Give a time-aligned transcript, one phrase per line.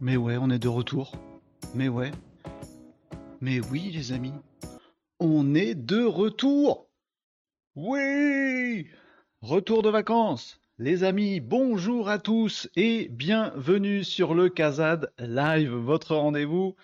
[0.00, 1.12] Mais ouais, on est de retour.
[1.74, 2.12] Mais ouais.
[3.40, 4.34] Mais oui, les amis.
[5.18, 6.88] On est de retour.
[7.74, 8.86] Oui
[9.40, 10.60] Retour de vacances.
[10.78, 16.76] Les amis, bonjour à tous et bienvenue sur le Kazad Live, votre rendez-vous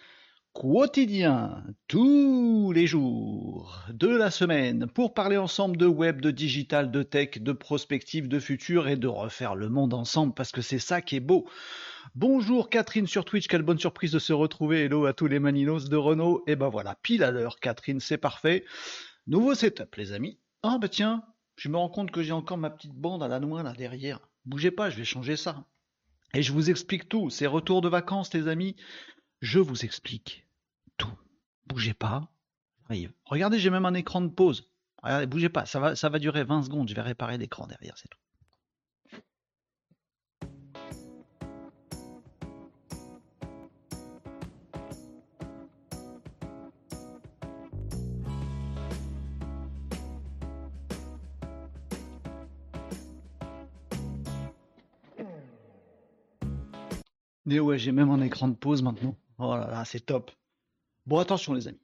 [0.53, 7.03] quotidien, tous les jours de la semaine, pour parler ensemble de web, de digital, de
[7.03, 11.03] tech, de prospective, de futur et de refaire le monde ensemble parce que c'est ça
[11.03, 11.47] qui est beau.
[12.15, 14.84] Bonjour Catherine sur Twitch, quelle bonne surprise de se retrouver.
[14.84, 16.44] Hello à tous les maninos de Renault.
[16.47, 18.65] Et ben voilà, pile à l'heure Catherine, c'est parfait.
[19.26, 20.38] Nouveau setup les amis.
[20.62, 21.25] Ah bah tiens,
[21.56, 24.20] je me rends compte que j'ai encore ma petite bande à la noix là derrière.
[24.44, 25.65] Bougez pas, je vais changer ça.
[26.34, 27.31] Et je vous explique tout.
[27.31, 28.76] C'est retour de vacances les amis.
[29.41, 30.47] Je vous explique
[30.98, 31.19] tout.
[31.66, 32.31] Bougez pas.
[33.25, 34.71] Regardez, j'ai même un écran de pause.
[35.03, 35.65] Regardez, bougez pas.
[35.65, 36.88] Ça va, ça va durer 20 secondes.
[36.88, 38.19] Je vais réparer l'écran derrière, c'est tout.
[57.47, 59.16] Mais ouais, j'ai même un écran de pause maintenant.
[59.38, 60.31] Oh là là, c'est top.
[61.06, 61.81] Bon, attention les amis.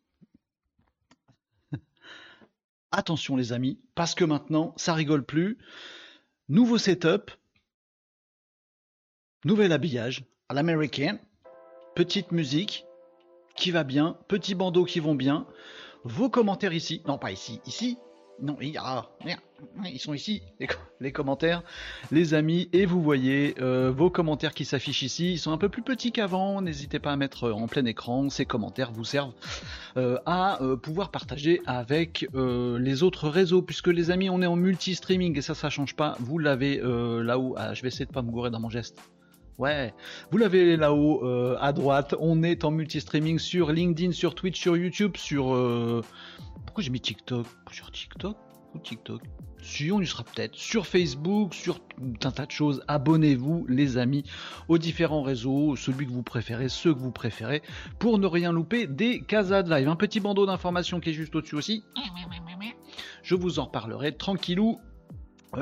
[2.93, 5.59] attention les amis, parce que maintenant, ça rigole plus.
[6.49, 7.31] Nouveau setup,
[9.45, 11.19] nouvel habillage à l'américaine,
[11.95, 12.87] petite musique
[13.57, 15.47] qui va bien, petits bandeaux qui vont bien,
[16.05, 17.99] vos commentaires ici, non pas ici, ici,
[18.43, 19.07] non, ah,
[19.85, 20.43] ils sont ici,
[21.01, 21.63] les, commentaires,
[22.11, 25.33] les amis, et vous voyez euh, vos commentaires qui s'affichent ici.
[25.33, 26.63] Ils sont un peu plus petits qu'avant.
[26.63, 28.31] N'hésitez pas à mettre en plein écran.
[28.31, 29.35] Ces commentaires vous servent
[29.97, 34.57] euh, à euh, pouvoir partager avec les autres réseaux, puisque les amis, on est en
[34.57, 36.17] multi-streaming et ça, ça change pas.
[36.21, 37.55] Vous l'avez là-haut.
[37.59, 38.99] Ah, je vais essayer de pas me gourer dans mon geste.
[39.61, 39.93] Ouais,
[40.31, 41.23] vous l'avez là-haut
[41.61, 42.15] à droite.
[42.19, 45.55] On est en multi-streaming sur LinkedIn, sur Twitch, sur YouTube, sur
[46.65, 47.47] pourquoi j'ai mis TikTok?
[47.71, 48.37] Sur TikTok?
[48.75, 49.23] Ou TikTok?
[49.63, 50.55] Si, on y sera peut-être.
[50.55, 51.81] Sur Facebook, sur
[52.25, 52.83] un tas de choses.
[52.89, 54.25] Abonnez-vous, les amis,
[54.69, 57.63] aux différents réseaux, celui que vous préférez, ceux que vous préférez,
[57.99, 59.89] pour ne rien louper des casades live.
[59.89, 61.85] Un petit bandeau d'informations qui est juste au-dessus aussi.
[63.23, 64.90] Je vous en reparlerai tranquillou euh,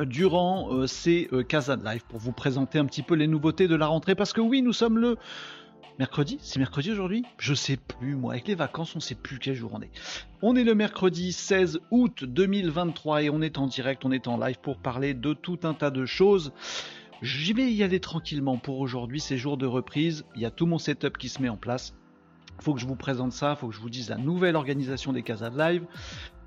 [0.06, 3.75] durant euh, ces euh, casades live pour vous présenter un petit peu les nouveautés de
[3.75, 5.17] la rentrée parce que oui nous sommes le
[5.99, 7.25] Mercredi C'est mercredi aujourd'hui?
[7.38, 8.35] Je sais plus, moi.
[8.35, 9.90] Avec les vacances, on sait plus quel jour on est.
[10.43, 14.38] On est le mercredi 16 août 2023 et on est en direct, on est en
[14.38, 16.52] live pour parler de tout un tas de choses.
[17.20, 20.25] J'y vais y aller tranquillement pour aujourd'hui, c'est jour de reprise.
[20.37, 21.96] Il y a tout mon setup qui se met en place.
[22.60, 25.22] Faut que je vous présente ça, faut que je vous dise la nouvelle organisation des
[25.22, 25.87] Casas de Live.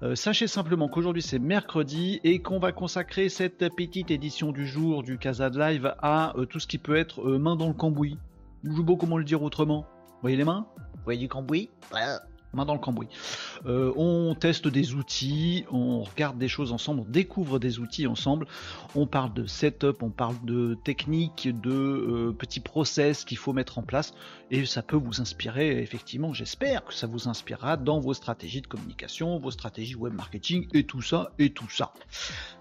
[0.03, 5.03] Euh, sachez simplement qu'aujourd'hui c'est mercredi et qu'on va consacrer cette petite édition du jour
[5.03, 7.73] du Casa de Live à euh, tout ce qui peut être euh, main dans le
[7.73, 8.17] cambouis,
[8.63, 9.85] je sais comment le dire autrement.
[10.07, 10.65] Vous voyez les mains?
[10.77, 11.69] Vous voyez du cambouis?
[12.53, 13.07] Main dans le cambouis.
[13.65, 18.47] Euh, on teste des outils, on regarde des choses ensemble, on découvre des outils ensemble,
[18.95, 23.77] on parle de setup, on parle de techniques, de euh, petits process qu'il faut mettre
[23.77, 24.13] en place,
[24.49, 28.67] et ça peut vous inspirer, effectivement, j'espère que ça vous inspirera dans vos stratégies de
[28.67, 31.93] communication, vos stratégies web marketing, et tout ça, et tout ça.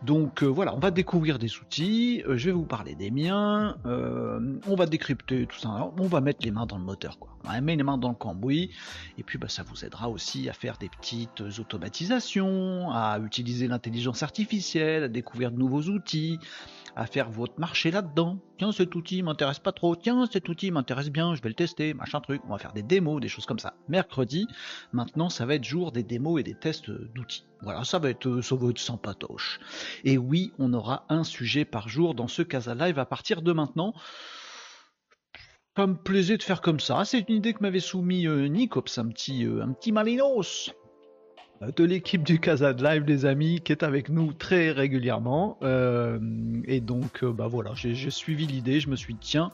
[0.04, 4.74] Donc euh, voilà, on va découvrir des outils, je vais vous parler des miens, on
[4.74, 7.30] va décrypter tout ça, on va mettre les mains dans le moteur, quoi.
[7.44, 8.70] On met les mains dans le cambouis,
[9.18, 14.22] et puis bah, ça vous aidera aussi à faire des petites automatisations, à utiliser l'intelligence
[14.22, 16.38] artificielle, à découvrir de nouveaux outils,
[16.96, 18.38] à faire votre marché là-dedans.
[18.58, 19.96] Tiens, cet outil m'intéresse pas trop.
[19.96, 22.42] Tiens, cet outil m'intéresse bien, je vais le tester, machin truc.
[22.46, 23.74] On va faire des démos, des choses comme ça.
[23.88, 24.46] Mercredi,
[24.92, 27.46] maintenant, ça va être jour des démos et des tests d'outils.
[27.62, 29.60] Voilà, ça va être, ça va être sans patoche.
[30.04, 33.52] Et oui, on aura un sujet par jour dans ce Casa Live à partir de
[33.52, 33.94] maintenant
[35.76, 37.04] ça me plaisait de faire comme ça.
[37.04, 40.72] C'est une idée que m'avait soumis euh, Nicops, un petit, euh, un petit Malinos
[41.62, 45.58] euh, de l'équipe du Casa Live, les amis, qui est avec nous très régulièrement.
[46.66, 48.80] et donc, bah voilà, j'ai suivi l'idée.
[48.80, 49.50] Je me suis dit, tiens,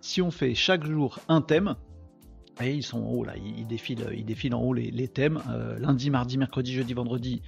[0.00, 1.76] si on fait chaque jour un thème,
[2.62, 5.42] et ils sont en haut là, ils défilent, ils défilent en haut les, thèmes.
[5.78, 7.42] lundi, mardi, mercredi, jeudi, vendredi,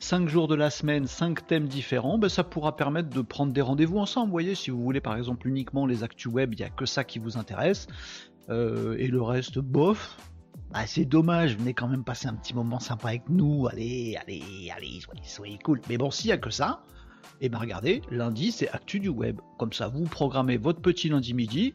[0.00, 3.60] 5 jours de la semaine, 5 thèmes différents, ben, ça pourra permettre de prendre des
[3.60, 4.26] rendez-vous ensemble.
[4.26, 6.86] Vous voyez, si vous voulez par exemple uniquement les actus web, il n'y a que
[6.86, 7.86] ça qui vous intéresse.
[8.48, 10.16] Euh, et le reste, bof.
[10.72, 13.66] Bah, c'est dommage, venez quand même passer un petit moment sympa avec nous.
[13.66, 15.80] Allez, allez, allez, soyez, cool.
[15.88, 16.84] Mais bon, s'il n'y a que ça,
[17.40, 19.40] et eh ben regardez, lundi c'est actu du web.
[19.58, 21.74] Comme ça, vous programmez votre petit lundi midi.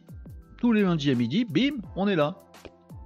[0.57, 2.43] Tous les lundis à midi, bim, on est là.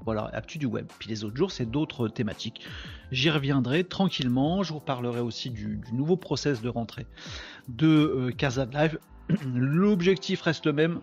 [0.08, 0.88] Voilà, actu du web.
[1.00, 2.62] Puis les autres jours, c'est d'autres thématiques.
[3.12, 4.64] J'y reviendrai tranquillement.
[4.64, 7.06] Je vous parlerai aussi du, nouveau process de rentrée
[7.68, 9.00] de euh, Live.
[9.54, 11.02] L'objectif reste le même.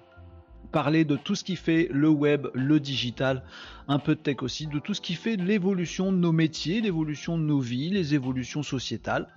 [0.72, 3.42] parler de tout ce qui fait le web, le digital,
[3.88, 7.36] un peu de tech aussi, de tout ce qui fait l'évolution de nos métiers, l'évolution
[7.36, 9.28] de nos vies, les évolutions sociétales,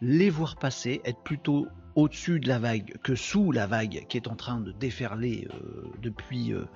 [0.00, 1.66] les voir passer, être plutôt
[1.96, 5.88] au-dessus de la vague que sous la vague qui est en train de déferler euh,
[6.02, 6.66] depuis, euh,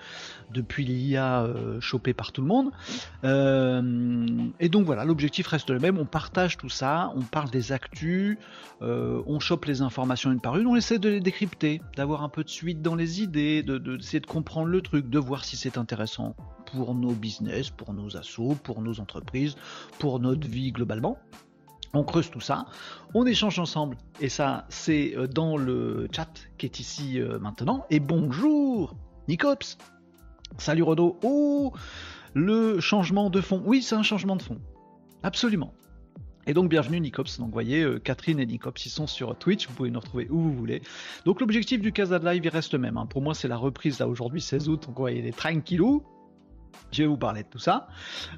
[0.51, 2.73] depuis l'IA euh, chopé par tout le monde.
[4.59, 8.39] et donc voilà, l'objectif reste le même, on partage tout ça, on parle des actus,
[8.81, 12.43] on chope les informations une par une, on essaie de les décrypter, d'avoir un peu
[12.43, 15.77] de suite dans les idées, de, de, de comprendre le truc, de voir si c'est
[15.77, 16.35] intéressant
[16.73, 19.57] pour nos business, pour nos assos, pour nos entreprises,
[19.99, 21.19] pour notre vie globalement.
[21.93, 22.67] On creuse tout ça,
[23.15, 27.85] on échange ensemble, et ça c'est euh, dans le chat qui est ici euh, maintenant.
[27.91, 28.95] Et bonjour
[29.27, 29.77] Nicops
[30.59, 31.73] Salut Rodo Oh
[32.35, 33.63] Le changement de fond.
[33.65, 34.59] Oui, c'est un changement de fond.
[35.25, 35.73] Absolument.
[36.47, 37.39] Et donc bienvenue Nicops.
[37.39, 40.29] Donc vous voyez, euh, Catherine et Nicops, ils sont sur Twitch, vous pouvez nous retrouver
[40.31, 40.83] où vous voulez.
[41.25, 42.97] Donc l'objectif du Casa de Live, il reste le même.
[42.99, 43.07] Hein.
[43.07, 44.83] Pour moi, c'est la reprise là aujourd'hui, 16 août.
[44.87, 46.05] Donc vous voyez, les tranquillou.
[46.93, 47.89] Je vais vous parler de tout ça.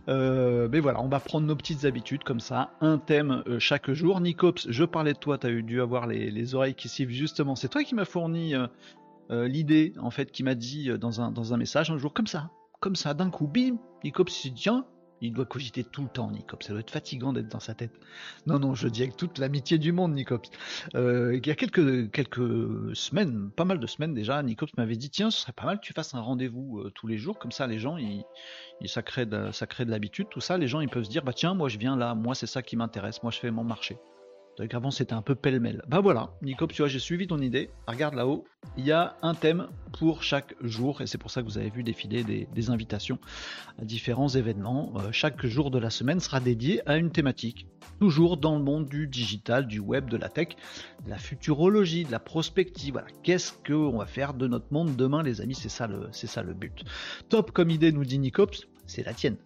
[0.09, 3.91] Euh, mais voilà, on va prendre nos petites habitudes comme ça, un thème euh, chaque
[3.93, 4.21] jour.
[4.21, 7.57] Nicops, je parlais de toi, tu as dû avoir les, oreilles qui sifflent justement.
[7.57, 11.55] C'est toi qui m'as fourni euh, l'idée, en fait, qui m'a dit dans un, dans
[11.55, 12.51] un message un jour comme ça,
[12.81, 14.85] comme ça, d'un coup, bim, Nicops tiens,
[15.23, 16.67] il doit cogiter tout le temps, Nicops.
[16.67, 17.93] Ça doit être fatigant d'être dans sa tête.
[18.47, 20.51] Non, non, je dis avec toute l'amitié du monde, Nicops.
[20.95, 25.31] Euh, il y a quelques, semaines, pas mal de semaines déjà, Nicops m'avait dit tiens,
[25.31, 27.67] ce serait pas mal que tu fasses un rendez-vous euh, tous les jours, comme ça
[27.67, 28.25] les gens, ils,
[28.87, 29.51] ça crée de,
[29.85, 31.97] de l'habitude, tout ça, les gens ils peuvent se dire bah tiens, moi je viens
[31.97, 33.97] là, moi c'est ça qui m'intéresse, moi je fais mon marché.
[34.73, 35.83] Avant c'était un peu pêle-mêle.
[35.89, 37.71] Bah voilà, Nicops, tu vois, j'ai suivi ton idée.
[37.87, 38.45] Regarde là-haut,
[38.77, 39.67] il y a un thème
[39.99, 43.19] pour chaque jour et c'est pour ça que vous avez vu défiler des, invitations
[43.81, 44.93] à différents événements.
[44.97, 47.67] Euh, chaque jour de la semaine sera dédié à une thématique.
[47.99, 50.49] Toujours dans le monde du digital, du web, de la tech,
[51.05, 52.93] de la futurologie, de la prospective.
[52.93, 55.55] Voilà, qu'est-ce qu'on va faire de notre monde demain, les amis?
[55.55, 56.85] C'est ça le, c'est ça le but.
[57.29, 59.37] Top comme idée, nous dit Nicops, c'est la tienne.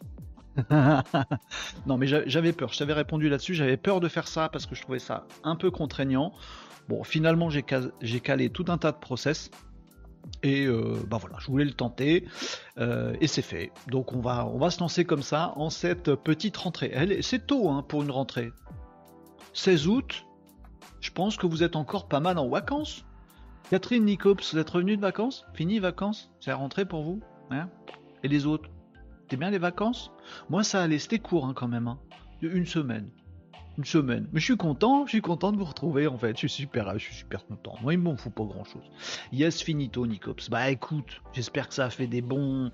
[1.86, 2.72] Non, mais j'avais peur.
[2.72, 3.54] Je t'avais répondu là-dessus.
[3.54, 6.32] J'avais peur de faire ça parce que je trouvais ça un peu contraignant.
[6.88, 9.50] Bon, finalement, j'ai calé tout un tas de process.
[10.42, 12.26] Et euh, bah voilà, je voulais le tenter
[12.78, 13.70] euh, et c'est fait.
[13.88, 17.18] Donc on va, on va se lancer comme ça en cette petite rentrée.
[17.22, 18.50] C'est tôt hein, pour une rentrée.
[19.52, 20.26] 16 août,
[21.00, 23.04] je pense que vous êtes encore pas mal en vacances.
[23.70, 25.46] Catherine Nicops, vous êtes revenu de vacances?
[25.54, 26.30] Fini vacances?
[26.40, 27.20] C'est la rentrée pour vous?
[27.50, 27.68] Hein?
[28.22, 28.68] Et les autres?
[29.28, 30.12] T'es bien les vacances?
[30.50, 31.88] Moi, ça allait, c'était court hein, quand même.
[31.88, 31.98] Hein.
[32.42, 33.10] Une semaine.
[33.76, 34.28] Une semaine.
[34.32, 36.34] Mais je suis content, je suis content de vous retrouver en fait.
[36.34, 37.74] Je suis super, je suis super content.
[37.82, 38.84] Moi, il m'en fout pas grand chose.
[39.32, 40.48] Yes, finito, Nicops.
[40.48, 42.70] Bah écoute, j'espère que ça a fait du bon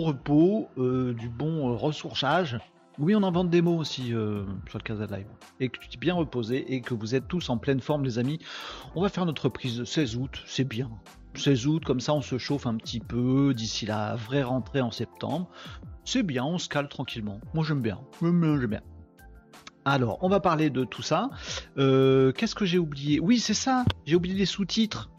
[0.00, 2.58] repos, euh, du bon euh, ressourçage.
[2.98, 5.26] Oui, on invente des mots aussi euh, sur le Casa Live.
[5.60, 8.18] Et que tu t'es bien reposé et que vous êtes tous en pleine forme, les
[8.18, 8.38] amis.
[8.94, 10.90] On va faire notre prise de 16 août, c'est bien.
[11.34, 14.90] 16 août, comme ça on se chauffe un petit peu d'ici la vraie rentrée en
[14.90, 15.48] septembre.
[16.04, 17.40] C'est bien, on se cale tranquillement.
[17.54, 18.00] Moi j'aime bien.
[18.20, 18.82] J'aime bien, j'aime bien.
[19.84, 21.30] Alors, on va parler de tout ça.
[21.76, 23.18] Euh, qu'est-ce que j'ai oublié?
[23.18, 23.84] Oui, c'est ça.
[24.06, 25.10] J'ai oublié les sous-titres.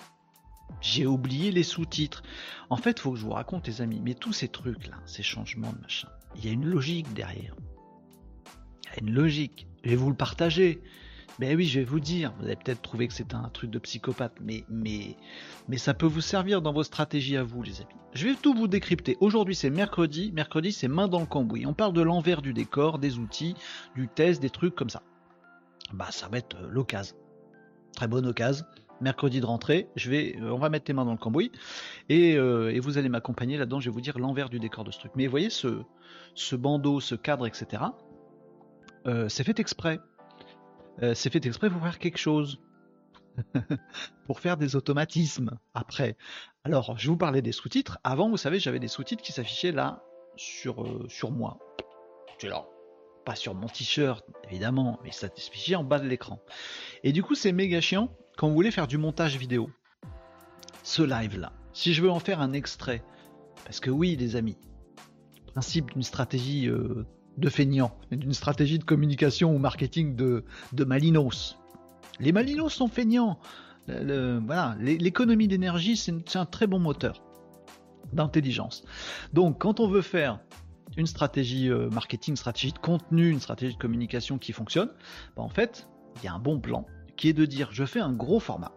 [0.79, 2.24] J'ai oublié les sous-titres.
[2.70, 5.24] En fait, il faut que je vous raconte, les amis, mais tous ces trucs-là, ces
[5.24, 7.55] changements de machin, il y a une logique derrière.
[8.86, 9.67] Il y a une logique.
[9.84, 10.82] Je vais vous le partager.
[11.39, 13.79] Ben oui, je vais vous dire, vous allez peut-être trouver que c'est un truc de
[13.79, 15.17] psychopathe, mais, mais,
[15.67, 17.89] mais ça peut vous servir dans vos stratégies à vous, les amis.
[18.13, 19.17] Je vais tout vous décrypter.
[19.19, 20.31] Aujourd'hui, c'est mercredi.
[20.33, 21.65] Mercredi, c'est main dans le cambouis.
[21.65, 23.55] On parle de l'envers du décor, des outils,
[23.95, 25.01] du test, des trucs comme ça.
[25.93, 27.15] Bah, ça va être euh, l'occasion.
[27.95, 28.65] Très bonne occasion.
[29.01, 31.51] Mercredi de rentrée, je vais, euh, on va mettre les mains dans le cambouis
[32.07, 33.79] et, euh, et vous allez m'accompagner là-dedans.
[33.79, 35.13] Je vais vous dire l'envers du décor de ce truc.
[35.15, 35.81] Mais vous voyez ce,
[36.35, 37.83] ce bandeau, ce cadre, etc.
[39.27, 39.99] c'est fait exprès
[41.01, 42.59] euh, c'est fait exprès pour faire quelque chose.
[44.27, 46.17] pour faire des automatismes après.
[46.63, 48.00] Alors, je vous parlais des sous-titres.
[48.03, 50.03] Avant, vous savez, j'avais des sous-titres qui s'affichaient là
[50.35, 51.57] sur, euh, sur moi.
[52.38, 52.65] C'est là.
[53.25, 56.39] Pas sur mon t-shirt, évidemment, mais ça s'affichait en bas de l'écran.
[57.03, 59.69] Et du coup, c'est méga chiant quand vous voulez faire du montage vidéo.
[60.83, 61.53] Ce live-là.
[61.71, 63.03] Si je veux en faire un extrait,
[63.63, 64.57] parce que oui, les amis,
[65.53, 67.05] principe d'une stratégie euh,
[67.37, 71.57] de feignant, d'une stratégie de communication ou marketing de, de Malinos.
[72.19, 73.39] Les Malinos sont feignants.
[73.87, 77.23] voilà, l'économie d'énergie, c'est un très bon moteur
[78.11, 78.83] d'intelligence.
[79.33, 80.39] Donc, quand on veut faire
[80.97, 84.89] une stratégie euh, marketing, une stratégie de contenu, une stratégie de communication qui fonctionne,
[85.35, 85.87] bah, en fait,
[86.17, 86.85] il y a un bon plan
[87.15, 88.71] qui est de dire je fais un gros format,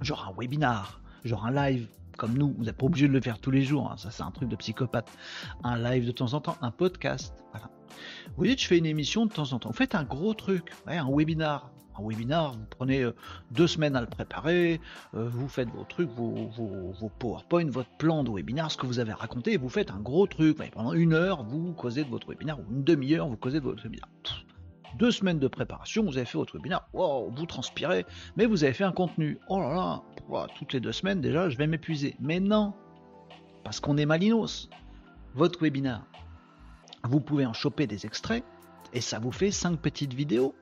[0.00, 3.38] genre un webinar, genre un live, comme nous, vous n'êtes pas obligé de le faire
[3.38, 3.96] tous les jours, hein.
[3.96, 5.10] ça c'est un truc de psychopathe.
[5.64, 7.70] Un live de temps en temps, un podcast, voilà.
[8.36, 9.70] Vous dites, je fais une émission de temps en temps.
[9.70, 13.14] Vous faites un gros truc, un webinar, Un webinar, vous prenez euh,
[13.50, 14.80] deux semaines à le préparer,
[15.14, 19.12] euh, vous faites vos trucs, vos, PowerPoint, votre plan de webinar, ce que vous avez
[19.12, 20.58] raconté, vous faites un gros truc.
[20.72, 23.82] pendant une heure, vous causez de votre webinar, ou une demi-heure, vous causez de votre
[23.82, 24.08] webinar.
[24.96, 28.72] Deux semaines de préparation, vous avez fait votre webinar, wow, vous transpirez, mais vous avez
[28.72, 29.38] fait un contenu.
[29.48, 32.16] Oh là là, toutes les deux semaines déjà, je vais m'épuiser.
[32.20, 32.74] Mais non,
[33.64, 34.68] parce qu'on est malinos.
[35.34, 36.04] Votre webinar,
[37.04, 38.44] vous pouvez en choper des extraits,
[38.92, 40.54] et ça vous fait cinq petites vidéos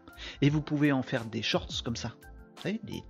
[0.42, 2.12] et vous pouvez en faire des shorts comme ça.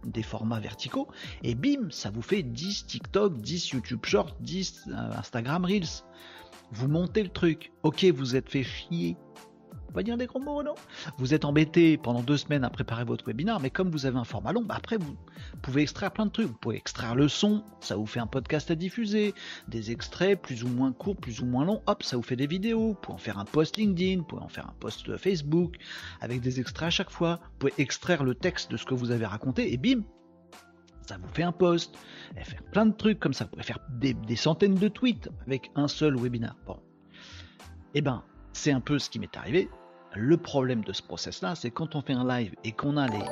[0.04, 1.08] des, formats verticaux.
[1.42, 6.04] Et bim, ça vous fait 10 TikTok, 10 YouTube Shorts, 10 euh, Instagram Reels.
[6.72, 7.72] Vous montez le truc.
[7.82, 9.16] Ok, vous êtes fait chier
[10.02, 10.74] dire des gros mots, non?
[11.18, 14.24] Vous êtes embêté pendant deux semaines à préparer votre webinaire, mais comme vous avez un
[14.24, 15.16] format long, bah après vous
[15.62, 16.48] pouvez extraire plein de trucs.
[16.48, 19.34] Vous pouvez extraire le son, ça vous fait un podcast à diffuser,
[19.68, 22.46] des extraits plus ou moins courts, plus ou moins longs, hop, ça vous fait des
[22.46, 22.88] vidéos.
[22.88, 25.76] Vous pouvez en faire un post LinkedIn, vous pouvez en faire un post Facebook,
[26.20, 27.40] avec des extraits à chaque fois.
[27.42, 30.02] Vous pouvez extraire le texte de ce que vous avez raconté, et bim,
[31.06, 31.96] ça vous fait un post,
[32.36, 33.44] et faire plein de trucs comme ça.
[33.44, 36.56] Vous pouvez faire des, centaines de tweets avec un seul webinaire.
[36.66, 36.78] Bon.
[37.94, 39.68] Eh ben, c'est un peu ce qui m'est arrivé.
[40.16, 43.24] Le problème de ce process-là, c'est quand on fait un live et qu'on a les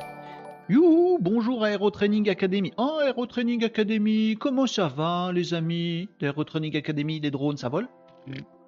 [0.69, 2.73] Youhou, bonjour Aero Training Academy.
[2.77, 7.71] Oh, Aero Training Academy, comment ça va les amis Aero Training Academy, les drones, ça
[7.71, 7.89] vole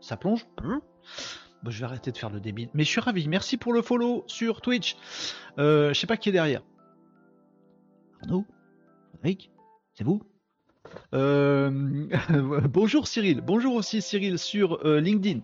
[0.00, 0.80] Ça plonge hein
[1.62, 2.70] bon, Je vais arrêter de faire le débile.
[2.72, 4.96] Mais je suis ravi, merci pour le follow sur Twitch.
[5.58, 6.62] Euh, je sais pas qui est derrière.
[8.22, 8.46] Arnaud
[9.22, 9.50] Rick
[9.92, 10.22] C'est vous
[11.14, 11.70] euh,
[12.70, 15.40] Bonjour Cyril, bonjour aussi Cyril sur euh, LinkedIn.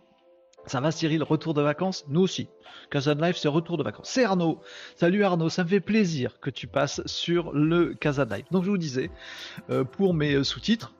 [0.66, 2.04] Ça va Cyril, retour de vacances?
[2.08, 2.48] Nous aussi.
[2.90, 4.08] Casa Live, c'est retour de vacances.
[4.08, 4.60] C'est Arnaud.
[4.96, 8.44] Salut Arnaud, ça me fait plaisir que tu passes sur le Casa Live.
[8.50, 9.10] Donc je vous disais,
[9.70, 10.94] euh, pour mes euh, sous-titres,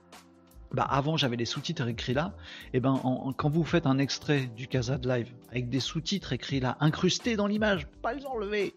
[0.73, 2.33] bah avant j'avais les sous-titres écrits là,
[2.73, 2.99] et ben
[3.37, 7.47] quand vous faites un extrait du Casa Live avec des sous-titres écrits là, incrustés dans
[7.47, 8.75] l'image, pas les enlever,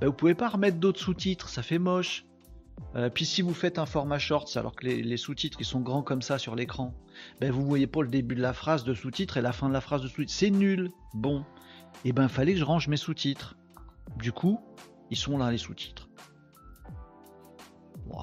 [0.00, 2.24] bah vous pouvez pas remettre d'autres sous-titres, ça fait moche.
[2.94, 6.22] Euh, puis si vous faites un format short, alors que les, sous-titres sont grands comme
[6.22, 6.94] ça sur l'écran,
[7.40, 9.72] ben vous voyez pas le début de la phrase de sous-titre et la fin de
[9.72, 10.32] la phrase de sous-titre.
[10.32, 10.90] C'est nul.
[11.14, 11.40] Bon,
[12.04, 13.56] et eh ben fallait que je range mes sous-titres.
[14.18, 14.60] Du coup,
[15.10, 16.08] ils sont là les sous-titres.
[18.06, 18.22] Ouais,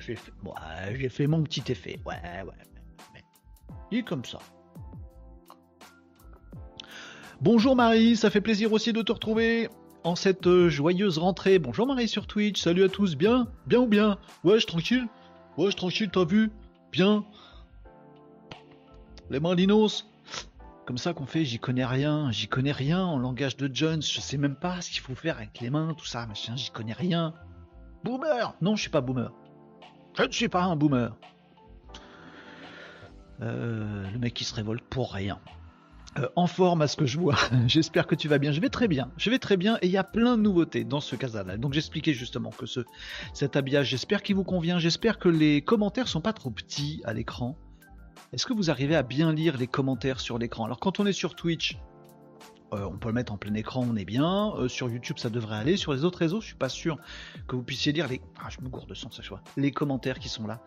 [0.00, 2.00] j'ai fait, fait, mon petit effet.
[2.04, 3.22] Ouais, ouais.
[3.90, 4.38] Il est comme ça.
[7.40, 9.68] Bonjour Marie, ça fait plaisir aussi de te retrouver
[10.04, 11.58] en cette euh, joyeuse rentrée.
[11.58, 14.18] Bonjour Marie sur Twitch, salut à tous, bien Bien ou bien?
[14.44, 15.06] Ouais, je tranquille?
[15.56, 16.50] Ouais, je tranquille, t'as vu?
[16.90, 17.24] Bien
[19.30, 20.06] Les Malinos
[20.86, 24.20] Comme ça qu'on fait, j'y connais rien, j'y connais rien en langage de Jones, je
[24.20, 26.92] sais même pas ce qu'il faut faire avec les mains, tout ça, machin, j'y connais
[26.92, 27.34] rien.
[28.04, 29.32] Boomer Non, je suis pas boomer.
[30.14, 31.16] Je ne suis pas un boomer.
[33.40, 35.38] Euh, le mec qui se révolte pour rien.
[36.18, 37.36] Euh, en forme à ce que je vois.
[37.66, 38.52] J'espère que tu vas bien.
[38.52, 39.10] Je vais très bien.
[39.16, 41.58] Je vais très bien et il y a plein de nouveautés dans ce casal.
[41.58, 42.80] Donc j'expliquais justement que ce,
[43.32, 44.78] cet habillage, j'espère qu'il vous convient.
[44.78, 47.56] J'espère que les commentaires sont pas trop petits à l'écran.
[48.32, 50.66] Est-ce que vous arrivez à bien lire les commentaires sur l'écran?
[50.66, 51.78] Alors quand on est sur Twitch,
[52.72, 54.54] euh, on peut le mettre en plein écran, on est bien.
[54.56, 55.76] Euh, sur YouTube, ça devrait aller.
[55.76, 56.98] Sur les autres réseaux, je suis pas sûr
[57.46, 58.20] que vous puissiez lire les.
[58.42, 58.92] Ah, je me gourde.
[59.56, 60.60] Les commentaires qui sont là.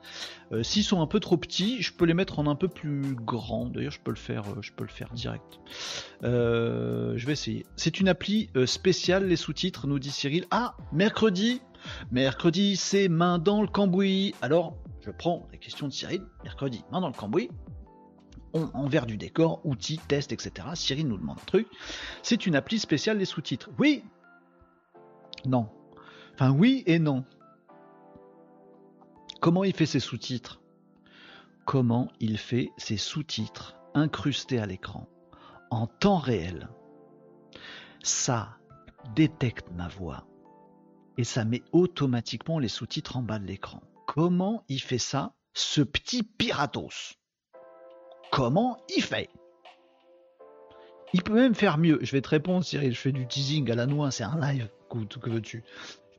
[0.52, 3.16] Euh, s'ils sont un peu trop petits, je peux les mettre en un peu plus
[3.16, 3.66] grand.
[3.66, 5.60] D'ailleurs, je peux le faire, je peux le faire direct.
[6.22, 7.66] je vais essayer.
[7.76, 10.46] C'est une appli spéciale les sous-titres, nous dit Cyril.
[10.52, 11.62] Ah, mercredi.
[12.12, 14.34] Mercredi, c'est main dans le cambouis.
[14.42, 16.24] Alors, je prends la question de Cyril.
[16.44, 17.50] Mercredi, main dans le cambouis
[18.74, 20.68] envers du décor, outils, tests, etc.
[20.76, 21.68] Cyril nous demande un truc.
[22.24, 23.70] C'est une appli spéciale des sous-titres.
[23.78, 24.04] Oui
[25.46, 25.70] Non.
[26.34, 27.24] Enfin oui et non.
[29.42, 30.62] Comment il fait ses sous-titres?
[31.66, 35.08] Comment il fait ses sous-titres incrustés à l'écran
[35.70, 36.70] en temps réel?
[38.04, 38.58] Ça
[39.16, 40.28] détecte ma voix
[41.18, 43.82] et ça met automatiquement les sous-titres en bas de l'écran.
[44.08, 47.18] Comment il fait ça, ce petit piratos?
[48.32, 49.30] Comment il fait.
[51.14, 52.00] Il peut même faire mieux.
[52.02, 52.94] Je vais te répondre, Cyril.
[52.94, 54.70] Je fais du teasing à la noix, c'est un live.
[54.90, 55.64] Que veux-tu?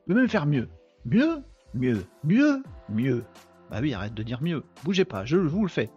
[0.07, 0.69] Je peux même faire mieux.
[1.05, 3.23] Mieux, mieux, mieux, mieux.
[3.69, 4.63] Bah oui, arrête de dire mieux.
[4.83, 5.89] Bougez pas, je, vous le fais.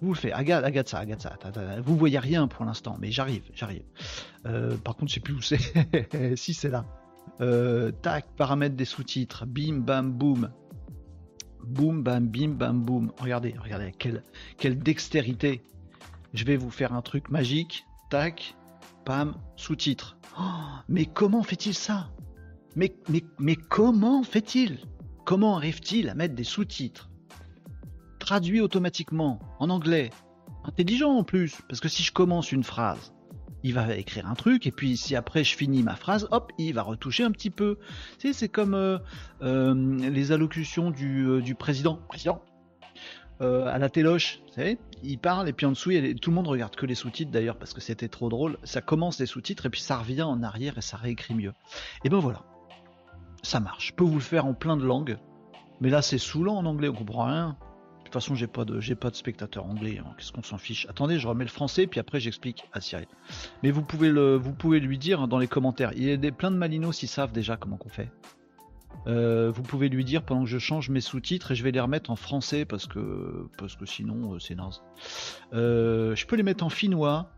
[0.00, 0.32] Je vous le fais.
[0.32, 1.36] Agathe, agathe ça, agathe ça.
[1.84, 3.84] Vous voyez rien pour l'instant, mais j'arrive, j'arrive.
[4.46, 6.36] Euh, par contre, je sais plus où c'est.
[6.36, 6.84] si c'est là.
[7.40, 9.46] Euh, tac, paramètres des sous-titres.
[9.46, 10.50] Bim, bam, boum.
[11.64, 13.12] Boum, bam, bim, bam, boum.
[13.18, 15.62] Regardez, regardez, quelle, dextérité.
[16.32, 17.86] Je vais vous faire un truc magique.
[18.10, 18.54] Tac,
[19.04, 20.16] pam, sous-titre.
[20.38, 20.42] Oh,
[20.88, 22.10] mais comment fait-il ça?
[22.76, 24.78] Mais, mais, mais comment fait-il?
[25.24, 27.10] Comment arrive-t-il à mettre des sous-titres?
[28.18, 30.10] Traduits automatiquement, en anglais.
[30.64, 33.12] Intelligent en plus, parce que si je commence une phrase
[33.64, 36.74] il va écrire un truc, et puis si après je finis ma phrase, hop, il
[36.74, 37.78] va retoucher un petit peu.
[38.18, 38.98] C'est comme euh,
[39.42, 41.98] euh, les allocutions du, euh, président.
[42.08, 42.40] Président
[43.40, 45.90] à la téloche, vous savez, il parle et puis en dessous,
[46.22, 48.56] tout le monde regarde que les sous-titres d'ailleurs parce que c'était trop drôle.
[48.62, 51.52] Ça commence les sous-titres et puis ça revient en arrière et ça réécrit mieux.
[52.04, 52.42] Et ben voilà,
[53.42, 53.88] ça marche.
[53.88, 55.18] Je peux vous le faire en plein de langues,
[55.82, 57.58] mais là c'est saoulant en anglais, on comprend rien
[58.14, 59.98] toute façon, j'ai pas de, j'ai pas de spectateur anglais.
[59.98, 60.06] Hein.
[60.16, 60.86] Qu'est-ce qu'on s'en fiche?
[60.88, 63.08] Attendez, je remets le français, puis après j'explique à Cyril.
[63.62, 65.90] Mais vous pouvez le, vous pouvez lui dire hein, dans les commentaires.
[65.96, 68.12] Il y a des, plein de malinos qui savent déjà comment qu'on fait.
[69.08, 71.80] Euh, vous pouvez lui dire pendant que je change mes sous-titres et je vais les
[71.80, 74.82] remettre en français parce que parce que sinon euh, c'est naze.
[75.52, 77.30] Euh, je peux les mettre en finnois,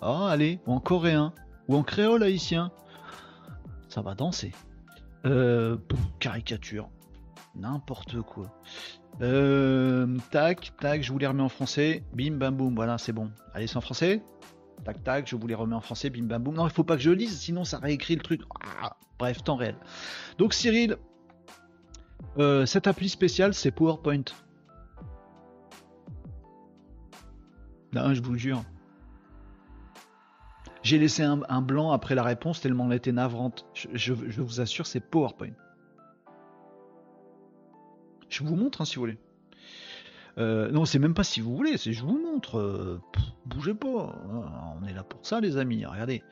[0.00, 1.34] ah allez, ou en coréen,
[1.68, 2.72] ou en créole haïtien.
[3.88, 4.52] Ça va danser.
[6.18, 6.88] caricature,
[7.54, 8.46] n'importe quoi.
[9.20, 12.02] Euh, tac, tac, je vous les remets en français.
[12.14, 12.74] Bim, bam, boum.
[12.74, 13.30] Voilà, c'est bon.
[13.54, 14.22] Allez, c'est en français.
[14.84, 16.10] Tac, tac, je vous les remets en français.
[16.10, 16.54] Bim, bam, boum.
[16.54, 18.42] Non, il faut pas que je lise, sinon ça réécrit le truc.
[18.82, 19.76] Ah, bref, temps réel.
[20.38, 20.96] Donc, Cyril,
[22.38, 24.24] euh, cette appli spéciale, c'est PowerPoint.
[27.94, 28.64] Je vous jure.
[30.82, 33.66] J'ai laissé un, blanc après la réponse tellement elle était navrante.
[33.74, 35.52] je vous assure, c'est PowerPoint.
[38.32, 39.18] Je vous montre hein, si vous voulez.
[40.38, 42.58] Euh, non, c'est même pas si vous voulez, c'est je vous montre.
[42.58, 43.00] Euh,
[43.44, 44.16] bougez pas.
[44.32, 45.84] Hein, on est là pour ça, les amis.
[45.84, 46.22] Regardez.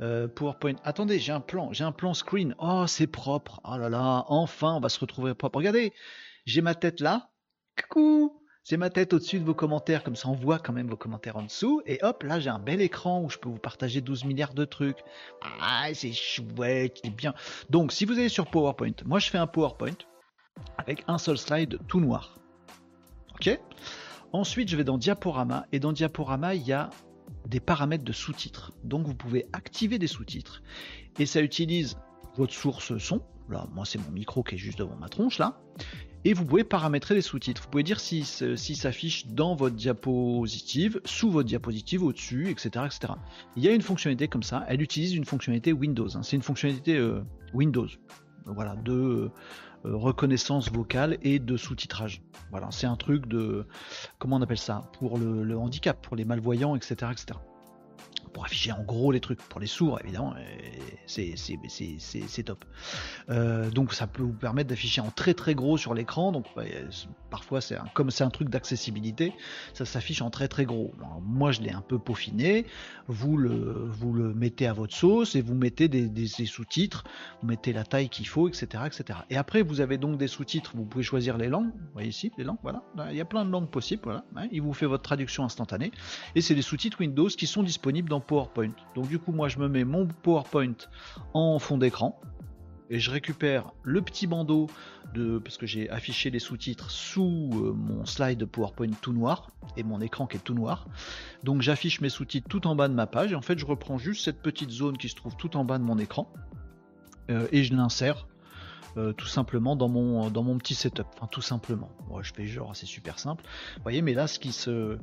[0.00, 0.76] Euh, PowerPoint.
[0.84, 1.72] Attendez, j'ai un plan.
[1.72, 2.54] J'ai un plan screen.
[2.60, 3.60] Oh, c'est propre.
[3.64, 4.24] Oh là là.
[4.28, 5.58] Enfin, on va se retrouver propre.
[5.58, 5.92] Regardez.
[6.46, 7.30] J'ai ma tête là.
[7.76, 8.36] Coucou.
[8.62, 11.36] C'est ma tête au-dessus de vos commentaires, comme ça on voit quand même vos commentaires
[11.36, 11.82] en dessous.
[11.86, 14.66] Et hop, là j'ai un bel écran où je peux vous partager 12 milliards de
[14.66, 14.98] trucs.
[15.60, 17.34] Ah, c'est chouette, c'est bien.
[17.70, 19.96] Donc si vous allez sur PowerPoint, moi je fais un PowerPoint
[20.78, 22.38] avec un seul slide tout noir.
[23.34, 23.58] Ok?
[24.32, 26.90] Ensuite, je vais dans Diaporama et dans Diaporama, il y a
[27.46, 28.72] des paramètres de sous-titres.
[28.84, 30.62] Donc, vous pouvez activer des sous-titres
[31.18, 31.96] et ça utilise
[32.36, 33.22] votre source son.
[33.48, 35.60] Là, moi, c'est mon micro qui est juste devant ma tronche là.
[36.24, 37.62] Et vous pouvez paramétrer les sous-titres.
[37.62, 43.14] Vous pouvez dire si, si s'affiche dans votre diapositive, sous votre diapositive, au-dessus, etc., etc.
[43.56, 44.64] Il y a une fonctionnalité comme ça.
[44.68, 46.14] Elle utilise une fonctionnalité Windows.
[46.14, 46.22] Hein.
[46.22, 47.22] C'est une fonctionnalité euh,
[47.54, 47.88] Windows.
[48.44, 49.30] Voilà, de
[49.84, 52.22] reconnaissance vocale et de sous-titrage.
[52.50, 53.66] Voilà, c'est un truc de
[54.18, 54.82] comment on appelle ça?
[54.98, 57.38] Pour le, handicap, pour les malvoyants, etc., etc
[58.32, 59.40] pour afficher en gros les trucs.
[59.40, 60.34] Pour les sourds, évidemment,
[61.06, 62.64] c'est top.
[63.28, 66.32] Euh, donc ça peut vous permettre d'afficher en très très gros sur l'écran.
[66.32, 66.46] Donc
[67.30, 69.32] parfois, c'est comme c'est un truc d'accessibilité,
[69.74, 70.92] ça s'affiche en très très gros.
[71.22, 72.66] moi, je l'ai un peu peaufiné.
[73.08, 77.04] Vous le, vous le mettez à votre sauce et vous mettez des, sous-titres,
[77.40, 79.20] vous mettez la taille qu'il faut, etc., etc.
[79.30, 80.72] Et après, vous avez donc des sous-titres.
[80.74, 81.70] Vous pouvez choisir les langues.
[81.92, 82.58] Voyez ici, les langues.
[82.62, 84.02] Voilà, il y a plein de langues possibles.
[84.04, 84.48] Voilà, hein.
[84.52, 85.90] il vous fait votre traduction instantanée.
[86.34, 88.72] Et c'est des sous-titres Windows qui sont disponibles dans PowerPoint.
[88.94, 90.76] Donc du coup, moi, je me mets mon PowerPoint
[91.34, 92.20] en fond d'écran
[92.90, 94.68] et je récupère le petit bandeau
[95.14, 99.50] de parce que j'ai affiché les sous-titres sous euh, mon slide de PowerPoint tout noir
[99.76, 100.86] et mon écran qui est tout noir.
[101.44, 103.96] Donc j'affiche mes sous-titres tout en bas de ma page et en fait je reprends
[103.96, 106.32] juste cette petite zone qui se trouve tout en bas de mon écran
[107.30, 108.26] euh, et je l'insère
[108.96, 111.06] euh, tout simplement dans mon dans mon petit setup.
[111.14, 111.90] Enfin tout simplement.
[112.08, 113.44] Moi je fais genre c'est super simple.
[113.76, 114.98] Vous voyez mais là ce qui se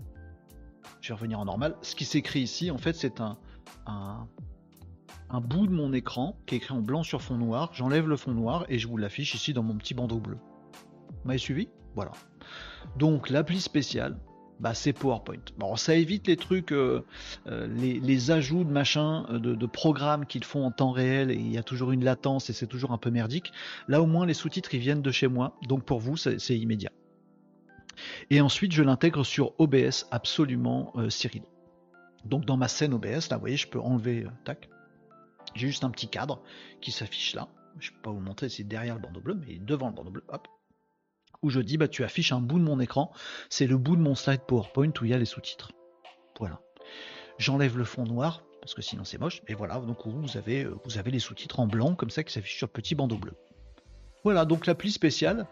[1.01, 1.75] je vais revenir en normal.
[1.81, 3.37] Ce qui s'écrit ici, en fait, c'est un,
[3.85, 7.69] un, bout de mon écran qui est écrit en blanc sur fond noir.
[7.73, 10.37] J'enlève le fond noir et je vous l'affiche ici dans mon petit bandeau bleu.
[11.09, 11.69] Vous m'avez suivi?
[11.95, 12.11] Voilà.
[12.97, 14.17] Donc l'appli spéciale,
[14.59, 15.37] bah, c'est PowerPoint.
[15.57, 17.03] Bon, ça évite les trucs, euh,
[17.47, 21.35] euh, les, ajouts de machin, euh, de, de programmes qu'ils font en temps réel et
[21.35, 23.51] il y a toujours une latence et c'est toujours un peu merdique.
[23.87, 26.91] Là au moins les sous-titres ils viennent de chez moi, donc pour vous c'est immédiat.
[28.29, 31.43] Et ensuite, je l'intègre sur OBS absolument euh, Cyril.
[32.25, 34.69] Donc dans ma scène OBS, là, vous voyez, je peux enlever, euh, tac.
[35.55, 36.41] J'ai juste un petit cadre
[36.81, 37.47] qui s'affiche là.
[37.79, 40.11] Je ne peux pas vous montrer, c'est derrière le bandeau bleu, mais devant le bandeau
[40.11, 40.47] bleu, hop.
[41.43, 43.11] Où je dis, bah tu affiches un bout de mon écran.
[43.49, 45.71] C'est le bout de mon slide PowerPoint où il y a les sous-titres.
[46.39, 46.59] Voilà.
[47.37, 49.41] J'enlève le fond noir, parce que sinon c'est moche.
[49.47, 52.33] Et voilà, donc vous avez, euh, vous avez les sous-titres en blanc, comme ça, qui
[52.33, 53.33] s'affichent sur petit bandeau bleu.
[54.23, 55.47] Voilà, donc l'appli spéciale,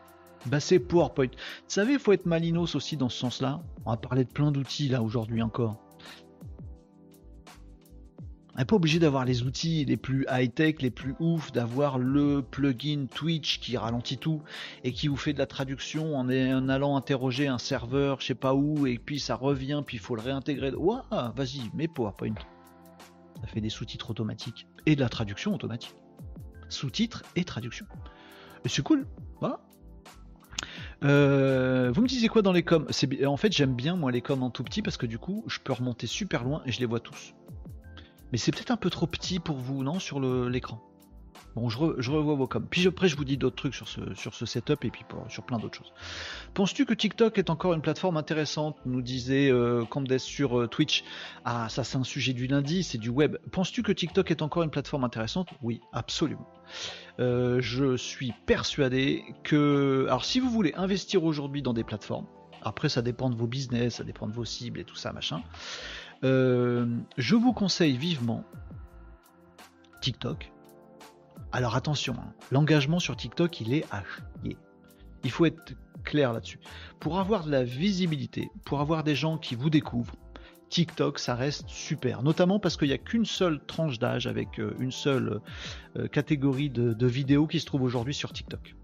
[0.47, 1.27] bah c'est PowerPoint.
[1.27, 3.61] Vous savez, il faut être malinos aussi dans ce sens-là.
[3.85, 5.81] On va parler de plein d'outils là aujourd'hui encore.
[8.55, 12.41] On n'est pas obligé d'avoir les outils les plus high-tech, les plus ouf, d'avoir le
[12.41, 14.41] plugin Twitch qui ralentit tout
[14.85, 18.53] et qui vous fait de la traduction en, allant interroger un serveur, je sais pas
[18.53, 20.73] où, et puis ça revient, puis il faut le réintégrer.
[20.73, 22.35] Ouah, vas-y, mets PowerPoint.
[23.41, 25.95] Ça fait des sous-titres automatiques et de la traduction automatique.
[26.69, 27.85] Sous-titres et traduction.
[28.63, 29.05] Et c'est cool.
[29.41, 29.59] Voilà.
[31.05, 32.87] Euh, vous me disiez quoi dans les coms?
[33.25, 35.59] En fait, j'aime bien moi les coms en tout petit parce que du coup, je
[35.59, 37.35] peux remonter super loin et je les vois tous.
[38.31, 40.81] Mais c'est peut-être un peu trop petit pour vous, non, sur l'écran?
[41.55, 42.67] Bon, je, revois vos coms.
[42.69, 45.43] Puis après, je vous dis d'autres trucs sur ce, sur ce setup et puis sur
[45.43, 45.93] plein d'autres choses.
[46.53, 48.77] Penses-tu que TikTok est encore une plateforme intéressante?
[48.85, 49.85] Nous disait euh,
[50.17, 51.05] sur euh, Twitch.
[51.45, 53.37] Ah, ça, c'est un sujet du lundi, c'est du web.
[53.51, 55.47] Penses-tu que TikTok est encore une plateforme intéressante?
[55.61, 56.47] Oui, absolument.
[57.19, 60.05] Euh, je suis persuadé que.
[60.07, 62.27] Alors, si vous voulez investir aujourd'hui dans des plateformes,
[62.61, 65.41] après, ça dépend de vos business, ça dépend de vos cibles et tout ça, machin.
[66.23, 66.85] Euh,
[67.17, 68.43] je vous conseille vivement
[70.01, 70.51] TikTok
[71.55, 74.57] alors attention, hein, l'engagement sur TikTok, il est à chier.
[75.23, 76.59] Il faut être clair là-dessus.
[76.99, 80.17] Pour avoir de la visibilité, pour avoir des gens qui vous découvrent,
[80.67, 82.23] TikTok, ça reste super.
[82.23, 85.39] Notamment parce qu'il n'y a qu'une seule tranche d'âge avec euh, une seule
[85.95, 88.75] euh, catégorie de, vidéos qui se trouve aujourd'hui sur TikTok.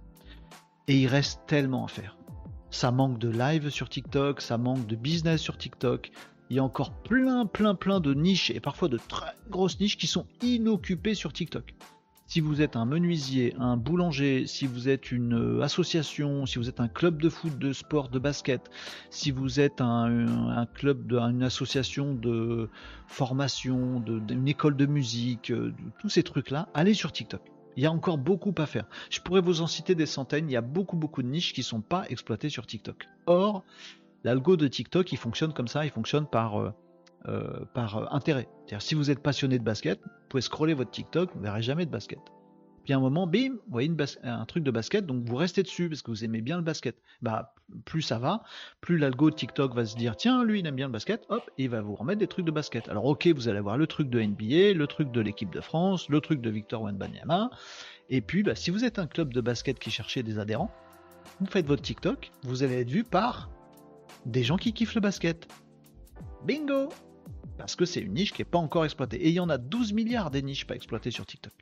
[0.87, 2.17] Et il reste tellement à faire.
[2.69, 6.11] Ça manque de live sur TikTok, ça manque de business sur TikTok.
[6.49, 9.97] Il y a encore plein, plein, plein de niches et parfois de très grosses niches
[9.97, 11.75] qui sont inoccupées sur TikTok
[12.31, 16.69] si vous êtes un menuisier, un boulanger, si vous êtes une euh, association, si vous
[16.69, 18.71] êtes un club de foot, de sport, de basket,
[19.09, 22.69] si vous êtes un, club, une association de
[23.05, 27.41] formation, d'une école de musique, euh, tous ces trucs-là, allez sur TikTok.
[27.75, 28.85] Il y a encore beaucoup à faire.
[29.09, 30.49] Je pourrais vous en citer des centaines.
[30.49, 33.09] Il y a beaucoup, beaucoup de niches qui ne sont pas exploitées sur TikTok.
[33.25, 33.65] Or,
[34.23, 35.83] l'algo de TikTok, il fonctionne comme ça.
[35.83, 36.71] Il fonctionne par, euh,
[37.73, 38.47] par intérêt.
[38.65, 41.61] C'est-à-dire, si vous êtes passionné de basket, vous pouvez scroller votre TikTok, vous ne verrez
[41.61, 42.19] jamais de basket.
[42.83, 43.91] Puis à un moment, bim, vous voyez
[44.23, 46.95] un truc de basket, donc vous restez dessus parce que vous aimez bien le basket.
[47.21, 47.53] Bah,
[47.85, 48.43] plus ça va,
[48.81, 51.69] plus l'algo TikTok va se dire, tiens, lui, il aime bien le basket, hop, il
[51.69, 52.89] va vous remettre des trucs de basket.
[52.89, 56.09] Alors, ok, vous allez avoir le truc de NBA, le truc de l'équipe de France,
[56.09, 57.51] le truc de Victor Wenbanyama.
[58.09, 60.71] Et puis, bah, si vous êtes un club de basket qui cherchait des adhérents,
[61.39, 63.51] vous faites votre TikTok, vous allez être vu par
[64.25, 65.47] des gens qui kiffent le basket.
[66.45, 66.89] Bingo
[67.61, 69.17] parce que c'est une niche qui n'est pas encore exploitée.
[69.17, 71.53] Et il y en a 12 milliards des niches pas exploitées sur TikTok.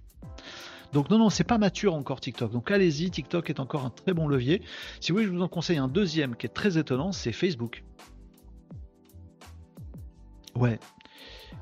[0.93, 2.51] Donc non, non, c'est pas mature encore TikTok.
[2.51, 4.61] Donc allez-y, TikTok est encore un très bon levier.
[4.99, 7.83] Si vous voulez, je vous en conseille un deuxième qui est très étonnant, c'est Facebook.
[10.55, 10.79] Ouais,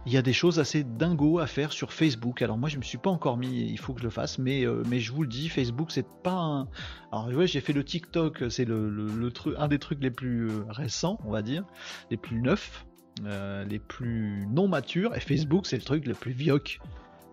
[0.08, 2.42] il y a des choses assez dingo à faire sur Facebook.
[2.42, 4.66] Alors moi je me suis pas encore mis, il faut que je le fasse, mais,
[4.66, 6.70] euh, mais je vous le dis, Facebook c'est pas un.
[7.12, 10.64] Alors ouais, j'ai fait le TikTok, c'est le, truc, un des trucs les plus euh,
[10.70, 11.66] récents, on va dire,
[12.10, 12.86] les plus neufs.
[13.26, 16.62] Euh, les plus non matures, et Facebook c'est le truc le plus vieux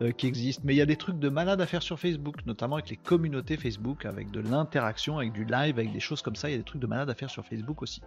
[0.02, 0.62] euh, qui existe.
[0.64, 2.96] Mais il y a des trucs de malade à faire sur Facebook, notamment avec les
[2.96, 6.48] communautés Facebook, avec de l'interaction, avec du live, avec des choses comme ça.
[6.48, 8.02] Il y a des trucs de malade à faire sur Facebook aussi.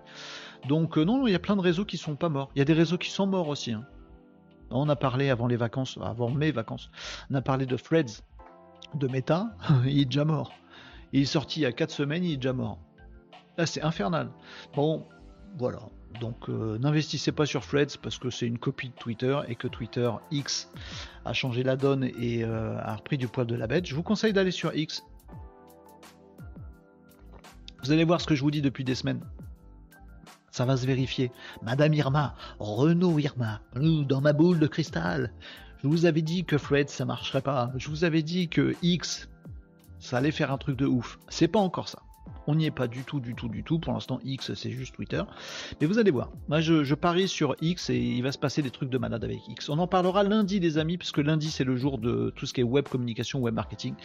[0.68, 2.50] Donc euh, non, il y a plein de réseaux qui sont pas morts.
[2.56, 3.74] Il y a des réseaux qui sont morts aussi.
[3.74, 3.86] Hein.
[4.70, 6.90] On a parlé avant les vacances, avant mes vacances,
[7.32, 8.22] on a parlé de Freds,
[8.96, 9.48] de Meta,
[9.86, 10.54] il est déjà mort.
[11.14, 12.80] Il est sorti il y a 4 semaines, il est déjà mort.
[13.58, 14.30] Là, c'est infernal.
[14.76, 15.08] Bon,
[15.58, 15.80] voilà.
[16.20, 19.68] Donc euh, n'investissez pas sur Threads parce que c'est une copie de Twitter et que
[19.68, 20.72] Twitter X
[21.26, 23.86] a changé la donne et euh, a repris du poil de la bête.
[23.86, 25.04] Je vous conseille d'aller sur X.
[27.84, 29.22] Vous allez voir ce que je vous dis depuis des semaines.
[30.52, 31.32] Ça va se vérifier.
[31.62, 35.32] Madame Irma, Renault Irma, dans ma boule de cristal.
[35.84, 37.72] Je vous avais dit que Threads ça marcherait pas.
[37.78, 39.30] Je vous avais dit que X
[40.00, 41.20] ça allait faire un truc de ouf.
[41.30, 42.02] C'est pas encore ça.
[42.50, 43.78] On n'y est pas du tout, du tout, du tout.
[43.78, 45.22] Pour l'instant, X, c'est juste Twitter.
[45.82, 46.32] Mais vous allez voir.
[46.48, 49.46] Moi, je, parie sur X et il va se passer des trucs de malade avec
[49.50, 49.68] X.
[49.68, 52.62] On en parlera lundi, les amis, puisque lundi, c'est le jour de tout ce qui
[52.62, 53.96] est web communication, web marketing.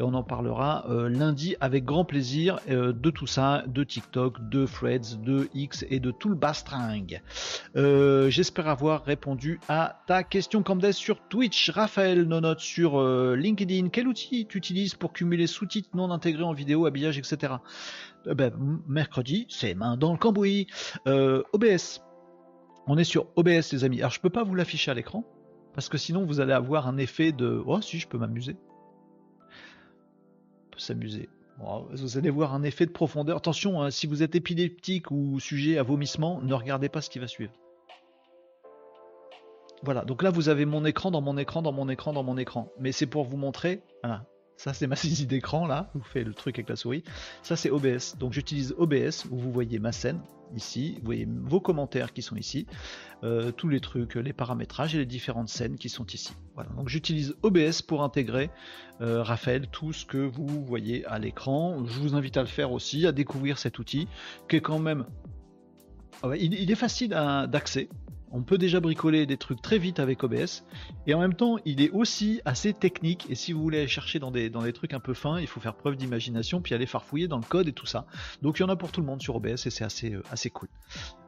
[0.00, 4.48] Et on en parlera euh, lundi avec grand plaisir euh, de tout ça, de TikTok,
[4.48, 7.20] de Threads, de X et de tout le bastring.
[7.76, 11.70] Euh, j'espère avoir répondu à ta question, Camdes, sur Twitch.
[11.70, 13.00] Raphaël Nonote sur
[13.36, 13.88] LinkedIn.
[13.90, 17.54] Quel outil tu utilises pour cumuler sous-titres non intégrés en vidéo, habillage, etc.
[18.26, 18.52] Euh, ben,
[18.88, 20.66] mercredi, c'est main dans le cambouis.
[21.06, 22.02] Euh, OBS.
[22.86, 24.00] On est sur OBS, les amis.
[24.00, 25.24] Alors, je peux pas vous l'afficher à l'écran,
[25.74, 27.62] parce que sinon, vous allez avoir un effet de.
[27.66, 28.56] Oh, si, je peux m'amuser.
[30.66, 31.28] On peut s'amuser.
[31.58, 33.38] vous allez voir un effet de profondeur.
[33.38, 37.18] Attention, hein, si vous êtes épileptique ou sujet à vomissement, ne regardez pas ce qui
[37.18, 37.52] va suivre.
[39.82, 42.38] Voilà, donc là vous avez mon écran dans mon écran, dans mon écran, dans mon
[42.38, 42.72] écran.
[42.80, 43.82] Mais c'est pour vous montrer,
[44.56, 47.04] ça, c'est ma saisie d'écran là, vous faites le truc avec la souris.
[47.42, 48.16] Ça, c'est OBS.
[48.18, 50.20] Donc, j'utilise OBS où vous voyez ma scène
[50.54, 52.66] ici, vous voyez vos commentaires qui sont ici,
[53.24, 56.32] euh, tous les trucs, les paramétrages et les différentes scènes qui sont ici.
[56.54, 56.70] Voilà.
[56.70, 58.50] Donc, j'utilise OBS pour intégrer,
[59.00, 61.84] euh, Raphaël, tout ce que vous voyez à l'écran.
[61.86, 64.06] Je vous invite à le faire aussi, à découvrir cet outil
[64.48, 65.06] qui est quand même.
[66.22, 67.88] Ah il, est facile d'accès
[68.36, 70.64] On peut déjà bricoler des trucs très vite avec OBS.
[71.06, 73.26] Et en même temps, il est aussi assez technique.
[73.30, 75.76] Et si vous voulez aller chercher dans des, trucs un peu fins, il faut faire
[75.76, 78.06] preuve d'imagination, puis aller farfouiller dans le code et tout ça.
[78.42, 80.22] Donc il y en a pour tout le monde sur OBS et c'est assez, euh,
[80.32, 80.68] assez cool.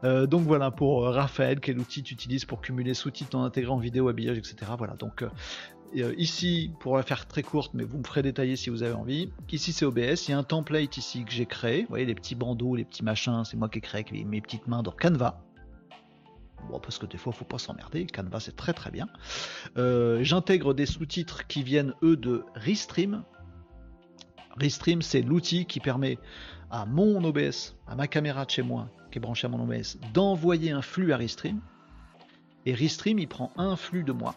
[0.03, 4.09] Euh, donc voilà, pour Raphaël, quel outil tu utilises pour cumuler sous-titres en intégrant vidéo,
[4.09, 4.73] habillage, etc.
[4.77, 8.69] Voilà, donc euh, ici, pour la faire très courte, mais vous me ferez détailler si
[8.69, 9.31] vous avez envie.
[9.53, 10.27] Ici, c'est OBS.
[10.27, 11.83] Il y a un template ici que j'ai créé.
[11.83, 14.41] Vous voyez, les petits bandeaux, les petits machins, c'est moi qui ai créé avec mes
[14.41, 15.46] petites mains dans Canva.
[16.83, 18.07] Parce que des fois, faut pas s'emmerder.
[18.07, 19.09] Canva, c'est très très bien.
[19.77, 23.25] Euh, j'intègre des sous-titres qui viennent, eux, de Restream.
[24.57, 26.19] Restream, c'est l'outil qui permet
[26.71, 29.99] à mon OBS, à ma caméra de chez moi, qui est branchée à mon OBS,
[30.15, 31.61] d'envoyer un flux à Restream.
[32.65, 34.35] Et Restream, il prend un flux de moi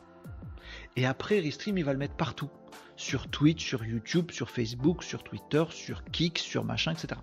[0.96, 2.50] et après, Restream, il va le mettre partout.
[2.96, 7.20] Sur Twitch, sur YouTube, sur Facebook, sur Twitter, sur Kik, sur machin, etc.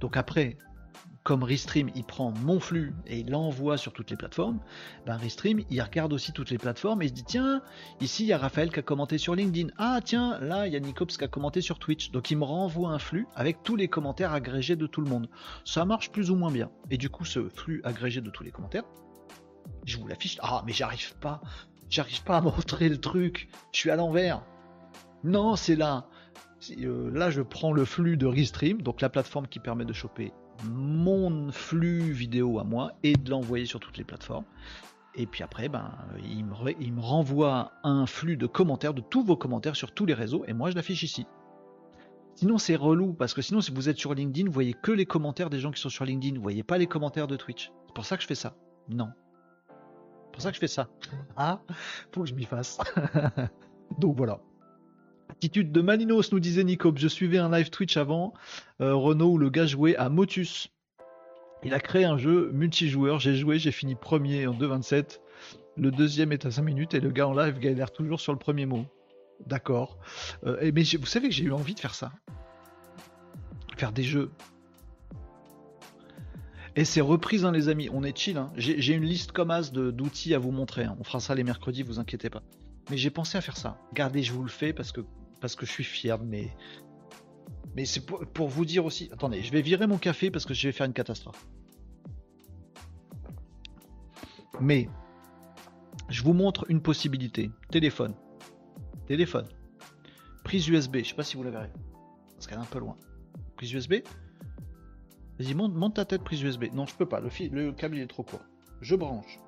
[0.00, 0.56] Donc après,
[1.26, 4.60] comme Restream, il prend mon flux et il l'envoie sur toutes les plateformes,
[5.06, 7.62] ben Restream, il regarde aussi toutes les plateformes et il se dit tiens,
[8.00, 9.72] ici il y a Raphaël qui a commenté sur LinkedIn.
[9.76, 12.12] Ah tiens, là il y a Nicops qui a commenté sur Twitch.
[12.12, 15.28] Donc il me renvoie un flux avec tous les commentaires agrégés de tout le monde.
[15.64, 16.70] Ça marche plus ou moins bien.
[16.92, 18.84] Et du coup, ce flux agrégé de tous les commentaires,
[19.84, 20.38] je vous l'affiche.
[20.42, 21.40] Ah, mais j'arrive pas.
[21.90, 23.48] J'arrive pas à montrer le truc.
[23.72, 24.44] Je suis à l'envers.
[25.24, 26.06] Non, c'est là.
[26.78, 30.32] Euh, là, je prends le flux de Restream, donc la plateforme qui permet de choper
[30.64, 34.44] mon flux vidéo à moi et de l'envoyer sur toutes les plateformes.
[35.14, 35.92] Et puis après, ben,
[36.22, 40.04] il me, il me renvoie un flux de commentaires, de tous vos commentaires sur tous
[40.04, 41.26] les réseaux, et moi je l'affiche ici.
[42.34, 45.06] Sinon, c'est relou, parce que sinon, si vous êtes sur LinkedIn, vous voyez que les
[45.06, 47.72] commentaires des gens qui sont sur LinkedIn, vous voyez pas les commentaires de Twitch.
[47.86, 48.54] C'est pour ça que je fais ça.
[48.90, 49.08] Non,
[50.36, 50.86] pour ça que je fais ça.
[51.34, 51.62] Ah,
[52.12, 52.76] faut que je m'y fasse.
[53.98, 54.38] Donc voilà.
[55.28, 56.98] Attitude de Malinos, nous disait Nicop.
[56.98, 58.32] Je suivais un live Twitch avant,
[58.80, 60.68] euh, Renault, où le gars jouait à Motus.
[61.64, 63.18] Il a créé un jeu multijoueur.
[63.18, 65.20] J'ai joué, j'ai fini premier en 2.27.
[65.76, 68.38] Le deuxième est à 5 minutes et le gars en live galère toujours sur le
[68.38, 68.86] premier mot.
[69.46, 69.98] D'accord.
[70.46, 72.12] Euh, mais vous savez que j'ai eu envie de faire ça.
[73.76, 74.30] Faire des jeux
[76.76, 77.88] et c'est reprise, hein, les amis.
[77.90, 78.36] On est chill.
[78.36, 78.52] Hein.
[78.56, 80.84] J'ai une liste comme as d'outils à vous montrer.
[80.84, 80.96] Hein.
[81.00, 82.42] On fera ça les mercredis, vous inquiétez pas.
[82.90, 83.80] Mais j'ai pensé à faire ça.
[83.90, 85.00] Regardez, je vous le fais parce que,
[85.40, 86.50] parce que je suis fier mais
[87.74, 89.08] Mais c'est pour, vous dire aussi.
[89.12, 91.46] Attendez, je vais virer mon café parce que je vais faire une catastrophe.
[94.60, 94.88] Mais
[96.08, 97.50] je vous montre une possibilité.
[97.70, 98.14] Téléphone.
[99.06, 99.46] Téléphone.
[100.44, 100.98] Prise USB.
[100.98, 101.72] Je sais pas si vous la verrez.
[102.34, 102.96] Parce qu'elle est un peu loin.
[103.56, 103.94] Prise USB.
[105.38, 106.66] Vas-y, monte, ta tête prise USB.
[106.72, 107.20] Non, je peux pas.
[107.20, 108.40] Le, fil, le câble est trop court.
[108.80, 109.38] Je branche.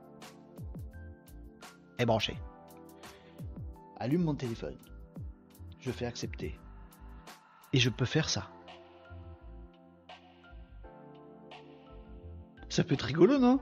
[1.98, 2.36] Est branché.
[3.98, 4.76] Allume mon téléphone.
[5.80, 6.58] Je fais accepter.
[7.72, 8.48] Et je peux faire ça.
[12.68, 13.60] Ça peut être rigolo, non?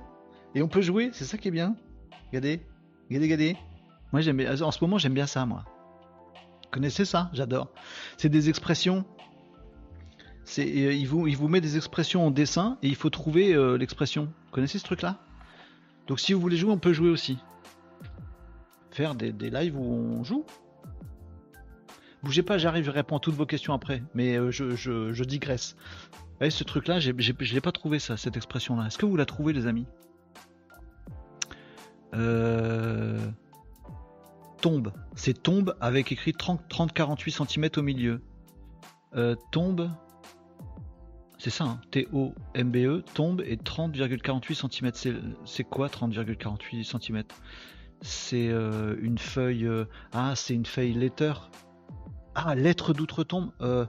[0.54, 1.76] Et on peut jouer, c'est ça qui est bien.
[2.28, 2.60] Regardez,
[3.08, 3.56] regardez, regardez.
[4.12, 5.64] Moi, j'aime En ce moment, j'aime bien ça, moi.
[6.34, 7.30] Vous connaissez ça?
[7.32, 7.70] J'adore.
[8.16, 9.04] C'est des expressions
[10.58, 13.76] euh, il, vous, il vous met des expressions en dessin et il faut trouver euh,
[13.76, 14.26] l'expression.
[14.46, 15.18] Vous connaissez ce truc-là?
[16.06, 17.38] Donc si vous voulez jouer, on peut jouer aussi.
[18.96, 20.46] Faire des, lives où on joue.
[22.22, 24.02] Bougez pas, j'arrive, je réponds à toutes vos questions après.
[24.14, 25.76] Mais euh, je, digresse.
[26.40, 28.86] Vous ce truc-là, je pas trouvé ça, cette expression-là.
[28.86, 29.84] Est-ce que vous la trouvez, les amis?
[34.62, 34.94] Tombe.
[35.14, 38.22] C'est tombe avec écrit 30-48 cm au milieu.
[39.52, 39.90] tombe.
[41.36, 41.80] C'est ça, hein.
[41.90, 45.20] T-O-M-B-E, tombe et 30,48 cm.
[45.44, 47.24] C'est quoi 30,48 cm
[48.02, 49.66] C'est euh, une feuille.
[49.66, 51.32] Euh, ah, c'est une feuille letter.
[52.34, 53.86] Ah, lettre d'outre-tombe euh,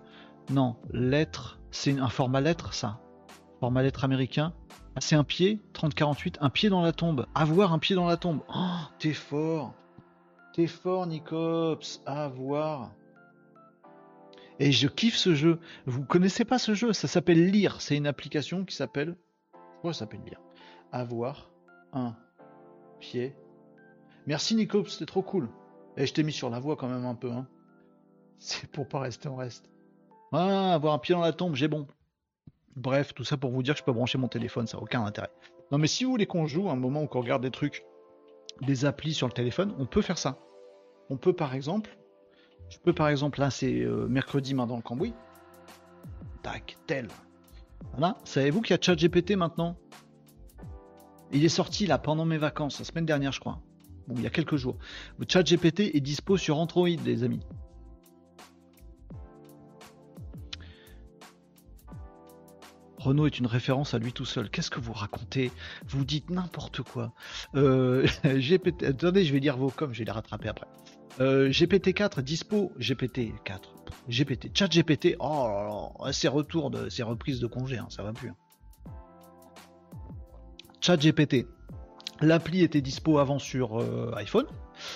[0.50, 1.60] Non, lettre.
[1.72, 3.00] C'est un format lettre, ça.
[3.60, 4.54] Format lettre américain.
[5.00, 7.28] C'est un pied, 30-48, un pied dans la tombe.
[7.36, 8.41] Avoir un pied dans la tombe.
[8.54, 9.74] Oh, t'es fort.
[10.54, 12.02] T'es fort, Nicops.
[12.06, 12.91] Avoir.
[14.60, 15.60] Et je kiffe ce jeu.
[15.86, 16.93] Vous connaissez pas ce jeu?
[16.93, 17.80] Ça s'appelle Lire.
[17.80, 19.15] C'est une application qui s'appelle.
[19.82, 20.41] Quoi ça s'appelle Lire
[20.91, 21.52] Avoir
[21.93, 22.15] un
[23.00, 23.36] pied.
[24.28, 25.50] Merci Nico, c'était trop cool.
[25.96, 27.32] Et je t'ai mis sur la voie quand même un peu.
[27.32, 27.48] Hein.
[28.38, 29.72] C'est pour pas rester en reste.
[30.32, 31.88] Ah, avoir un pied dans la tombe, j'ai bon.
[32.76, 35.04] Bref, tout ça pour vous dire que je peux brancher mon téléphone, ça n'a aucun
[35.04, 35.32] intérêt.
[35.72, 37.84] Non mais si vous voulez qu'on joue un moment où qu'on regarde des trucs,
[38.62, 40.38] des applis sur le téléphone, on peut faire ça.
[41.10, 41.98] On peut par exemple
[42.70, 45.13] je peux par exemple, là c'est euh, mercredi main dans le cambouis.
[46.44, 47.08] Tac, tel.
[47.92, 48.18] Voilà.
[48.26, 49.78] Savez-vous qu'il y a ChatGPT maintenant?
[51.32, 53.60] Il est sorti là pendant mes vacances, la semaine dernière je crois.
[54.08, 54.78] Bon, il y a quelques jours.
[55.28, 57.41] ChatGPT est dispo sur Android, les amis.
[62.98, 64.50] Renault est une référence à lui tout seul.
[64.50, 65.52] Qu'est-ce que vous racontez?
[65.88, 67.13] Vous dites n'importe quoi.
[67.56, 68.84] Euh, GPT...
[68.84, 70.67] Attendez, je vais lire vos coms, je vais les rattraper après.
[71.20, 73.62] Euh, GPT-4 dispo, GPT-4,
[74.08, 78.30] GPT, chat GPT, oh ces retours, de, ces reprises de congé, hein, ça va plus.
[78.30, 78.36] Hein.
[80.80, 81.48] Chat GPT,
[82.21, 84.45] l'appli était dispo avant sur euh, iPhone,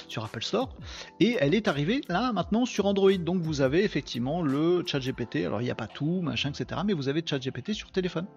[0.08, 0.76] sur Apple Store,
[1.20, 3.14] et elle est arrivée là maintenant sur Android.
[3.14, 6.82] Donc vous avez effectivement le chat GPT, alors il n'y a pas tout, machin, etc.
[6.86, 8.28] Mais vous avez chat GPT sur téléphone.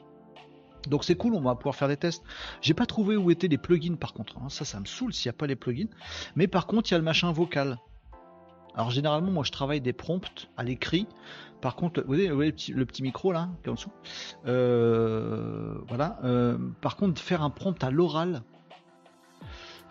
[0.88, 2.23] Donc c'est cool, on va pouvoir faire des tests.
[2.61, 4.37] J'ai pas trouvé où étaient les plugins par contre.
[4.38, 4.49] Hein.
[4.49, 5.88] Ça, ça me saoule s'il n'y a pas les plugins.
[6.37, 7.79] Mais par contre, il y a le machin vocal.
[8.75, 11.07] Alors généralement, moi je travaille des prompts à l'écrit.
[11.61, 13.92] Par contre, vous voyez, le, petit, micro là, qui est en dessous.
[14.47, 16.18] Euh, voilà.
[16.25, 18.42] Euh, par contre, faire un prompt à l'oral,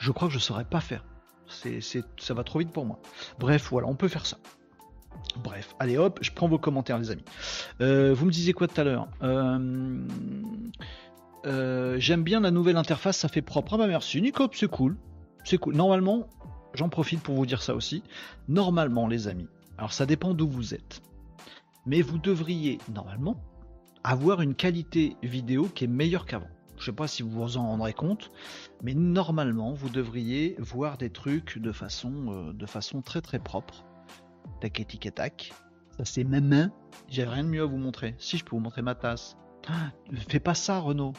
[0.04, 1.06] je crois que je ne saurais pas faire.
[1.48, 1.80] C'est,
[2.18, 3.00] ça va trop vite pour moi.
[3.40, 4.38] Bref, voilà, on peut faire ça.
[5.42, 7.24] Bref, allez hop, je prends vos commentaires les amis.
[7.80, 9.08] Euh, vous me disiez quoi tout à l'heure?
[9.22, 10.06] Euh,
[11.46, 13.76] euh, J'aime bien la nouvelle interface, ça fait propre.
[13.76, 14.98] Ah bah merci, Nicop, c'est cool.
[15.46, 15.74] C'est cool.
[15.76, 16.28] Normalement,
[16.74, 18.04] j'en profite pour vous dire ça aussi.
[18.50, 21.02] Normalement les amis, alors ça dépend d'où vous êtes.
[21.86, 23.42] Mais vous devriez, normalement,
[24.04, 26.50] avoir une qualité vidéo qui est meilleure qu'avant.
[26.78, 28.32] Je sais pas si vous vous en rendrez compte,
[28.82, 33.86] mais normalement, vous devriez voir des trucs de façon, de façon très très propre
[34.60, 35.54] tac tac tac.
[35.98, 36.72] Ça c'est ma main.
[37.08, 38.16] J'ai rien de mieux à vous montrer.
[38.18, 39.38] Si je peux vous montrer ma tasse.
[39.68, 39.92] Ah,
[40.30, 41.14] fais pas ça Renaud.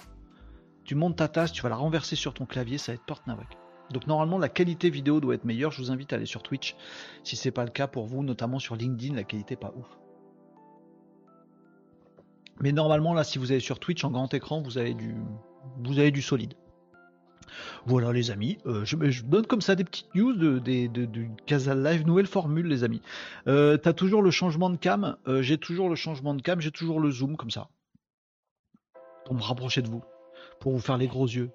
[0.85, 3.27] Tu montes ta tasse, tu vas la renverser sur ton clavier, ça va être porte
[3.27, 3.57] Nawak.
[3.91, 5.71] Donc normalement la qualité vidéo doit être meilleure.
[5.71, 6.77] Je vous invite à aller sur Twitch
[7.23, 9.99] si c'est pas le cas pour vous, notamment sur LinkedIn, la qualité est pas ouf.
[12.61, 15.15] Mais normalement là, si vous allez sur Twitch en grand écran, vous avez du,
[15.85, 16.55] vous avez du solide.
[17.87, 22.07] Voilà les amis, euh, je, donne comme ça des petites news de, de, Casal Live,
[22.07, 23.03] nouvelle formule les amis.
[23.47, 26.71] Euh, T'as toujours le changement de cam, euh, j'ai toujours le changement de cam, j'ai
[26.71, 27.69] toujours le zoom comme ça.
[29.25, 30.03] Pour me rapprocher de vous,
[30.61, 31.51] pour vous faire les gros yeux,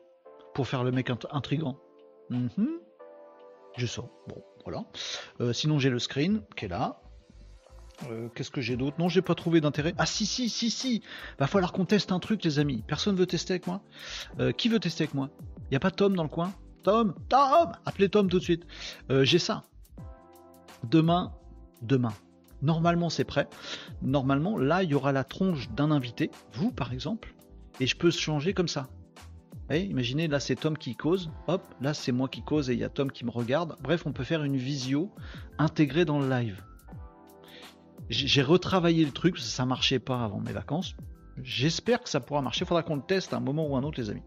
[0.53, 1.77] pour faire le mec intrigant.
[2.29, 2.69] Mhm.
[3.77, 4.85] Je sens, bon voilà.
[5.53, 7.01] Sinon j'ai le screen qui est là,
[8.09, 8.97] euh, qu'est-ce que j'ai d'autre?
[8.99, 9.93] Non, j'ai pas trouvé d'intérêt.
[9.97, 11.01] Ah si, si, si, si
[11.37, 12.83] Va falloir qu'on teste un truc, les amis.
[12.87, 13.81] Personne veut tester avec moi
[14.39, 15.29] euh, Qui veut tester avec moi?
[15.71, 16.53] Y a pas Tom dans le coin?
[16.83, 18.65] Tom Tom Appelez Tom tout de suite.
[19.11, 19.63] Euh, j'ai ça.
[20.89, 21.33] Demain,
[21.81, 22.13] demain.
[22.61, 23.47] Normalement, c'est prêt.
[24.01, 27.33] Normalement, là, il y aura la tronche d'un invité, vous par exemple,
[27.79, 28.87] et je peux changer comme ça.
[29.71, 32.83] imaginez, là c'est Tom qui cause, hop, là c'est moi qui cause et il y
[32.83, 33.75] a Tom qui me regarde.
[33.81, 35.11] Bref, on peut faire une visio
[35.57, 36.61] intégrée dans le live.
[38.09, 40.95] J'ai retravaillé le truc, ça marchait pas avant mes vacances.
[41.43, 42.65] J'espère que ça pourra marcher.
[42.65, 44.23] Faudra qu'on le teste à un moment ou un autre, les amis.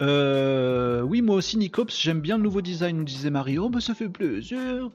[0.00, 3.58] Euh, oui, moi aussi, Nicops, j'aime bien le nouveau design, nous disait Marie.
[3.58, 4.90] Oh, bah ça fait plaisir.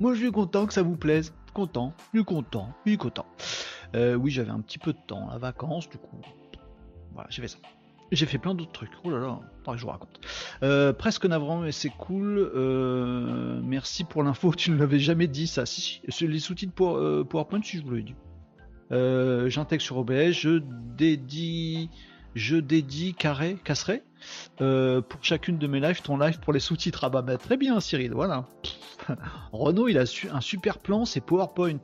[0.00, 1.32] Moi, je suis content que ça vous plaise.
[1.54, 3.26] Content, je content, je content.
[3.94, 6.20] Euh, oui, j'avais un petit peu de temps, la vacances, du coup.
[7.12, 7.58] Voilà, j'ai fait ça.
[8.12, 8.90] J'ai fait plein d'autres trucs.
[9.04, 10.20] Oh là là, que je vous raconte.
[10.62, 12.38] Euh, presque navrant, mais c'est cool.
[12.38, 14.52] Euh, merci pour l'info.
[14.56, 15.64] Tu ne l'avais jamais dit ça.
[15.64, 18.14] Si, si les sous-titres pour, euh, PowerPoint, si je vous l'avais dit.
[19.50, 20.32] J'intègre sur OBS.
[20.32, 20.60] Je
[20.94, 21.88] dédie,
[22.34, 24.02] je dédie carré, casserai.
[24.58, 27.04] pour chacune de mes lives, ton live pour les sous-titres.
[27.04, 28.12] Ah bah, bah très bien, Cyril.
[28.12, 28.44] Voilà.
[29.52, 31.80] Renault, il a un super plan, c'est PowerPoint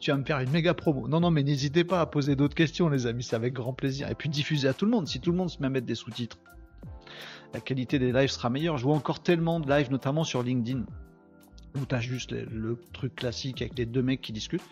[0.00, 1.08] tu vas me faire une méga promo.
[1.08, 4.10] Non, non, mais n'hésitez pas à poser d'autres questions, les amis, c'est avec grand plaisir.
[4.10, 5.86] Et puis diffuser à tout le monde, si tout le monde se met à mettre
[5.86, 6.38] des sous-titres.
[7.52, 8.78] La qualité des lives sera meilleure.
[8.78, 10.84] Je vois encore tellement de lives, notamment sur LinkedIn,
[11.74, 14.62] où t'as juste le, truc classique avec les deux mecs qui discutent.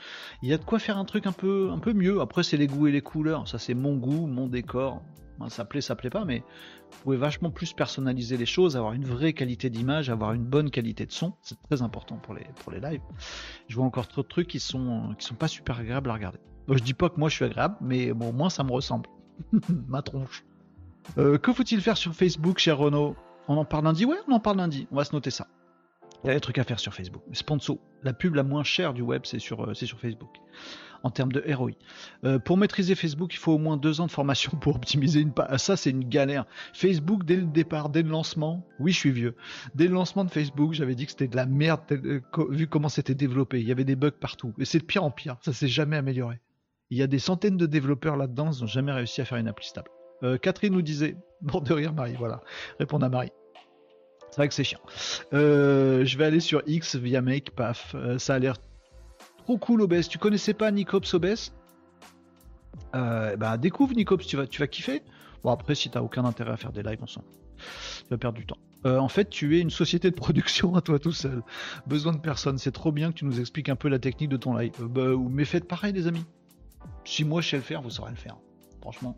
[0.43, 2.21] Il y a de quoi faire un truc un peu, un peu mieux.
[2.21, 3.49] Après, c'est les goûts et les couleurs.
[3.49, 5.03] Ça, c'est mon goût, mon décor.
[5.49, 6.45] Ça plaît, ça plaît pas, mais
[6.93, 10.71] vous pouvez vachement plus personnaliser les choses, avoir une vraie qualité d'image, avoir une bonne
[10.71, 11.33] qualité de son.
[11.43, 13.01] C'est très important pour les, pour lives.
[13.67, 16.39] Je vois encore trop de trucs qui sont, sont pas super agréables à regarder.
[16.69, 19.09] je dis pas que moi je suis agréable, mais bon, au moins ça me ressemble.
[19.89, 20.45] Ma tronche.
[21.19, 23.17] Euh, que faut-il faire sur Facebook, cher Renault
[23.49, 24.05] On en parle lundi?
[24.05, 24.87] Ouais, on en parle lundi.
[24.93, 25.49] On va se noter ça.
[26.25, 27.23] Il y a des trucs à faire sur Facebook.
[27.33, 30.31] Sponsor, la pub la moins chère du web, c'est sur, euh, sur Facebook
[31.05, 31.73] en termes de ROI.
[32.25, 35.33] Euh, pour maîtriser Facebook, il faut au moins deux ans de formation pour optimiser une
[35.33, 35.59] page.
[35.59, 36.47] Ça, c'est une galère.
[36.75, 39.35] Facebook, dès le départ, dès le lancement, oui, je suis vieux.
[39.75, 42.21] Dès le lancement de Facebook, j'avais dit que c'était de la merde, euh,
[42.51, 43.61] vu comment c'était développé.
[43.61, 44.55] Il y avait des bugs partout.
[44.61, 45.37] Et c'est de pire en pire.
[45.41, 46.39] Ça s'est jamais amélioré.
[46.91, 49.49] Il y a des centaines de développeurs là-dedans, ils n'ont jamais réussi à faire une
[49.49, 49.91] appli stable.
[50.41, 52.43] Catherine nous disait, bon de rire Marie, voilà,
[52.79, 53.33] répondre à Marie.
[54.33, 54.81] C'est vrai que c'est chiant.
[55.31, 58.57] je vais aller sur X via Make, paf, ça a l'air
[59.45, 60.09] Trop cool OBS.
[60.09, 61.53] Tu connaissais pas Nicops OBS
[62.95, 65.03] euh, bah, découvre Nicops, tu vas, tu vas kiffer.
[65.43, 67.27] Bon après si t'as aucun intérêt à faire des lives ensemble,
[67.57, 68.59] tu vas perdre du temps.
[68.85, 71.43] Euh, en fait tu es une société de production à toi tout seul.
[71.87, 72.59] Besoin de personne.
[72.59, 74.73] C'est trop bien que tu nous expliques un peu la technique de ton live.
[74.81, 76.25] Euh, bah, mais faites pareil les amis.
[77.05, 78.37] Si moi je sais le faire, vous saurez le faire.
[78.81, 79.17] franchement.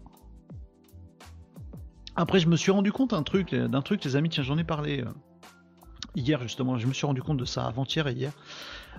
[2.17, 4.65] Après, je me suis rendu compte d'un truc, d'un truc, les amis, tiens, j'en ai
[4.65, 5.11] parlé euh,
[6.15, 6.79] hier justement.
[6.79, 8.33] Je me suis rendu compte de ça avant-hier et hier,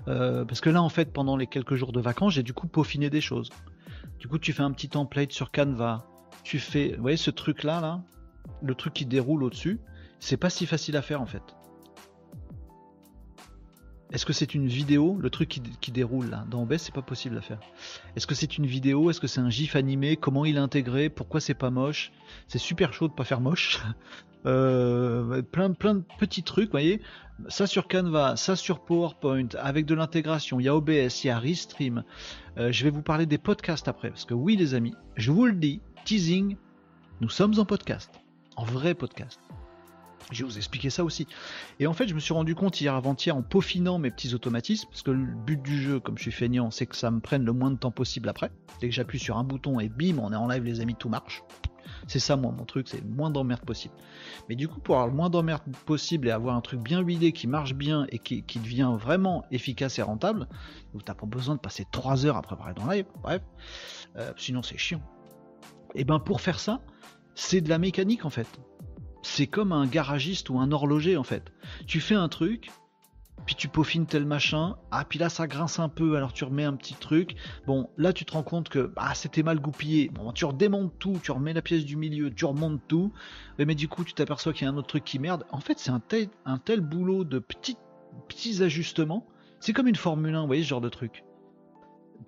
[0.07, 2.68] euh, parce que là, en fait, pendant les quelques jours de vacances, j'ai du coup
[2.68, 3.49] peaufiné des choses.
[4.20, 6.05] Du coup, tu fais un petit template sur Canva.
[6.43, 8.01] Tu fais, vous voyez ce truc là, là,
[8.61, 9.80] le truc qui déroule au-dessus.
[10.20, 11.43] C'est pas si facile à faire en fait.
[14.12, 17.38] Est-ce que c'est une vidéo Le truc qui, déroule là, dans OBS, c'est pas possible
[17.38, 17.60] à faire.
[18.16, 19.10] Est-ce que c'est une vidéo?
[19.10, 20.16] Est-ce que c'est un GIF animé?
[20.16, 21.10] Comment il est intégré?
[21.10, 22.12] Pourquoi c'est pas moche?
[22.47, 23.82] C'est super chaud de pas faire moche.
[24.47, 27.01] Euh, plein, plein de petits trucs, vous voyez?
[27.47, 30.60] Ça sur Canva, ça sur PowerPoint, avec de l'intégration.
[30.60, 32.03] Il y a OBS, il y a Restream.
[32.60, 35.47] Euh, je vais vous parler des podcasts après, parce que oui, les amis, je vous
[35.47, 36.58] le dis, teasing,
[37.22, 38.12] nous sommes en podcast,
[38.56, 39.39] en vrai podcast.
[40.32, 41.28] Je vais vous expliquer ça aussi.
[41.80, 44.88] Et en fait, je me suis rendu compte hier avant-hier en peaufinant mes petits automatismes,
[44.89, 47.45] parce que le but du jeu, comme je suis feignant, c'est que ça me prenne
[47.45, 48.51] le moins de temps possible après.
[48.82, 51.09] Dès que j'appuie sur un bouton et bim, on est en live, les amis, tout
[51.09, 51.43] marche.
[52.07, 53.93] C'est ça, moi, mon truc, c'est le moins d'emmerde possible.
[54.49, 57.32] Mais du coup, pour avoir le moins d'emmerde possible et avoir un truc bien huilé
[57.32, 60.47] qui marche bien et qui, devient vraiment efficace et rentable,
[60.93, 63.41] où t'as pas besoin de passer 3 heures à préparer ton live, bref,
[64.17, 65.01] euh, sinon c'est chiant.
[65.93, 66.82] Et ben pour faire ça,
[67.36, 68.47] c'est de la mécanique en fait
[69.26, 71.51] c'est comme un garagiste ou un horloger en fait.
[71.88, 72.71] Tu fais un truc,
[73.45, 76.63] puis tu peaufines tel machin, ah puis là ça grince un peu, alors tu remets
[76.63, 77.36] un petit truc.
[77.65, 80.09] Bon, là tu te rends compte que ah, c'était mal goupillé.
[80.13, 83.11] Bon, tu redémontes tout, tu remets la pièce du milieu, tu remontes tout.
[83.57, 85.45] Mais, du coup, tu t'aperçois qu'il y a un autre truc qui merde.
[85.51, 87.78] En fait, c'est un tel, un tel boulot de petits,
[88.28, 89.26] petits ajustements.
[89.59, 91.23] C'est comme une Formule 1, vous voyez ce genre de truc.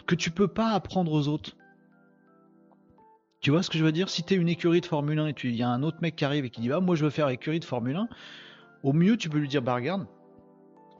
[0.08, 1.56] Que tu peux pas apprendre aux autres.
[3.42, 4.10] Tu vois ce que je veux dire?
[4.10, 6.16] Si tu es une écurie de Formule 1 et il y a un autre mec
[6.16, 8.10] qui arrive et qui dit bah moi je veux faire écurie de Formule 1,
[8.84, 10.08] au mieux tu peux lui dire bah regarde,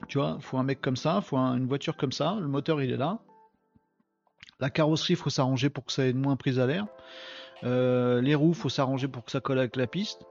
[0.06, 2.92] tu vois, faut un mec comme ça, faut une voiture comme ça, le moteur il
[2.92, 3.18] est là,
[4.60, 6.86] la carrosserie faut s'arranger pour que ça ait moins prise à l'air,
[7.64, 10.24] euh, les roues faut s'arranger pour que ça colle avec la piste,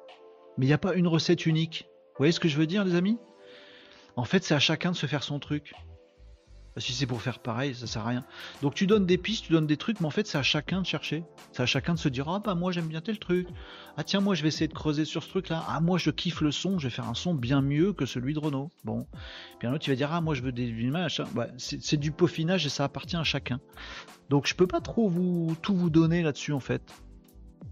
[0.57, 1.87] mais il n'y a pas une recette unique.
[2.11, 3.17] Vous voyez ce que je veux dire les amis?
[4.15, 5.73] En fait c'est à chacun de se faire son truc.
[6.79, 8.23] Si c'est pour faire pareil, ça sert à rien.
[8.61, 10.81] Donc tu donnes des pistes, tu donnes des trucs, mais en fait c'est à chacun
[10.81, 11.23] de chercher.
[11.51, 13.47] C'est à chacun de se dire ah bah moi j'aime bien tel truc.
[13.95, 15.63] Ah tiens moi je vais essayer de creuser sur ce truc là.
[15.67, 18.33] Ah moi je kiffe le son, je vais faire un son bien mieux que celui
[18.33, 18.69] de Renault.
[18.83, 19.07] Bon.
[19.59, 21.21] Puis un autre tu vas dire ah moi je veux des images.
[21.57, 23.59] C'est du peaufinage et ça appartient à chacun.
[24.29, 26.81] Donc je peux pas trop vous tout vous donner là-dessus en fait.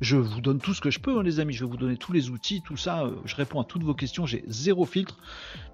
[0.02, 1.54] Je vous donne tout ce que je peux, hein, les amis.
[1.54, 3.04] Je vais vous donner tous les outils, tout ça.
[3.04, 4.26] Euh, je réponds à toutes vos questions.
[4.26, 5.18] J'ai zéro filtre,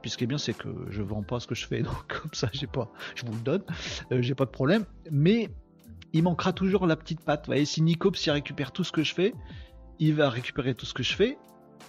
[0.01, 2.67] puisque bien c'est que je vends pas ce que je fais, donc comme ça, j'ai
[2.67, 3.63] pas, je vous le donne.
[4.11, 4.85] Euh, j'ai pas de problème.
[5.09, 5.49] Mais
[6.13, 7.45] il manquera toujours la petite patte.
[7.45, 9.33] Vous voyez, si Nicops il récupère tout ce que je fais,
[9.99, 11.37] il va récupérer tout ce que je fais.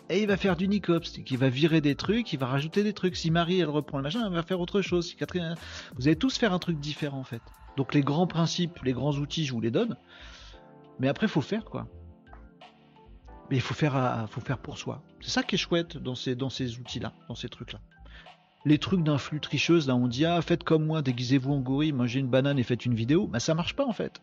[0.09, 2.93] Et il va faire du Nicops, il va virer des trucs, il va rajouter des
[2.93, 3.17] trucs.
[3.17, 5.09] Si Marie elle reprend le machin, elle va faire autre chose.
[5.09, 5.55] Si Catherine,
[5.97, 7.43] vous allez tous faire un truc différent en fait.
[7.77, 9.97] Donc les grands principes, les grands outils, je vous les donne.
[10.99, 11.89] Mais après, faut faire quoi.
[13.53, 15.03] Mais il faut faire, euh, faut faire pour soi.
[15.21, 17.81] C'est ça qui est chouette dans ces, dans ces outils-là, dans ces trucs-là.
[18.65, 22.21] Les trucs d'influx tricheuse, là on dit ah faites comme moi, déguisez-vous en gorille, mangez
[22.21, 24.23] une banane et faites une vidéo, bah, ça marche pas en fait.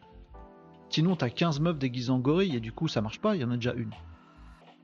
[0.89, 3.43] Sinon t'as 15 meufs déguisées en gorille et du coup ça marche pas, il y
[3.43, 3.91] en a déjà une.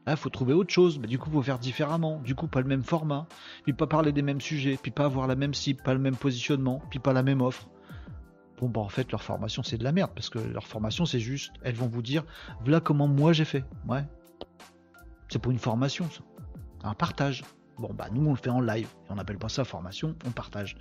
[0.05, 2.67] Là faut trouver autre chose, mais du coup faut faire différemment, du coup pas le
[2.67, 3.25] même format,
[3.63, 6.17] puis pas parler des mêmes sujets, puis pas avoir la même cible, pas le même
[6.17, 7.67] positionnement, puis pas la même offre.
[8.59, 11.19] Bon bah en fait leur formation c'est de la merde parce que leur formation c'est
[11.19, 12.23] juste, elles vont vous dire
[12.61, 13.65] voilà comment moi j'ai fait.
[13.87, 14.05] Ouais,
[15.35, 16.21] c'est pour une formation, ça.
[16.87, 17.43] Un partage.
[17.77, 18.87] Bon, bah, nous, on le fait en live.
[18.87, 20.77] Et on n'appelle pas ça formation, on partage.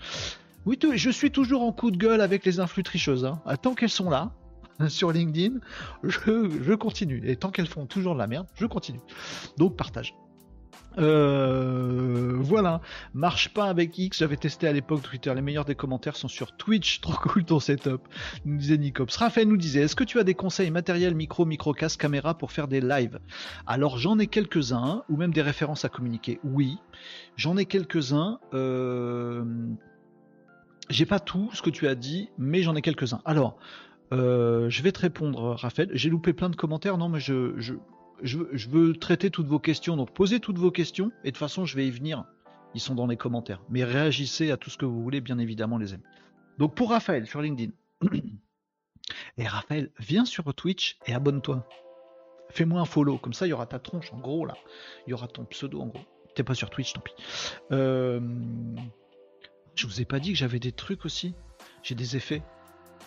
[0.65, 3.25] Oui, je suis toujours en coup de gueule avec les influx tricheuses.
[3.25, 3.43] Hein.
[3.47, 4.31] Ah, tant qu'elles sont là,
[4.87, 5.59] sur LinkedIn,
[6.05, 7.21] je, continue.
[7.29, 9.01] Et tant qu'elles font toujours de la merde, je continue.
[9.59, 10.15] Donc, partage.
[10.99, 12.81] Euh, voilà,
[13.15, 16.57] marche pas avec X, j'avais testé à l'époque Twitter, les meilleurs des commentaires sont sur
[16.57, 18.03] Twitch, trop cool ton setup,
[18.45, 19.17] nous disait Nicops.
[19.17, 22.53] Raphaël nous disait, est-ce que tu as des conseils matériels, micro, micro, casque, caméra pour
[22.53, 23.19] faire des lives?
[23.67, 26.79] Alors j'en ai quelques-uns, ou même des références à communiquer, oui,
[27.37, 29.45] j'en ai quelques-uns, euh...
[30.91, 33.21] j'ai pas tout ce que tu as dit, mais j'en ai quelques-uns.
[33.25, 33.59] Alors,
[34.13, 35.91] euh, je vais te répondre, Raphaël.
[35.93, 36.99] J'ai loupé plein de commentaires.
[36.99, 37.75] Non, mais je,
[38.23, 41.77] veux traiter toutes vos questions, donc posez toutes vos questions, et de toute façon, je
[41.77, 42.25] vais y venir.
[42.75, 43.63] Ils sont dans les commentaires.
[43.71, 46.03] Mais réagissez à tout ce que vous voulez, bien évidemment, les amis.
[46.59, 47.73] Donc pour Raphaël, sur LinkedIn.
[49.39, 51.67] et Raphaël, viens sur Twitch et abonne-toi.
[52.51, 54.57] Fais-moi un follow, comme ça, il y aura ta tronche en gros, là.
[55.07, 56.05] Il y aura ton pseudo en gros.
[56.35, 57.13] T'es pas sur Twitch, tant pis.
[57.71, 58.21] Euh...
[59.77, 61.35] Je vous ai pas dit que j'avais des trucs aussi.
[61.83, 62.43] J'ai des effets.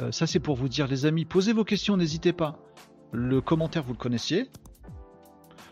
[0.01, 2.59] Euh, ça, c'est pour vous dire, les amis, posez vos questions, n'hésitez pas.
[3.13, 4.49] Le commentaire, vous le connaissiez.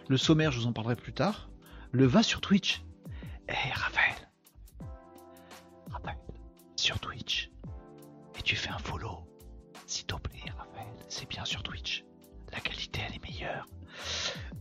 [0.08, 1.50] Le sommaire, je vous en parlerai plus tard.
[1.92, 2.84] Le va sur Twitch.
[3.50, 4.30] Eh Raphaël.
[5.90, 6.18] Raphaël,
[6.76, 7.50] sur Twitch.
[8.38, 9.28] Et tu fais un follow.
[9.88, 10.94] S'il te plaît, Raphaël.
[11.08, 12.06] C'est bien sur Twitch.
[12.52, 13.66] la qualité elle est meilleure.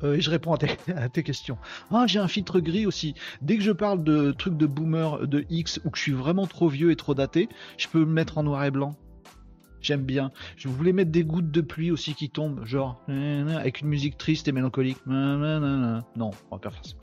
[0.03, 1.59] Euh, et je réponds à tes, questions.
[1.90, 3.14] Ah, j'ai un filtre gris aussi.
[3.42, 6.47] Dès que je parle de trucs de boomer, de X, ou que je suis vraiment
[6.47, 8.97] trop vieux et trop daté, je peux me mettre en noir et blanc.
[9.85, 10.32] J'aime bien.
[10.57, 14.49] Je voulais mettre des gouttes de pluie aussi qui tombent, genre avec une musique triste
[14.49, 14.97] et mélancolique.
[15.07, 16.95] Non, on va pas faire ça.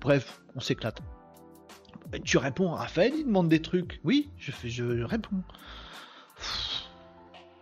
[0.00, 1.02] Bref, on s'éclate.
[2.24, 4.00] Tu réponds, Raphaël, il demande des trucs.
[4.04, 5.42] Oui, je fais, je réponds.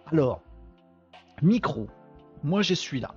[0.06, 0.42] Alors,
[1.42, 1.88] micro.
[2.44, 3.16] Moi, j'ai celui-là.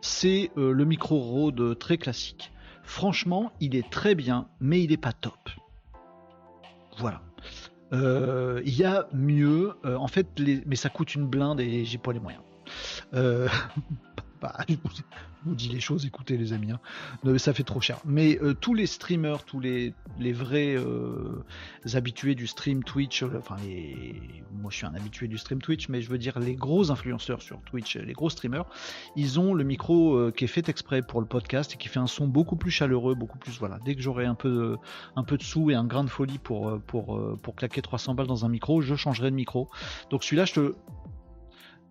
[0.00, 2.50] C'est euh, le micro Rode très classique.
[2.82, 5.50] Franchement, il est très bien, mais il n'est pas top.
[6.96, 7.20] Voilà.
[7.92, 9.72] Euh, il y a mieux.
[9.84, 10.26] Euh, en fait,
[10.66, 12.42] mais ça coûte une blinde et j'ai pas les moyens.
[14.40, 14.74] Bah, je
[15.44, 17.38] vous dis les choses, écoutez les amis, hein.
[17.38, 17.98] ça fait trop cher.
[18.04, 21.44] Mais euh, tous les streamers, tous les, les vrais euh,
[21.94, 23.56] habitués du stream Twitch, euh, enfin
[24.52, 27.42] moi je suis un habitué du stream Twitch, mais je veux dire les gros influenceurs
[27.42, 28.64] sur Twitch, les gros streamers,
[29.16, 32.06] ils ont le micro qui est fait exprès pour le podcast et qui fait un
[32.06, 33.78] son beaucoup plus chaleureux, beaucoup plus voilà.
[33.84, 34.76] Dès que j'aurai un peu,
[35.16, 38.26] un peu de sous et un grain de folie pour, pour, pour claquer 300 balles
[38.26, 39.68] dans un micro, je changerai de micro.
[40.10, 40.74] Donc celui-là, je te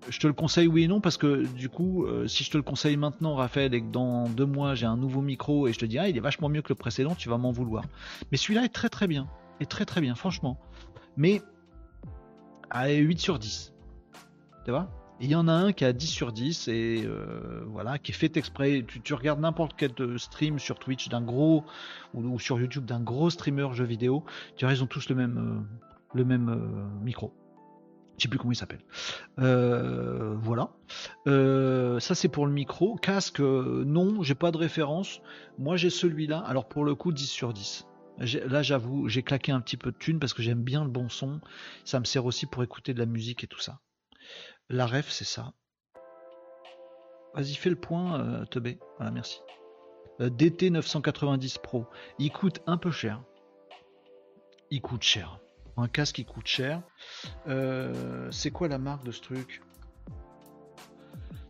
[0.08, 2.58] je te le conseille oui et non parce que du coup, euh, si je te
[2.58, 5.80] le conseille maintenant, Raphaël, et que dans deux mois j'ai un nouveau micro et je
[5.80, 7.84] te dis ah il est vachement mieux que le précédent, tu vas m'en vouloir.
[8.32, 9.28] Mais celui-là est très très bien,
[9.60, 10.60] est très très bien, franchement.
[11.18, 11.42] Mais
[12.70, 13.74] à 8 sur 10,
[14.66, 14.90] tu vois?
[15.22, 18.16] Il y en a un qui a 10 sur 10 et euh, voilà, qui est
[18.16, 18.86] fait exprès.
[19.04, 21.66] Tu, regardes n'importe quel euh, stream sur Twitch d'un gros
[22.14, 24.24] ou, sur YouTube d'un gros streamer jeu vidéo,
[24.56, 25.68] tu vois ils ont tous le même
[26.14, 27.34] le même micro.
[28.20, 28.84] Je sais plus comment il s'appelle.
[29.40, 30.72] Euh, voilà.
[31.26, 32.96] Euh, ça c'est pour le micro.
[32.98, 35.22] Casque, euh, non, j'ai pas de référence.
[35.58, 36.40] Moi j'ai celui-là.
[36.40, 37.88] Alors pour le coup 10 sur 10.
[38.18, 41.08] Là j'avoue, j'ai claqué un petit peu de thune parce que j'aime bien le bon
[41.08, 41.40] son.
[41.86, 43.80] Ça me sert aussi pour écouter de la musique et tout ça.
[44.68, 45.54] La ref c'est ça.
[47.36, 48.80] Vas-y fais le point, Tebé.
[48.98, 49.40] Voilà, merci.
[50.20, 51.86] DT 990 Pro.
[52.18, 53.24] Il coûte un peu cher.
[54.72, 55.40] Il coûte cher
[55.82, 56.82] un casque qui coûte cher.
[57.48, 59.62] Euh, c'est quoi la marque de ce truc?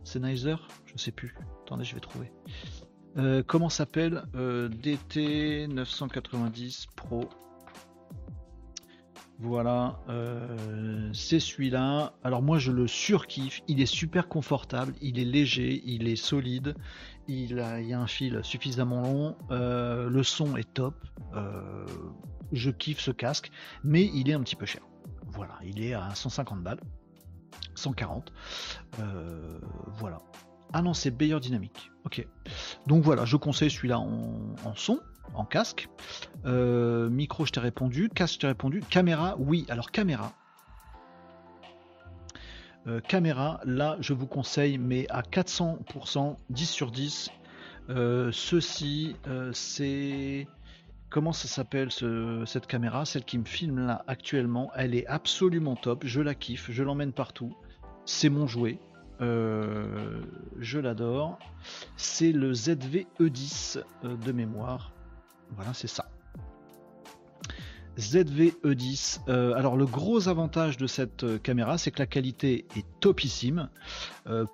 [0.04, 0.56] Sennheiser
[0.86, 1.34] Je sais plus.
[1.64, 2.32] Attendez, je vais trouver.
[3.16, 7.28] Euh, comment s'appelle euh, DT 990 Pro?
[9.42, 9.98] Voilà,
[11.14, 12.12] c'est celui-là.
[12.22, 13.62] Alors moi je le surkiffe.
[13.68, 16.74] Il est super confortable, il est léger, il est solide,
[17.30, 19.36] il, y a un fil suffisamment long.
[19.50, 20.94] le son est top
[22.52, 23.50] je kiffe ce casque,
[23.84, 24.82] mais il est un petit peu cher.
[25.26, 26.80] Voilà, il est à 150 balles,
[27.74, 28.32] 140.
[28.98, 29.58] Euh,
[29.98, 30.18] voilà.
[30.72, 31.90] Ah non, c'est Bayer Dynamic.
[32.04, 32.26] Ok.
[32.86, 35.00] Donc voilà, je conseille celui-là en, son,
[35.34, 35.88] en casque.
[36.46, 38.08] Euh, micro, je t'ai répondu.
[38.08, 38.80] Casque, je t'ai répondu.
[38.88, 39.66] Caméra, oui.
[39.68, 40.32] Alors caméra.
[42.86, 47.30] Euh, caméra, là, je vous conseille, mais à 400%, 10 sur 10.
[48.32, 49.16] ceci,
[49.52, 50.46] c'est
[51.10, 51.90] comment ça s'appelle
[52.46, 56.70] cette caméra, celle qui me filme là actuellement, elle est absolument top, je la kiffe,
[56.70, 57.54] je l'emmène partout,
[58.06, 58.78] c'est mon jouet,
[59.20, 60.22] euh,
[60.58, 61.38] je l'adore,
[61.96, 64.92] c'est le ZV E10 euh, de mémoire,
[65.50, 66.09] voilà c'est ça.
[67.98, 69.20] ZV E10.
[69.28, 73.68] Euh, alors le gros avantage de cette caméra, c'est que la qualité est topissime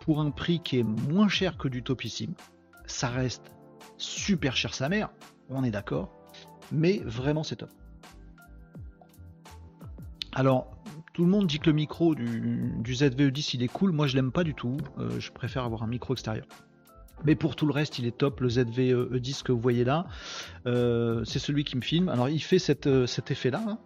[0.00, 2.34] pour un prix qui est moins cher que du topissime.
[2.86, 3.52] Ça reste
[3.98, 5.10] super cher sa mère,
[5.50, 6.16] on est d'accord
[6.72, 7.70] mais vraiment c'est top.
[10.32, 10.76] Alors,
[11.14, 14.32] tout le monde dit que le micro du, ZVE10 il est cool, moi je l'aime
[14.32, 16.46] pas du tout, euh, je préfère avoir un micro extérieur.
[17.24, 18.40] Mais pour tout le reste, il est top.
[18.40, 20.06] Le ZVE10 que vous voyez là,
[20.66, 22.08] euh, c'est celui qui me filme.
[22.08, 23.64] Alors, il fait euh, cet effet-là.
[23.66, 23.78] Hein.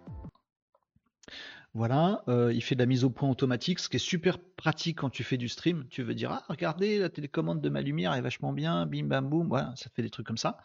[1.73, 5.09] Voilà, il fait de la mise au point automatique, ce qui est super pratique quand
[5.09, 5.87] tu fais du stream.
[5.89, 9.29] Tu veux dire, ah, regardez, la télécommande de ma lumière est vachement bien, bim bam
[9.29, 10.57] boum, voilà, ça fait des trucs comme ça.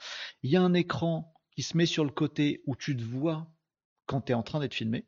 [0.43, 3.49] Il y a un écran qui se met sur le côté où tu te vois
[4.07, 5.07] quand tu es en train d'être filmé.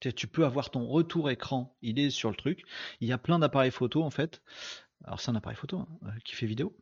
[0.00, 2.62] Tu peux avoir ton retour écran, il est sur le truc.
[3.00, 4.42] Il y a plein d'appareils photo en fait.
[5.04, 6.74] Alors c'est un appareil photo hein, euh, qui fait vidéo.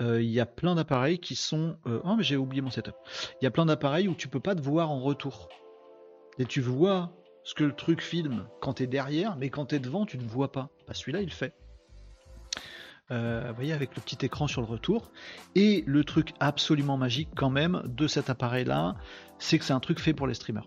[0.00, 1.76] Euh, il y a plein d'appareils qui sont...
[1.86, 2.94] Euh, oh mais j'ai oublié mon setup.
[3.40, 5.48] Il y a plein d'appareils où tu peux pas te voir en retour.
[6.38, 7.12] Et tu vois
[7.44, 10.18] ce que le truc filme quand tu es derrière, mais quand tu es devant, tu
[10.18, 10.70] ne vois pas.
[10.86, 11.54] Bah, celui-là, il fait.
[13.10, 15.10] Vous voyez, avec le petit écran sur le retour.
[15.54, 18.96] Et le truc absolument magique quand même de cet appareil-là,
[19.38, 20.66] c'est que c'est un truc fait pour les streamers.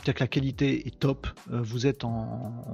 [0.00, 1.26] C'est-à-dire que la qualité est top.
[1.50, 2.64] Euh, vous êtes en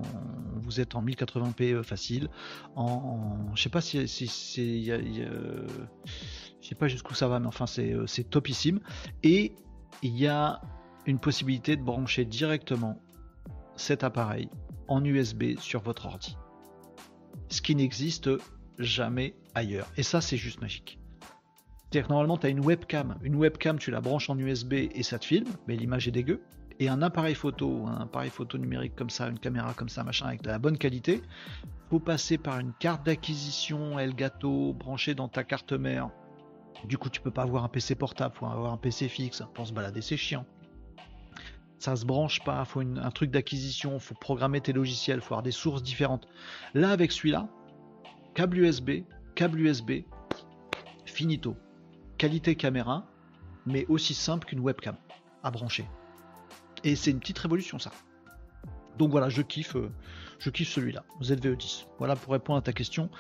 [0.55, 2.29] vous êtes en 1080p euh, facile.
[2.77, 8.31] En, je sais pas si, c'est je sais pas jusqu'où ça va, mais enfin c'est
[8.31, 8.79] topissime.
[9.25, 9.57] Et
[10.03, 10.61] il y a
[11.07, 13.01] une possibilité de brancher directement
[13.75, 14.49] cet appareil
[14.87, 16.37] en USB sur votre ordi.
[17.49, 18.31] ce qui n'existe
[18.79, 19.89] jamais ailleurs.
[19.97, 20.99] Et ça, c'est juste magique.
[21.91, 23.17] C'est-à-dire que normalement, tu as une webcam.
[23.23, 26.41] Une webcam, tu la branches en USB et ça te filme, mais l'image est dégueu.
[26.79, 30.27] Et un appareil photo, un appareil photo numérique comme ça, une caméra comme ça, machin,
[30.27, 31.23] avec de la bonne qualité,
[31.89, 36.11] faut passer par une carte d'acquisition Elgato branchée dans ta carte mère.
[36.85, 39.43] Du coup, tu peux pas avoir un PC portable, faut avoir un PC fixe.
[39.55, 40.45] Pour se balader, c'est chiant.
[41.79, 45.53] Ça se branche pas, faut un truc d'acquisition, faut programmer tes logiciels, faut avoir des
[45.53, 46.29] sources différentes.
[46.75, 47.49] Là, avec celui-là,
[48.35, 49.03] câble USB,
[49.35, 50.03] câble USB,
[51.07, 51.57] finito.
[52.19, 53.07] Qualité caméra,
[53.65, 54.97] mais aussi simple qu'une webcam
[55.43, 55.87] à brancher.
[56.85, 57.91] Et c'est une petite révolution ça.
[58.99, 59.91] Donc voilà, je kiffe, euh,
[60.39, 61.87] je kiffe celui-là, ZVE10.
[61.99, 63.11] Voilà pour répondre à ta question.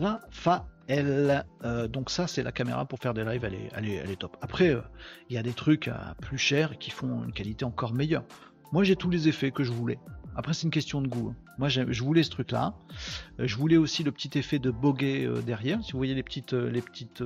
[0.00, 3.54] Raphaël, euh, donc ça c'est la caméra pour faire des lives, elle
[3.88, 4.36] est, elle top.
[4.40, 4.80] Après, euh,
[5.28, 5.90] il y a des trucs
[6.20, 8.24] plus chers qui font une qualité encore meilleure.
[8.72, 9.98] Moi j'ai tous les effets que je voulais.
[10.34, 11.28] Après c'est une question de goût.
[11.30, 11.36] Hein.
[11.58, 12.74] Moi je voulais ce truc-là.
[13.38, 15.82] je voulais aussi le petit effet de bogey derrière.
[15.84, 17.22] Si vous voyez les petites, les petites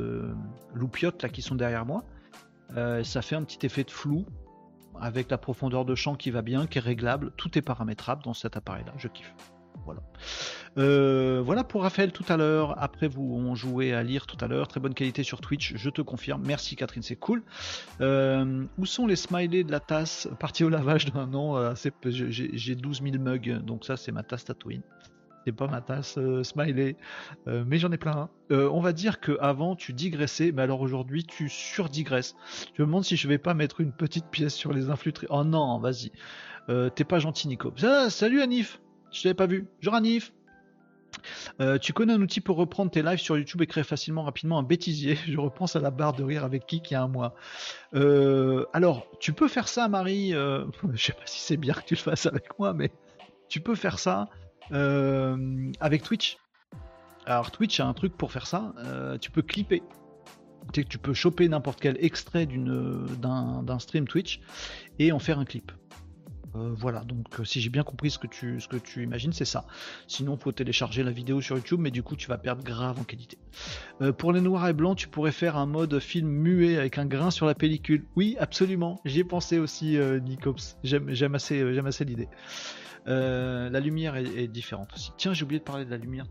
[0.75, 2.05] loupiottes là qui sont derrière moi,
[2.75, 4.27] ça fait un petit effet de flou
[5.01, 8.35] avec la profondeur de champ qui va bien, qui est réglable, tout est paramétrable dans
[8.35, 9.35] cet appareil-là, je kiffe.
[9.85, 10.01] Voilà.
[10.79, 12.75] Euh, voilà pour Raphaël tout à l'heure.
[12.83, 14.69] Après, vous on jouait à lire tout à l'heure.
[14.69, 16.43] Très bonne qualité sur Twitch, je te confirme.
[16.45, 17.43] Merci Catherine, c'est cool.
[18.01, 20.29] Euh, où sont les smileys de la tasse?
[20.41, 21.57] Parti au lavage d'un an.
[21.57, 21.75] Euh,
[22.05, 24.83] j'ai 12 000 mugs, donc ça c'est ma tasse Tatooine
[25.53, 26.97] pas ma tasse euh, smiley,
[27.47, 28.29] euh, mais j'en ai plein.
[28.51, 32.35] Euh, on va dire que avant tu digressais, mais alors aujourd'hui tu surdigresses.
[32.75, 35.27] Je me demande si je vais pas mettre une petite pièce sur les infiltrés.
[35.31, 36.13] Oh non, vas-y.
[36.97, 37.73] T'es pas gentil, Nico.
[38.09, 38.81] salut Anif,
[39.13, 39.69] je t'avais pas vu.
[39.81, 40.33] Genre Anif.
[41.81, 44.65] tu connais un outil pour reprendre tes lives sur YouTube et créer facilement, rapidement un
[44.65, 45.15] bêtisier?
[45.29, 47.37] Je repense à la barre de rire avec qui il y a un mois.
[47.93, 50.31] alors, tu peux faire ça, Marie.
[50.33, 50.67] je
[50.97, 52.91] sais pas si c'est bien que tu le fasses avec moi, mais
[53.49, 54.29] tu peux faire ça.
[54.73, 56.39] Euh, avec Twitch.
[57.25, 59.83] Alors Twitch a un truc pour faire ça, euh, tu peux clipper.
[60.73, 64.41] Tu, peux choper n'importe quel extrait d'un stream Twitch
[64.99, 65.71] et en faire un clip.
[66.57, 69.45] Euh, voilà, donc si j'ai bien compris ce que tu, ce que tu imagines, c'est
[69.45, 69.67] ça.
[70.07, 73.05] Sinon, faut télécharger la vidéo sur YouTube, mais du coup, tu vas perdre grave en
[73.05, 73.39] qualité.
[74.19, 77.31] pour les noirs et blancs, tu pourrais faire un mode film muet avec un grain
[77.31, 78.05] sur la pellicule.
[78.17, 79.01] Oui, absolument.
[79.05, 80.77] J'y ai pensé aussi, Nicops.
[80.83, 82.29] J'aime assez, l'idée.
[83.09, 85.13] Euh, la lumière est, différente aussi.
[85.17, 86.27] Tiens, j'ai oublié de parler de la lumière.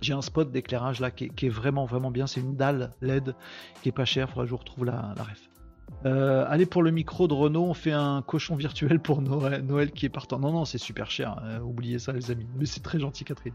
[0.00, 2.26] J'ai un spot d'éclairage là qui est, vraiment vraiment bien.
[2.26, 3.34] C'est une dalle LED
[3.82, 4.28] qui est pas chère.
[4.28, 5.49] Faudra que je retrouve la, ref.
[6.06, 10.06] Euh, allez pour le micro de Renault, on fait un cochon virtuel pour Noël, qui
[10.06, 10.38] est partant.
[10.38, 11.36] Non, non, c'est super cher.
[11.42, 11.60] Hein.
[11.60, 12.46] oubliez ça, les amis.
[12.56, 13.54] Mais c'est très gentil, Catherine.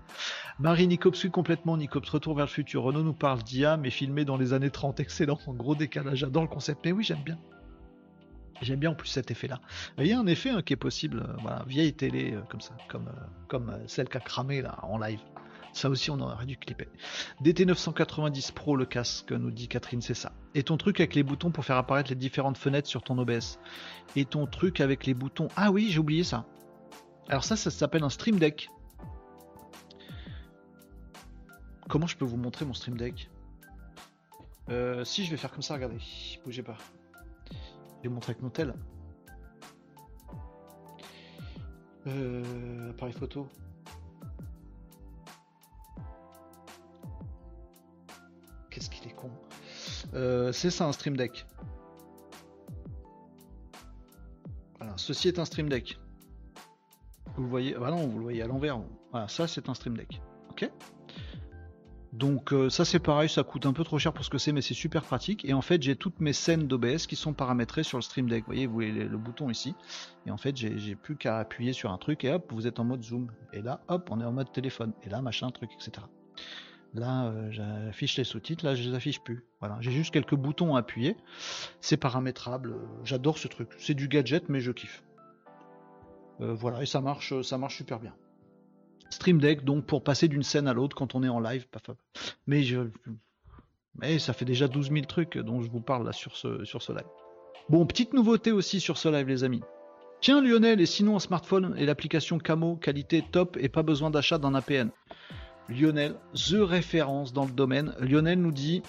[0.60, 1.78] Marie Nicops, oui, complètement.
[1.78, 2.84] Nicops, retour vers le futur.
[2.84, 5.00] Renault nous parle d'IA, mais filmé dans les années 30.
[5.00, 5.40] Excellent.
[5.48, 6.20] En gros décalage.
[6.20, 6.82] J'adore le concept.
[6.86, 7.38] Mais oui, j'aime bien.
[8.62, 9.60] J'aime bien en plus cet effet-là.
[9.98, 12.62] Il y a un effet hein, qui est possible, euh, voilà, vieille télé euh, comme
[12.62, 15.20] ça, comme, euh, celle qui a cramé là en live.
[15.76, 16.88] Ça aussi, on aurait dû clipper.
[17.43, 20.32] DT990 Pro, le casque, nous dit Catherine, c'est ça.
[20.55, 23.59] Et ton truc avec les boutons pour faire apparaître les différentes fenêtres sur ton OBS.
[24.15, 25.49] Et ton truc avec les boutons.
[25.55, 26.45] Ah oui, j'ai oublié ça.
[27.28, 28.69] Alors ça, ça s'appelle un Stream Deck.
[31.89, 33.30] Comment je peux vous montrer mon Stream Deck?
[35.03, 35.99] Si je vais faire comme ça, regardez,
[36.43, 36.78] bougez pas
[38.07, 38.73] vais montrer avec mon tel.
[42.07, 43.47] Euh, appareil photo.
[48.76, 49.32] Qu'est-ce qu'il est con.
[50.15, 51.45] Euh, c'est ça un stream deck.
[54.78, 55.97] Voilà, ceci est un stream deck.
[57.38, 58.82] Vous voyez, ah non, vous le voyez à l'envers.
[59.11, 60.21] Voilà, ça c'est un stream deck.
[60.49, 60.69] Ok
[62.11, 64.53] donc euh, ça c'est pareil, ça coûte un peu trop cher pour ce que c'est,
[64.53, 65.43] mais c'est super pratique.
[65.43, 68.43] Et en fait j'ai toutes mes scènes d'OBS qui sont paramétrées sur le Stream Deck.
[68.43, 69.76] Vous voyez, vous voyez le, bouton ici.
[70.26, 72.86] Et en fait j'ai plus qu'à appuyer sur un truc et hop, vous êtes en
[72.86, 73.30] mode zoom.
[73.51, 74.93] Et là, hop, on est en mode téléphone.
[75.03, 76.05] Et là, machin, truc, etc.
[76.94, 79.44] Là, euh, j'affiche les sous-titres, là je les affiche plus.
[79.60, 81.18] Voilà, j'ai juste quelques boutons à appuyer.
[81.82, 82.76] C'est paramétrable.
[83.04, 83.70] J'adore ce truc.
[83.78, 85.04] C'est du gadget, mais je kiffe.
[86.42, 88.14] Euh, voilà, et ça marche, ça marche super bien.
[89.10, 91.68] Stream Deck, donc pour passer d'une scène à l'autre quand on est en live.
[92.48, 92.64] Mais,
[93.96, 96.82] mais ça fait déjà 12 000 trucs dont je vous parle là sur ce, sur
[96.82, 97.08] ce live.
[97.70, 99.62] Bon, petite nouveauté aussi sur ce live, les amis.
[100.22, 104.38] Tiens, Lionel, et sinon un smartphone et l'application Camo, qualité top et pas besoin d'achat
[104.38, 104.90] d'un APN.
[105.70, 107.93] Lionel, The référence dans le domaine.
[107.99, 108.84] Lionel nous dit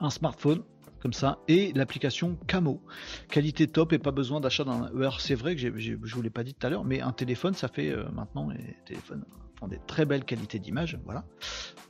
[0.00, 0.62] un smartphone,
[1.00, 2.82] comme ça, et l'application Camo.
[3.28, 4.84] Qualité top et pas besoin d'achat d'un.
[4.84, 7.54] Alors c'est vrai que je vous l'ai pas dit tout à l'heure, mais un téléphone,
[7.54, 9.24] ça fait euh, maintenant les téléphones
[9.66, 11.24] des très belles qualités d'image, voilà.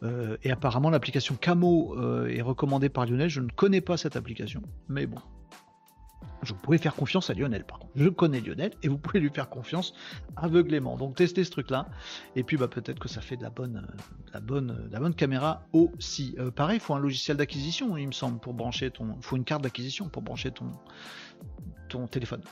[0.03, 3.29] Euh, et apparemment l'application Camo euh, est recommandée par Lionel.
[3.29, 5.19] Je ne connais pas cette application, mais bon,
[6.43, 7.93] Je pouvez faire confiance à Lionel, par contre.
[7.97, 9.93] Je connais Lionel et vous pouvez lui faire confiance
[10.37, 10.97] aveuglément.
[10.97, 11.89] Donc testez ce truc-là.
[12.37, 13.87] Et puis bah, peut-être que ça fait de la bonne,
[14.33, 16.37] la bonne, la bonne caméra aussi.
[16.39, 19.17] Euh, pareil, il faut un logiciel d'acquisition, il me semble, pour brancher ton.
[19.17, 20.71] Il faut une carte d'acquisition pour brancher ton,
[21.89, 22.43] ton téléphone.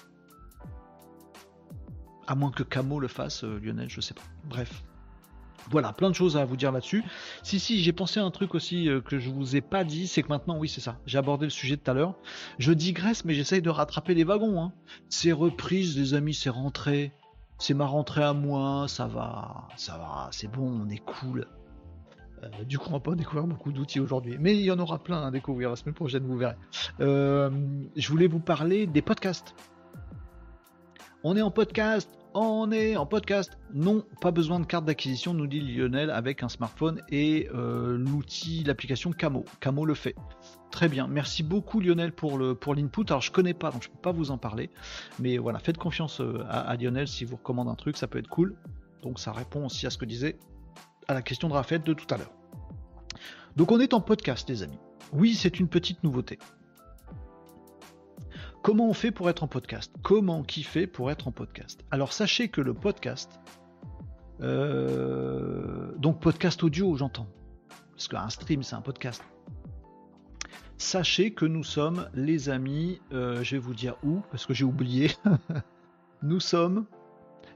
[2.26, 4.22] À moins que Camo le fasse, euh, Lionel, je sais pas.
[4.44, 4.82] Bref.
[5.70, 7.02] Voilà, plein de choses à vous dire là-dessus.
[7.42, 10.06] Si, si, j'ai pensé à un truc aussi euh, que je vous ai pas dit,
[10.06, 10.98] c'est que maintenant, oui, c'est ça.
[11.06, 12.14] J'ai abordé le sujet tout à l'heure.
[12.58, 14.62] Je digresse, mais j'essaye de rattraper les wagons.
[14.62, 14.72] Hein.
[15.08, 17.12] C'est reprise, les amis, c'est rentré.
[17.58, 21.46] C'est ma rentrée à moi, ça va, ça va, c'est bon, on est cool.
[22.42, 24.98] Euh, du coup, on va pas découvrir beaucoup d'outils aujourd'hui, mais il y en aura
[24.98, 26.56] plein à découvrir la semaine prochaine, vous verrez.
[27.00, 27.50] Euh,
[27.96, 29.54] je voulais vous parler des podcasts.
[31.24, 33.56] On est en podcast, on est en podcast.
[33.72, 38.62] Non, pas besoin de carte d'acquisition, nous dit Lionel, avec un smartphone et euh, l'outil,
[38.64, 39.44] l'application Camo.
[39.60, 40.14] Camo le fait.
[40.70, 43.04] Très bien, merci beaucoup Lionel pour le pour l'input.
[43.08, 44.68] Alors je connais pas, donc je peux pas vous en parler,
[45.18, 48.28] mais voilà, faites confiance euh, à, Lionel si vous recommande un truc, ça peut être
[48.28, 48.54] cool.
[49.02, 50.38] Donc ça répond aussi à ce que disait
[51.08, 52.32] à la question de Raphaël de tout à l'heure.
[53.56, 54.78] Donc on est en podcast, les amis.
[55.14, 56.38] Oui, c'est une petite nouveauté.
[58.66, 59.94] Comment on fait pour être en podcast?
[60.02, 61.84] Comment fait pour être en podcast?
[61.92, 63.38] Alors sachez que le podcast,
[64.40, 67.28] euh, donc podcast audio, j'entends,
[67.92, 69.22] parce qu'un stream c'est un podcast.
[70.78, 74.64] Sachez que nous sommes les amis, euh, je vais vous dire où, parce que j'ai
[74.64, 75.12] oublié.
[76.24, 76.86] nous sommes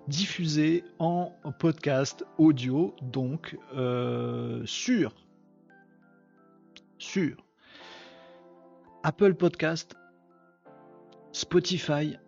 [0.06, 5.12] diffusés en podcast audio, donc euh, sur
[6.98, 7.36] sur
[9.02, 9.96] Apple Podcast,
[11.40, 12.18] Spotify,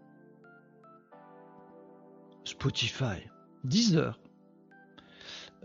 [2.45, 3.29] Spotify,
[3.63, 4.19] Deezer,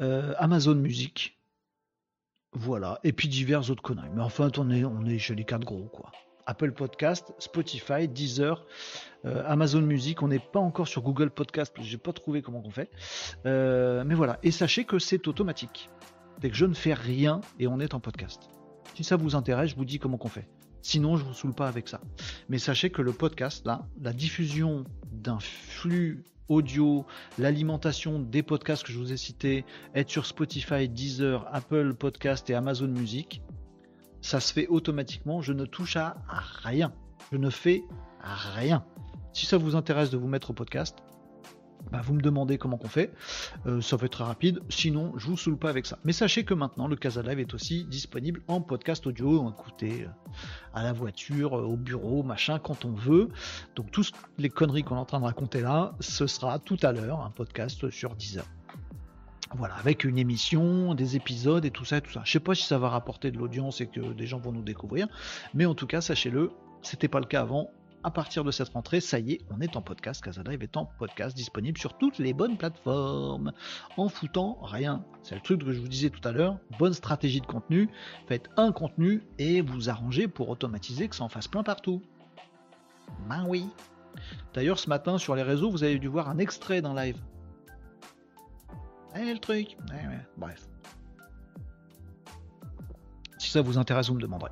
[0.02, 1.40] euh, Amazon Music,
[2.52, 4.10] voilà, et puis divers autres conneries.
[4.14, 6.12] Mais enfin, on est, on est chez les quatre gros, quoi.
[6.46, 8.66] Apple Podcast, Spotify, Deezer,
[9.24, 10.22] euh, Amazon Music.
[10.22, 12.92] On n'est pas encore sur Google Podcast, que j'ai pas trouvé comment on fait.
[13.46, 14.40] Euh, mais voilà.
[14.44, 15.90] Et sachez que c'est automatique.
[16.42, 18.50] Dès que je ne fais rien et on est en podcast.
[18.96, 20.50] Si ça vous intéresse, je vous dis comment on fait.
[20.88, 22.00] Sinon, je vous saoule pas avec ça.
[22.48, 27.06] Mais sachez que le podcast, la diffusion d'un flux audio,
[27.38, 29.66] l'alimentation des podcasts que je vous ai cités,
[29.96, 33.42] être sur Spotify, Deezer, Apple Podcast et Amazon Music,
[34.22, 35.42] ça se fait automatiquement.
[35.42, 36.16] Je ne touche à
[36.64, 36.94] rien.
[37.34, 37.84] Je ne fais
[38.22, 38.86] rien.
[39.34, 40.96] Si ça vous intéresse de vous mettre au podcast,
[41.92, 43.14] bah, vous me demandez comment qu'on fait,
[43.66, 45.98] euh, ça va être très rapide, sinon je vous saoule pas avec ça.
[46.04, 50.10] Mais sachez que maintenant le Casa Live est aussi disponible en podcast audio, écoutez euh,
[50.74, 53.30] à la voiture, euh, au bureau, machin, quand on veut.
[53.76, 56.92] Donc toutes les conneries qu'on est en train de raconter là, ce sera tout à
[56.92, 58.48] l'heure un podcast sur 10 heures.
[59.56, 62.22] Voilà, avec une émission, des épisodes et tout ça et tout ça.
[62.26, 64.62] Je sais pas si ça va rapporter de l'audience et que des gens vont nous
[64.62, 65.08] découvrir,
[65.54, 67.72] mais en tout cas, sachez-le, c'était pas le cas avant
[68.08, 70.24] à partir de cette rentrée, ça y est, on est en podcast.
[70.24, 73.52] Casadrive est en podcast disponible sur toutes les bonnes plateformes.
[73.98, 75.04] En foutant rien.
[75.24, 76.58] C'est le truc que je vous disais tout à l'heure.
[76.80, 77.90] Bonne stratégie de contenu.
[78.30, 82.02] Faites un contenu et vous arrangez pour automatiser que ça en fasse plein partout.
[83.28, 83.68] Ben oui.
[84.54, 87.22] D'ailleurs, ce matin sur les réseaux, vous avez dû voir un extrait d'un live.
[89.18, 89.76] Eh le truc.
[90.38, 90.66] Bref.
[93.38, 94.52] Si ça vous intéresse, vous me demanderez.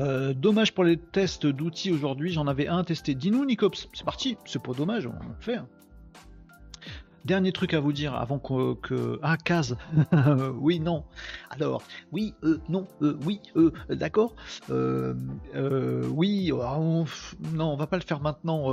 [0.00, 3.14] Euh, dommage pour les tests d'outils aujourd'hui, j'en avais un testé.
[3.14, 5.56] Dis-nous, Nicops, c'est parti, c'est pas dommage, on le fait.
[5.56, 5.66] Hein.
[7.24, 9.18] Dernier truc à vous dire avant que.
[9.22, 9.76] Ah, case
[10.60, 11.04] Oui, non.
[11.50, 11.82] Alors,
[12.12, 13.40] oui, euh, non, euh, oui,
[13.90, 14.34] d'accord.
[14.70, 17.04] oui, oh,
[17.52, 18.72] non, on va pas le faire maintenant,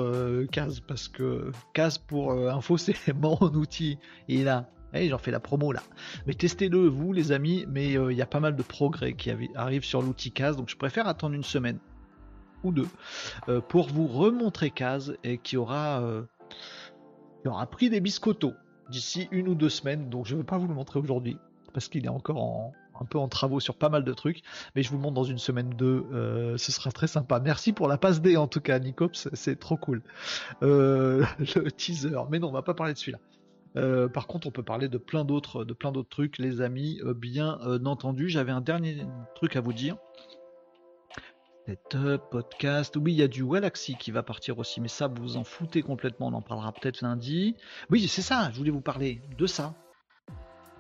[0.52, 3.98] case, parce que case pour info, c'est mon outil.
[4.30, 5.84] Et là, j'en fais la promo là.
[6.26, 9.32] Mais testez-le vous les amis, mais euh, il y a pas mal de progrès qui
[9.56, 11.80] arrivent sur l'outil CAS, donc je préfère attendre une semaine
[12.64, 12.88] ou deux
[13.50, 16.24] euh, pour vous remontrer CAS et qui aura, euh,
[17.42, 18.54] qui aura pris des biscottos
[18.90, 21.38] d'ici une ou deux semaines, donc je ne vais pas vous le montrer aujourd'hui
[21.74, 22.72] parce qu'il est encore
[23.02, 24.42] un peu en travaux sur pas mal de trucs,
[24.76, 26.06] mais je vous le montre dans une semaine deux,
[26.58, 27.42] ce sera très sympa.
[27.42, 30.02] Merci pour la passe D en tout cas, Nicops, c'est trop cool.
[30.62, 33.20] le teaser, mais non, on va pas parler de celui-là.
[33.78, 35.66] Euh, par contre, on peut parler de plein d'autres,
[36.10, 37.00] trucs, les amis.
[37.04, 39.06] Euh, bien euh, entendu, j'avais un dernier
[39.36, 39.98] truc à vous dire.
[41.68, 42.96] Setup, podcast.
[42.96, 45.82] Oui, il y a du Galaxy qui va partir aussi, mais ça, vous en foutez
[45.82, 46.28] complètement.
[46.28, 47.56] On en parlera peut-être lundi.
[47.90, 48.50] Oui, c'est ça.
[48.52, 49.74] Je voulais vous parler de ça,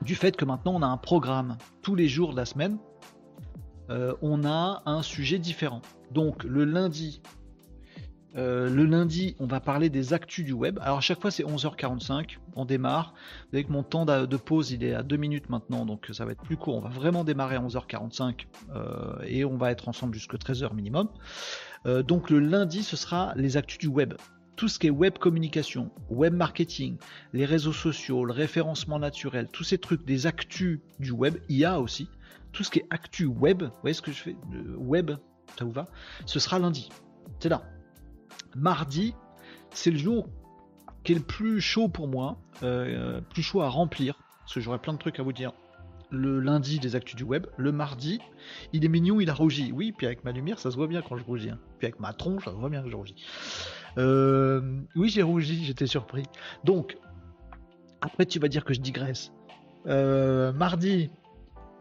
[0.01, 2.77] du fait que maintenant on a un programme tous les jours de la semaine.
[3.89, 5.81] on a un sujet différent.
[6.11, 7.21] Donc le lundi,
[8.37, 10.79] Euh, le lundi, on va parler des actus du web.
[10.81, 12.37] Alors à chaque fois, c'est 11h45.
[12.55, 13.13] On démarre.
[13.53, 16.41] Avec mon temps de pause, il est à 2 minutes maintenant, donc ça va être
[16.41, 16.75] plus court.
[16.75, 21.09] On va vraiment démarrer à 11h45 euh, et on va être ensemble jusqu'à 13h minimum.
[21.85, 24.13] Euh, donc le lundi, ce sera les actus du web.
[24.55, 26.97] Tout ce qui est web communication, web marketing,
[27.33, 32.07] les réseaux sociaux, le référencement naturel, tous ces trucs, des actus du web, IA aussi,
[32.53, 34.35] tout ce qui est actu web, vous voyez ce que je fais?
[34.77, 35.11] Web,
[35.59, 35.87] ça vous va?
[36.25, 36.89] Ce sera lundi.
[37.39, 37.63] C'est là
[38.55, 39.13] mardi,
[39.71, 40.29] c'est le jour
[41.03, 44.79] qui est le plus chaud pour moi, euh, plus chaud à remplir, parce que j'aurais
[44.79, 45.53] plein de trucs à vous dire.
[46.11, 47.47] Le lundi, des actus du web.
[47.57, 48.19] Le mardi,
[48.73, 49.71] il est mignon, il a rougi.
[49.71, 51.49] Oui, puis avec ma lumière, ça se voit bien quand je rougis.
[51.49, 51.59] Hein.
[51.79, 53.15] Puis avec ma tronche, ça se voit bien que je rougis.
[53.97, 56.23] Euh, oui, j'ai rougi, j'étais surpris.
[56.63, 56.97] Donc,
[58.01, 59.31] après, tu vas dire que je digresse.
[59.87, 61.09] Euh, mardi,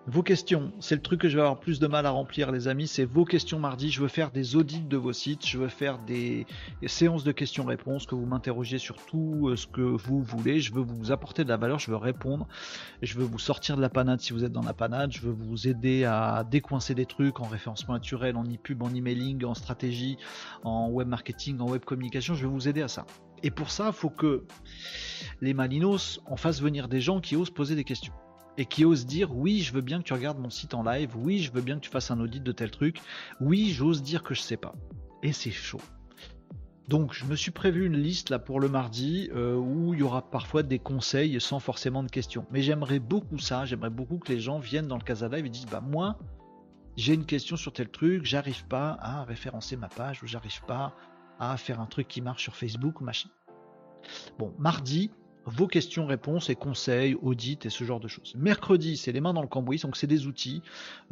[0.07, 2.69] vos questions, c'est le truc que je vais avoir plus de mal à remplir, les
[2.69, 2.87] amis.
[2.87, 3.91] C'est vos questions mardi.
[3.91, 5.47] Je veux faire des audits de vos sites.
[5.47, 6.47] Je veux faire des,
[6.87, 10.61] séances de questions-réponses, que vous m'interrogiez sur tout euh, ce que vous voulez.
[10.61, 11.79] Je veux vous apporter de la valeur.
[11.79, 12.47] Je veux répondre.
[13.01, 15.11] Je veux vous sortir de la panade si vous êtes dans la panade.
[15.11, 19.43] Je veux vous aider à décoincer des trucs en référencement naturel, en e-pub, en emailing,
[19.47, 20.19] en stratégie,
[20.65, 22.35] en web marketing, en web communication.
[22.35, 23.07] Je vais vous aider à ça.
[23.43, 24.45] Et pour ça, il faut que
[25.41, 28.13] les Malinos en fassent venir des gens qui osent poser des questions
[28.59, 31.11] et qui ose dire oui, je veux bien que tu regardes mon site en live,
[31.17, 33.01] oui, je veux bien que tu fasses un audit de tel truc,
[33.41, 34.75] oui, j'ose dire que je sais pas.
[35.23, 35.81] Et c'est chaud.
[36.89, 40.03] Donc je me suis prévu une liste là pour le mardi euh, où il y
[40.03, 42.47] aura parfois des conseils sans forcément de questions.
[42.51, 45.49] Mais j'aimerais beaucoup ça, j'aimerais beaucoup que les gens viennent dans le Casa Live et
[45.49, 46.19] disent bah moi
[46.97, 50.95] j'ai une question sur tel truc, j'arrive pas à référencer ma page ou j'arrive pas
[51.41, 53.31] à faire un truc qui marche sur Facebook machin.
[54.39, 55.11] Bon, mardi,
[55.47, 58.35] vos questions-réponses et conseils, audits et ce genre de choses.
[58.37, 60.63] Mercredi, c'est les mains dans le cambouis, donc c'est des outils,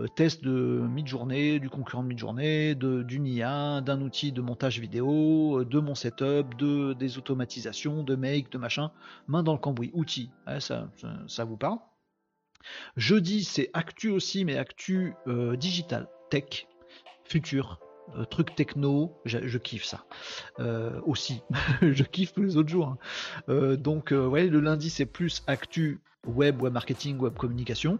[0.00, 5.60] euh, test de mid-journée, du concurrent de mid-journée, d'une IA, d'un outil de montage vidéo,
[5.60, 8.90] euh, de mon setup, de des automatisations, de make, de machin.
[9.28, 10.88] Mains dans le cambouis, outils, ça,
[11.26, 11.78] ça, vous parle.
[12.96, 16.66] Jeudi, c'est actu aussi, mais actu euh, digital, tech,
[17.24, 17.80] futur,
[18.16, 20.04] euh, truc techno, je, kiffe ça
[20.60, 21.40] euh, aussi.
[21.82, 22.88] je kiffe tous les autres jours.
[22.88, 22.98] Hein.
[23.48, 27.98] Euh, donc, le lundi c'est plus actu web, web marketing, web communication.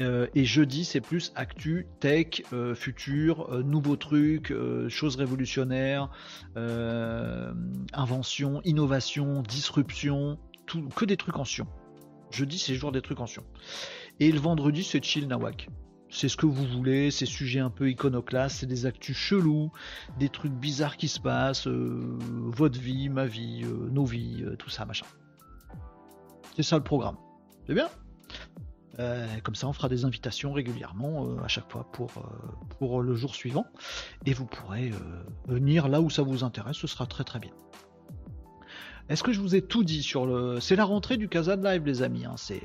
[0.00, 2.42] et jeudi, c'est plus actu, tech,
[2.74, 4.52] futur, nouveaux trucs,
[4.88, 6.10] choses révolutionnaires,
[7.92, 11.66] invention, innovation, disruption, tout, que des trucs en sion.
[12.30, 13.44] Jeudi, c'est le jour des trucs en sion.
[14.20, 15.68] Et le vendredi, c'est chill nawak
[16.10, 19.70] c'est ce que vous voulez, ces sujets un peu iconoclastes, c'est des actus chelous,
[20.18, 24.56] des trucs bizarres qui se passent, euh, votre vie, ma vie, euh, nos vies, euh,
[24.56, 25.06] tout ça, machin.
[26.56, 27.16] C'est ça le programme.
[27.66, 27.88] C'est bien
[29.44, 32.10] Comme ça, on fera des invitations régulièrement à chaque fois pour,
[32.78, 33.66] pour le jour suivant.
[34.26, 34.90] Et vous pourrez
[35.46, 37.52] venir là où ça vous intéresse, ce sera très très bien.
[39.08, 40.60] Est-ce que je vous ai tout dit sur le...
[40.60, 42.26] C'est la rentrée du Casa de Live, les amis.
[42.26, 42.34] Hein.
[42.50, 42.56] Euh,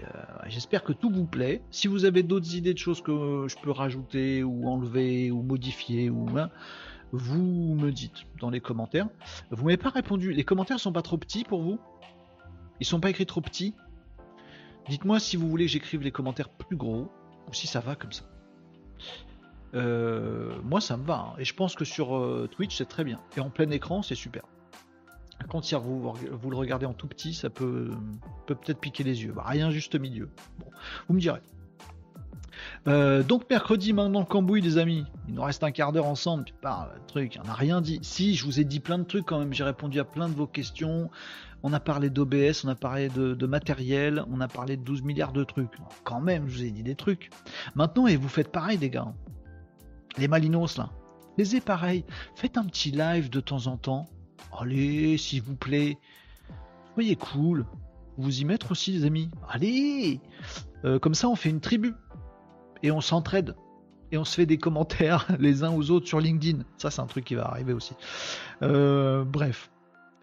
[0.48, 1.62] J'espère que tout vous plaît.
[1.72, 6.10] Si vous avez d'autres idées de choses que je peux rajouter ou enlever ou modifier,
[6.10, 6.50] ou hein,
[7.14, 9.08] vous me dites dans les commentaires.
[9.52, 10.34] Vous m'avez pas répondu.
[10.34, 11.80] Les commentaires sont pas trop petits pour vous?
[12.82, 13.74] Ils sont pas écrits trop petits?
[14.90, 17.10] Dites-moi si vous voulez que j'écrive les commentaires plus gros
[17.48, 18.26] ou si ça va comme ça.
[19.76, 21.30] Euh, moi, ça me va.
[21.30, 21.34] Hein.
[21.40, 23.22] Et je pense que sur euh, Twitch, c'est très bien.
[23.38, 24.44] Et en plein écran, c'est super.
[25.50, 27.92] Quand si vous, le regardez en tout petit, ça peut
[28.46, 29.34] peut-être piquer les yeux.
[29.34, 30.30] Bah, rien juste milieu.
[30.60, 30.68] Bon,
[31.08, 31.42] vous me direz.
[32.88, 35.06] Euh, donc mercredi maintenant le cambouis les amis.
[35.28, 36.46] Il nous reste un quart d'heure ensemble.
[36.46, 36.54] Puis
[37.08, 38.00] truc, on n'a rien dit.
[38.02, 39.54] Si, je vous ai dit plein de trucs quand même.
[39.54, 41.10] J'ai répondu à plein de vos questions.
[41.66, 45.32] On a parlé d'OBS, on a parlé de, matériel, on a parlé de 12 milliards
[45.32, 45.72] de trucs.
[46.04, 47.30] Quand même, je vous ai dit des trucs.
[47.76, 49.14] Maintenant, et vous faites pareil, les gars.
[50.18, 50.90] Les Malinos là.
[51.38, 52.04] Les pareil.
[52.36, 54.06] Faites un petit live de temps en temps.
[54.60, 55.98] Allez, s'il vous plaît.
[56.94, 57.66] Soyez cool.
[58.18, 59.30] Vous y mettre aussi, les amis.
[59.50, 60.20] Allez
[60.86, 61.94] euh, Comme ça, on fait une tribu.
[62.84, 63.56] Et on s'entraide.
[64.12, 66.64] Et on se fait des commentaires les uns aux autres sur LinkedIn.
[66.78, 67.96] Ça, c'est un truc qui va arriver aussi.
[68.62, 69.72] Euh, bref.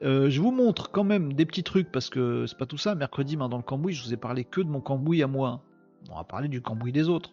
[0.02, 2.94] Euh, je vous montre quand même des petits trucs parce que c'est pas tout ça.
[2.94, 5.62] Mercredi, main dans le cambouis, je vous ai parlé que de mon cambouis à moi.
[6.10, 7.32] On va parler du cambouis des autres.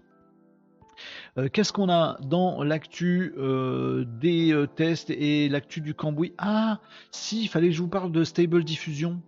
[1.37, 6.33] Euh, qu'est-ce qu'on a dans l'actu euh, des euh, tests et l'actu du cambouis?
[6.37, 6.79] Ah,
[7.11, 9.21] si, il fallait que je vous parle de Stable Diffusion.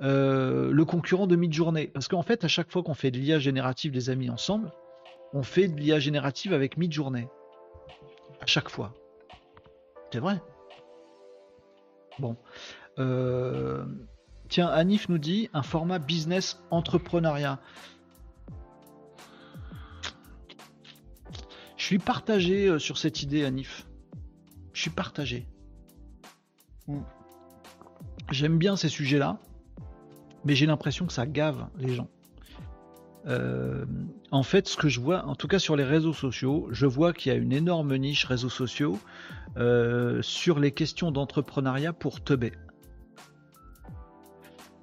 [0.00, 1.88] le concurrent de mid-journée.
[1.88, 4.70] Parce qu'en fait, à chaque fois qu'on fait de l'IA générative des amis ensemble,
[5.32, 7.28] on fait de l'IA générative avec mid-journée.
[8.40, 8.94] À chaque fois.
[10.12, 10.40] C'est vrai?
[12.18, 12.36] Bon.
[14.48, 17.58] Tiens, Anif nous dit un format business entrepreneuriat.
[21.84, 23.86] Je suis partagé euh, sur cette idée, Anif.
[24.72, 25.46] Je suis partagé.
[26.86, 27.02] Hmm.
[28.30, 29.38] J'aime bien ces sujets-là,
[30.46, 32.08] mais j'ai l'impression que ça gave les gens.
[33.26, 33.84] Euh,
[34.30, 37.12] en fait, ce que je vois, en tout cas sur les réseaux sociaux, je vois
[37.12, 38.98] qu'il y a une énorme niche réseaux sociaux
[39.58, 42.54] euh, sur les questions d'entrepreneuriat pour teubé.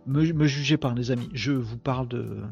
[0.06, 1.32] Me, me jugez pas, les amis.
[1.34, 2.44] Je vous parle de.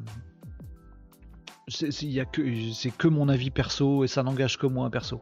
[1.69, 5.21] C'est que, mon avis perso et ça n'engage que moi perso.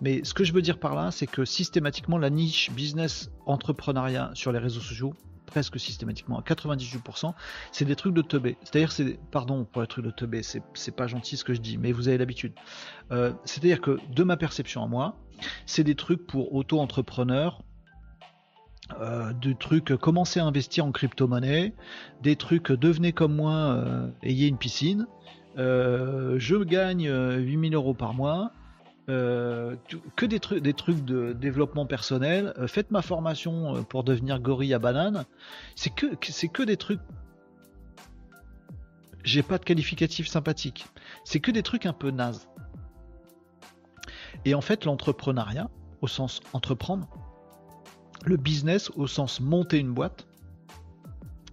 [0.00, 4.30] Mais ce que je veux dire par là, c'est que systématiquement, la niche business entrepreneuriat
[4.34, 5.14] sur les réseaux sociaux,
[5.46, 7.32] presque systématiquement à 98%,
[7.70, 8.56] c'est des trucs de teubé.
[8.64, 11.78] C'est-à-dire, c'est, pardon pour les trucs de teubé, c'est pas gentil ce que je dis,
[11.78, 12.52] mais vous avez l'habitude.
[13.12, 15.16] Euh, c'est-à-dire que de ma perception à moi,
[15.66, 17.62] c'est des trucs pour auto-entrepreneurs,
[19.00, 21.74] euh, des trucs commencer à investir en crypto-monnaie,
[22.22, 25.06] des trucs devenez comme moi, euh, ayez une piscine,
[25.56, 28.52] je gagne 8000 euros par mois,
[29.10, 29.76] euh,
[30.16, 32.54] que des, trucs, de développement personnel.
[32.58, 35.26] Euh, faites ma formation euh, pour devenir gorille à banane.
[35.76, 37.00] C'est que, c'est que des trucs.
[39.22, 40.86] J'ai pas de qualificatif sympathique.
[41.24, 42.48] C'est que des trucs un peu nazes.
[44.46, 45.68] Et en fait, l'entrepreneuriat,
[46.00, 47.08] au sens entreprendre,
[48.24, 50.26] le business, au sens monter une boîte,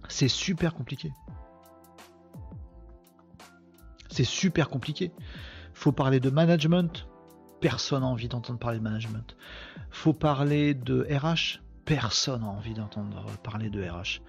[0.08, 1.10] c'est super compliqué.
[4.12, 5.10] C'est super compliqué.
[5.72, 7.08] Faut parler de management,
[7.62, 9.36] personne n'a envie d'entendre parler de management.
[9.90, 14.20] Faut parler de RH, personne n'a envie d'entendre parler de RH.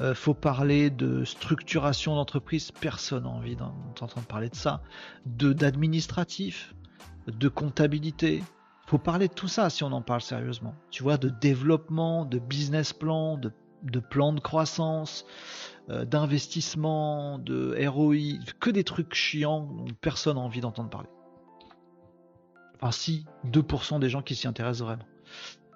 [0.00, 4.80] Euh, faut parler de structuration d'entreprise, personne n'a envie d'entendre parler de ça.
[5.26, 6.74] De d'administratif,
[7.26, 8.42] de comptabilité.
[8.86, 10.74] Faut parler de tout ça si on en parle sérieusement.
[10.90, 15.26] Tu vois, de développement, de business plan, de, de plan de croissance,
[15.88, 21.08] d'investissement, de ROI, que des trucs chiants dont personne n'a envie d'entendre parler.
[22.76, 25.06] Enfin, si, 2% des gens qui s'y intéressent vraiment.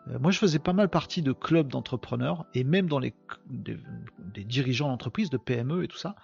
[0.09, 3.15] Euh, moi, je faisais pas mal partie de clubs d'entrepreneurs et même dans les
[3.49, 6.17] des, dirigeants d'entreprise, de PME et tout ça,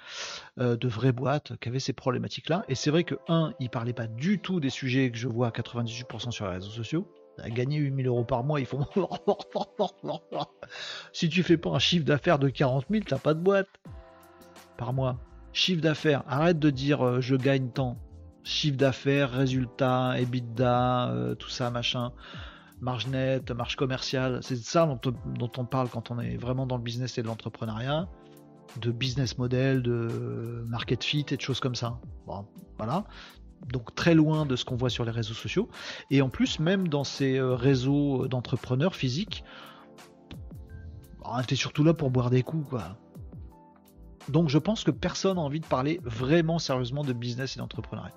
[0.59, 2.65] euh, de vraies boîtes qui avaient ces problématiques-là.
[2.69, 5.49] Et c'est vrai que, un, ils parlaient pas du tout des sujets que je vois
[5.49, 7.13] à 98% sur les réseaux sociaux.
[7.43, 8.87] À gagner 8000 euros par mois, ils font.
[11.13, 13.69] si tu fais pas un chiffre d'affaires de 40 000, t'as pas de boîte
[14.77, 15.19] par mois.
[15.53, 17.99] Chiffre d'affaires, arrête de dire euh, je gagne tant
[18.47, 22.13] chiffre d'affaires, résultats, EBITDA, euh, tout ça, machin,
[22.81, 24.39] marge nette, marge commerciale.
[24.43, 28.09] C'est ça dont, on parle quand on est vraiment dans le business et de l'entrepreneuriat,
[28.81, 31.99] de business model, de market fit et de choses comme ça.
[32.27, 32.47] Bon,
[32.79, 33.05] voilà.
[33.73, 35.69] Donc très loin de ce qu'on voit sur les réseaux sociaux.
[36.11, 39.45] Et en plus, même dans ces euh, réseaux d'entrepreneurs physiques,
[41.25, 42.97] on était surtout là pour boire des coups, quoi.
[44.29, 48.15] Donc je pense que personne n'a envie de parler vraiment sérieusement de business et d'entrepreneuriat.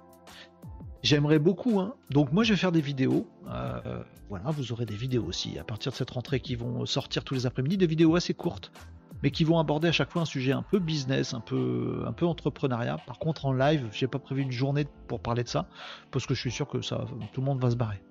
[1.02, 1.96] J'aimerais beaucoup, hein.
[2.10, 3.28] Donc moi je vais faire des vidéos.
[3.50, 7.24] Euh, voilà, vous aurez des vidéos aussi à partir de cette rentrée qui vont sortir
[7.24, 8.72] tous les après-midi, des vidéos assez courtes,
[9.24, 12.14] mais qui vont aborder à chaque fois un sujet un peu business, un peu, un
[12.14, 12.98] peu entrepreneuriat.
[13.06, 15.68] Par contre en live, j'ai pas prévu une journée pour parler de ça,
[16.12, 18.02] parce que je suis sûr que ça, tout le monde va se barrer.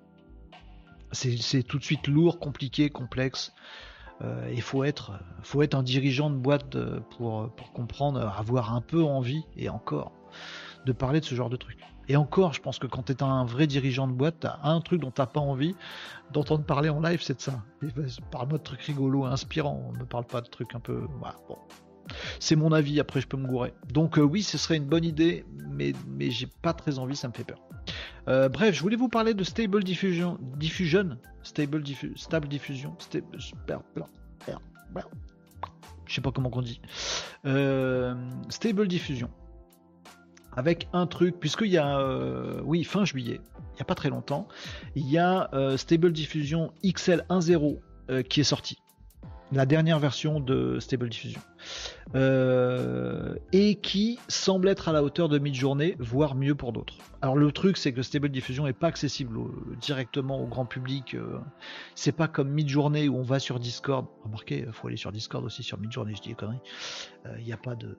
[1.11, 3.53] C'est tout de suite lourd, compliqué, complexe.
[4.21, 8.75] Euh, il faut être, faut être un dirigeant de boîte euh, pour, pour comprendre, avoir
[8.75, 10.11] un peu envie, et encore,
[10.85, 11.79] de parler de ce genre de trucs.
[12.09, 14.81] Et encore, je pense que quand tu es un vrai dirigeant de boîte, as un
[14.81, 15.75] truc dont tu pas envie
[16.33, 17.63] d'entendre parler en live, c'est de ça.
[18.31, 19.93] Parle-moi de trucs rigolos, inspirants.
[19.99, 21.05] Ne parle pas de trucs un peu.
[21.47, 21.57] bon.
[22.39, 23.75] C'est mon avis, après je peux me gourer.
[23.93, 27.27] Donc euh, oui, ce serait une bonne idée, mais, mais j'ai pas très envie, ça
[27.27, 27.59] me fait peur.
[28.27, 30.39] Euh, bref, je voulais vous parler de Stable Diffusion.
[30.57, 31.83] Diffusion Stable,
[32.15, 32.97] stable Diffusion.
[36.05, 36.81] je sais pas comment on dit.
[37.45, 38.15] Euh,
[38.49, 39.29] stable Diffusion
[40.55, 43.39] avec un truc, puisqu'il y a, euh, oui, fin juillet,
[43.73, 44.47] il n'y a pas très longtemps,
[44.95, 47.79] il y a euh, Stable Diffusion XL 1.0
[48.09, 48.79] euh, qui est sorti.
[49.51, 51.41] La dernière version de Stable Diffusion.
[53.51, 56.93] et qui semble être à la hauteur de mid-journée, voire mieux pour d'autres.
[57.23, 59.39] Alors le truc, c'est que Stable Diffusion n'est pas accessible
[59.81, 61.17] directement au grand public.
[61.95, 64.05] c'est pas comme mid-journée où on va sur Discord.
[64.23, 66.61] Remarquez, faut aller sur Discord aussi sur mid-journée, je dis des conneries.
[67.39, 67.97] Il n'y a pas de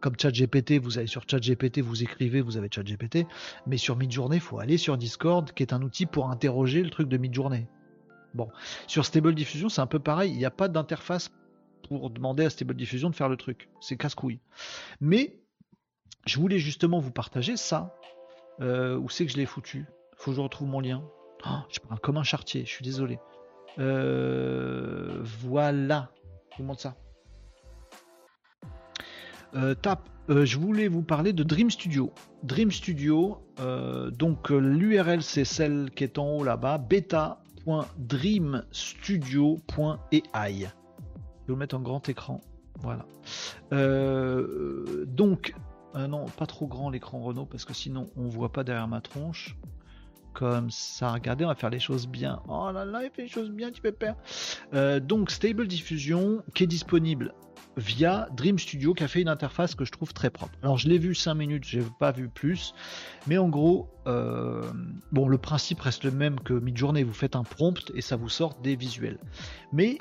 [0.00, 3.26] comme ChatGPT, vous allez sur ChatGPT, vous écrivez, vous avez ChatGPT,
[3.66, 6.90] mais sur Midjourney, il faut aller sur Discord, qui est un outil pour interroger le
[6.90, 7.66] truc de Midjourney.
[8.34, 8.48] Bon,
[8.86, 11.30] sur Stable Diffusion, c'est un peu pareil, il n'y a pas d'interface
[11.88, 13.68] pour demander à Stable Diffusion de faire le truc.
[13.80, 14.40] C'est casse-couille.
[15.00, 15.38] Mais
[16.26, 17.94] je voulais justement vous partager ça.
[18.60, 19.84] Euh, où c'est que je l'ai foutu?
[20.16, 21.02] Faut que je retrouve mon lien.
[21.46, 23.18] Oh, je parle comme un chartier, je suis désolé.
[23.78, 26.10] Euh, voilà.
[26.52, 26.96] Je vous montre ça.
[29.54, 32.12] Euh, tape, euh, je voulais vous parler de Dream Studio.
[32.42, 40.22] Dream Studio, euh, donc l'URL c'est celle qui est en haut là-bas, bêta www.dreamstudio.ai.
[40.44, 40.68] Je vais
[41.48, 42.40] vous mettre en grand écran.
[42.80, 43.06] Voilà.
[43.72, 45.54] Euh, donc,
[45.94, 49.00] euh, non, pas trop grand l'écran Renault parce que sinon on voit pas derrière ma
[49.00, 49.56] tronche.
[50.32, 52.42] Comme ça, regardez, on va faire les choses bien.
[52.48, 54.18] Oh là là, il fait les choses bien, tu peux perdre.
[54.74, 57.32] Euh, donc, Stable Diffusion qui est disponible
[57.76, 60.54] via Dream Studio qui a fait une interface que je trouve très propre.
[60.62, 62.74] Alors je l'ai vu 5 minutes, j'ai pas vu plus,
[63.26, 64.62] mais en gros, euh,
[65.12, 68.54] le principe reste le même que Midjourney, vous faites un prompt et ça vous sort
[68.62, 69.18] des visuels.
[69.72, 69.98] Mais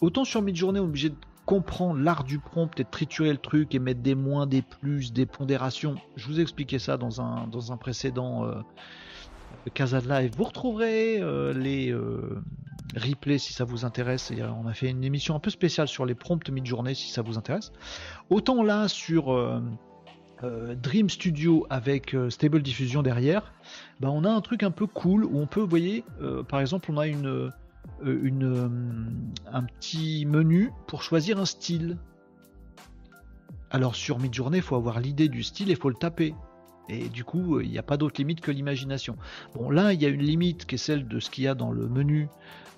[0.00, 1.16] autant sur Midjourney on est obligé de
[1.46, 5.12] comprendre l'art du prompt et de triturer le truc et mettre des moins, des plus,
[5.12, 5.94] des pondérations.
[6.16, 8.60] Je vous ai expliqué ça dans un, dans un précédent euh,
[9.66, 10.32] De Live.
[10.36, 11.92] Vous retrouverez euh, les
[12.96, 14.32] replay si ça vous intéresse.
[14.62, 17.38] on a fait une émission un peu spéciale sur les prompts mid-journée si ça vous
[17.38, 17.72] intéresse.
[18.30, 19.60] Autant là sur euh,
[20.44, 23.52] euh, Dream Studio avec euh, Stable Diffusion derrière,
[24.00, 26.04] bah, on a un truc un peu cool où on peut, vous voyez,
[26.48, 27.52] par exemple, on a une
[28.02, 31.98] un petit menu pour choisir un style.
[33.70, 36.34] Alors sur Midjourney, il faut avoir l'idée du style et il faut le taper.
[36.88, 39.16] Et du coup, il n'y a pas d'autre limite que l'imagination.
[39.54, 41.54] Bon, là, il y a une limite qui est celle de ce qu'il y a
[41.54, 42.28] dans le menu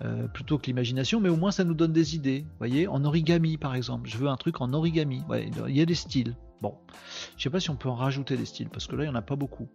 [0.05, 2.43] euh, plutôt que l'imagination, mais au moins ça nous donne des idées.
[2.43, 5.23] Vous voyez, en origami par exemple, je veux un truc en origami.
[5.67, 6.37] il y a des styles.
[6.61, 6.77] Bon,
[7.37, 9.13] je sais pas si on peut en rajouter des styles parce que là il n'y
[9.13, 9.69] en a pas beaucoup.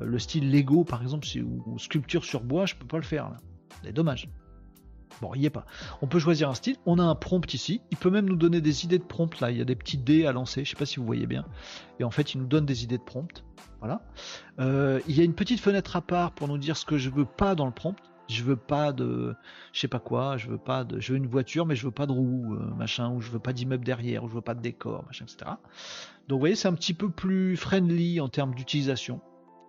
[0.00, 3.28] Euh, le style Lego par exemple, ou sculpture sur bois, je peux pas le faire
[3.28, 3.36] là.
[3.84, 4.30] C'est dommage.
[5.20, 5.66] Bon, il n'y est pas.
[6.02, 6.76] On peut choisir un style.
[6.86, 7.80] On a un prompt ici.
[7.90, 9.40] Il peut même nous donner des idées de prompt.
[9.40, 10.64] Là, il y a des petits dés à lancer.
[10.64, 11.44] Je sais pas si vous voyez bien.
[12.00, 13.44] Et en fait, il nous donne des idées de prompt.
[13.80, 14.02] Voilà.
[14.58, 17.10] Euh, il y a une petite fenêtre à part pour nous dire ce que je
[17.10, 17.96] veux pas dans le prompt
[18.28, 19.34] je veux pas de
[19.72, 21.92] je sais pas quoi je veux pas de je veux une voiture mais je veux
[21.92, 24.54] pas de roue euh, machin ou je veux pas d'immeuble derrière ou je veux pas
[24.54, 25.52] de décor machin etc
[26.28, 29.20] donc vous voyez c'est un petit peu plus friendly en termes d'utilisation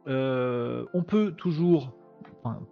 [0.07, 1.93] euh, on peut toujours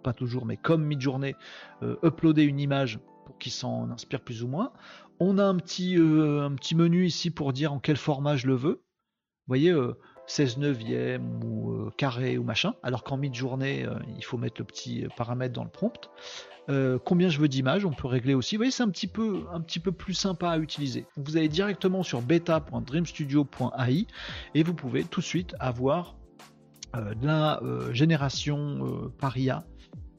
[0.02, 1.34] pas toujours mais comme Midjourney
[1.82, 4.72] euh, uploader une image pour qu'il s'en inspire plus ou moins
[5.20, 8.54] on a un petit un petit menu ici pour dire en quel format je le
[8.54, 8.82] veux
[9.46, 9.74] vous voyez
[10.28, 14.64] 16 neuvième ou euh, carré ou machin, alors qu'en mid-journée, euh, il faut mettre le
[14.64, 16.10] petit euh, paramètre dans le prompt.
[17.04, 18.56] combien je veux d'images, on peut régler aussi.
[18.56, 21.06] Vous voyez, c'est un petit peu, un petit peu plus sympa à utiliser.
[21.16, 24.06] Vous allez directement sur beta.dreamstudio.ai
[24.54, 26.17] et vous pouvez tout de suite avoir
[26.94, 27.60] la
[27.92, 29.64] génération par IA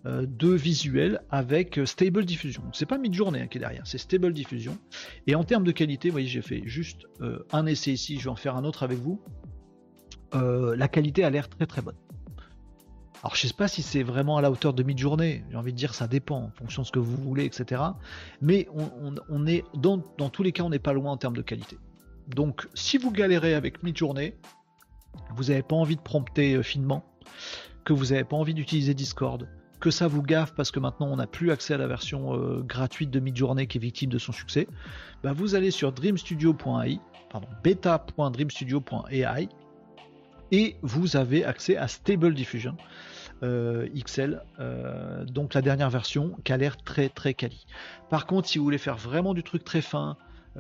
[0.05, 2.63] de visuels avec Stable Diffusion.
[2.73, 4.77] C'est pas Midjourney hein, qui est derrière, c'est Stable Diffusion.
[5.27, 7.05] Et en termes de qualité, vous voyez, j'ai fait juste
[7.51, 9.21] un essai ici, je vais en faire un autre avec vous.
[10.35, 11.95] Euh, la qualité a l'air très très bonne.
[13.23, 15.77] Alors je sais pas si c'est vraiment à la hauteur de mid-journée, j'ai envie de
[15.77, 17.81] dire ça dépend en fonction de ce que vous voulez, etc.
[18.41, 18.67] Mais
[19.29, 21.77] on, est dans, tous les cas on n'est pas loin en termes de qualité.
[22.27, 24.37] Donc si vous galérez avec mid-journée,
[25.35, 27.05] vous n'avez pas envie de prompter euh, finement,
[27.85, 29.47] que vous n'avez pas envie d'utiliser Discord,
[29.79, 32.61] que ça vous gaffe parce que maintenant on n'a plus accès à la version euh,
[32.61, 34.67] gratuite de mid-journée qui est victime de son succès,
[35.23, 36.99] bah, vous allez sur dreamstudio.ai,
[37.31, 39.49] pardon, beta.dreamstudio.ai
[40.51, 42.75] et vous avez accès à Stable Diffusion
[43.43, 44.41] euh, XL,
[45.27, 47.65] donc la dernière version qui a l'air très très quali.
[48.09, 50.17] Par contre, si vous voulez faire vraiment du truc très fin,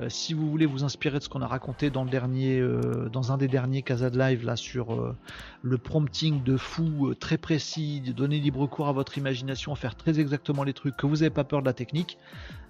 [0.07, 2.63] si vous voulez vous inspirer de ce qu'on a raconté dans le dernier,
[3.11, 5.15] dans un des derniers Casa Live là sur
[5.61, 10.19] le prompting de fou très précis, de donner libre cours à votre imagination, faire très
[10.19, 12.17] exactement les trucs, que vous n'avez pas peur de la technique,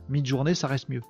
[0.09, 1.01] mid-journée ça reste mieux.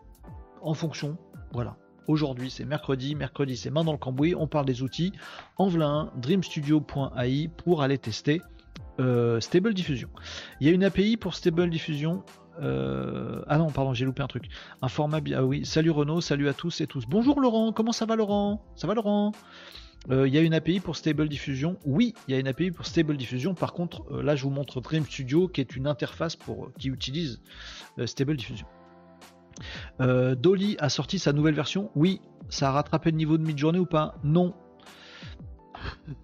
[0.62, 1.18] En fonction,
[1.52, 1.78] voilà.
[2.10, 3.14] Aujourd'hui, c'est mercredi.
[3.14, 4.34] Mercredi, c'est main dans le cambouis.
[4.34, 5.14] On parle des outils.
[5.58, 8.42] En dreamstudio.ai pour aller tester
[9.00, 10.10] euh, Stable Diffusion.
[10.60, 12.24] Il y a une API pour Stable Diffusion.
[12.62, 14.50] Euh, ah non, pardon, j'ai loupé un truc.
[14.82, 15.20] Un format.
[15.36, 17.06] Ah oui, salut Renaud, salut à tous et tous.
[17.08, 18.64] Bonjour Laurent, comment ça va Laurent?
[18.76, 19.32] Ça va Laurent?
[20.10, 21.78] Euh, il y a une API pour Stable Diffusion.
[21.86, 23.54] Oui, il y a une API pour Stable Diffusion.
[23.54, 27.42] Par contre, là, je vous montre Dream Studio, qui est une interface pour qui utilise
[28.06, 28.66] Stable Diffusion.
[30.02, 31.92] Euh, Dolly a sorti sa nouvelle version.
[31.96, 32.22] Oui.
[32.50, 34.16] Ça a rattrapé le niveau de mid-journée ou pas?
[34.24, 34.56] Non.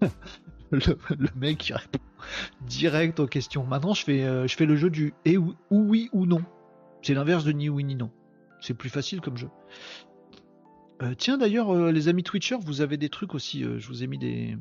[0.70, 1.98] le, mec qui répond
[2.62, 3.64] direct aux questions.
[3.64, 6.42] Maintenant, je fais, euh, je fais le jeu du et ou, oui ou non.
[7.02, 8.10] C'est l'inverse de ni oui ni non.
[8.60, 9.48] C'est plus facile comme jeu.
[11.02, 13.62] Euh, tiens, d'ailleurs, les amis Twitchers, vous avez des trucs aussi.
[13.62, 14.56] je vous ai mis des,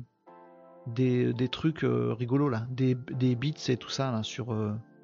[0.88, 4.54] des, des trucs rigolos là, des, des bits et tout ça là sur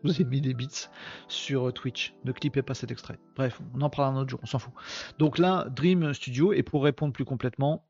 [0.04, 0.88] vous ai mis des bits
[1.28, 2.14] sur Twitch.
[2.26, 3.18] Ne clippez pas cet extrait.
[3.36, 4.74] Bref, on en parlera un autre jour, on s'en fout.
[5.20, 7.86] Donc là, Dream Studio, et pour répondre plus complètement,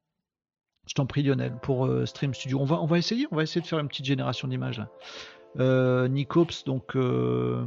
[0.88, 3.68] je t'en prie Lionel, pour euh, Stream Studio, on va, essayer, on va essayer de
[3.68, 4.84] faire une petite génération d'images.
[5.60, 7.64] Euh, Nicops, donc euh,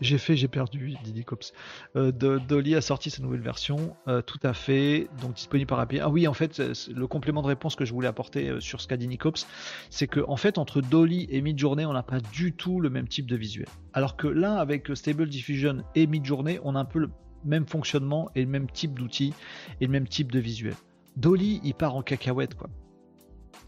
[0.00, 1.52] J'ai fait, j'ai perdu, Didi Cops.
[1.96, 3.96] Euh, Dolly a sorti sa nouvelle version,
[4.26, 6.00] tout à fait, donc disponible par API.
[6.00, 8.96] Ah oui, en fait, le complément de réponse que je voulais apporter sur ce qu'a
[8.96, 9.46] dit Cops,
[9.90, 13.08] c'est que en fait, entre Dolly et Midjourney, on n'a pas du tout le même
[13.08, 13.68] type de visuel.
[13.92, 17.10] Alors que là, avec Stable Diffusion et Midjourney, on a un peu le
[17.44, 19.34] même fonctionnement et le même type d'outils
[19.80, 20.74] et le même type de visuel.
[21.16, 22.68] Dolly, il part en cacahuète, quoi.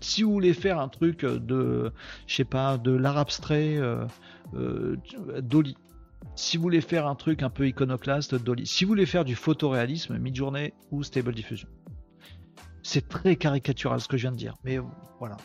[0.01, 1.93] Si vous voulez faire un truc de,
[2.27, 2.43] je
[2.77, 3.79] de l'art abstrait,
[4.53, 5.77] Dolly
[6.37, 8.67] si vous voulez faire un truc un peu iconoclaste, Dolly.
[8.67, 11.69] Si vous voulez faire du photoréalisme, Midjourney ou Stable Diffusion.
[12.83, 14.79] C'est très caricatural ce que je viens de dire, mais
[15.19, 15.37] voilà.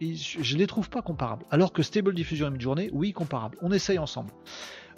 [0.00, 1.44] je ne les trouve pas comparables.
[1.50, 3.58] Alors que Stable Diffusion et Midjourney, oui, comparables.
[3.60, 4.30] On essaye ensemble.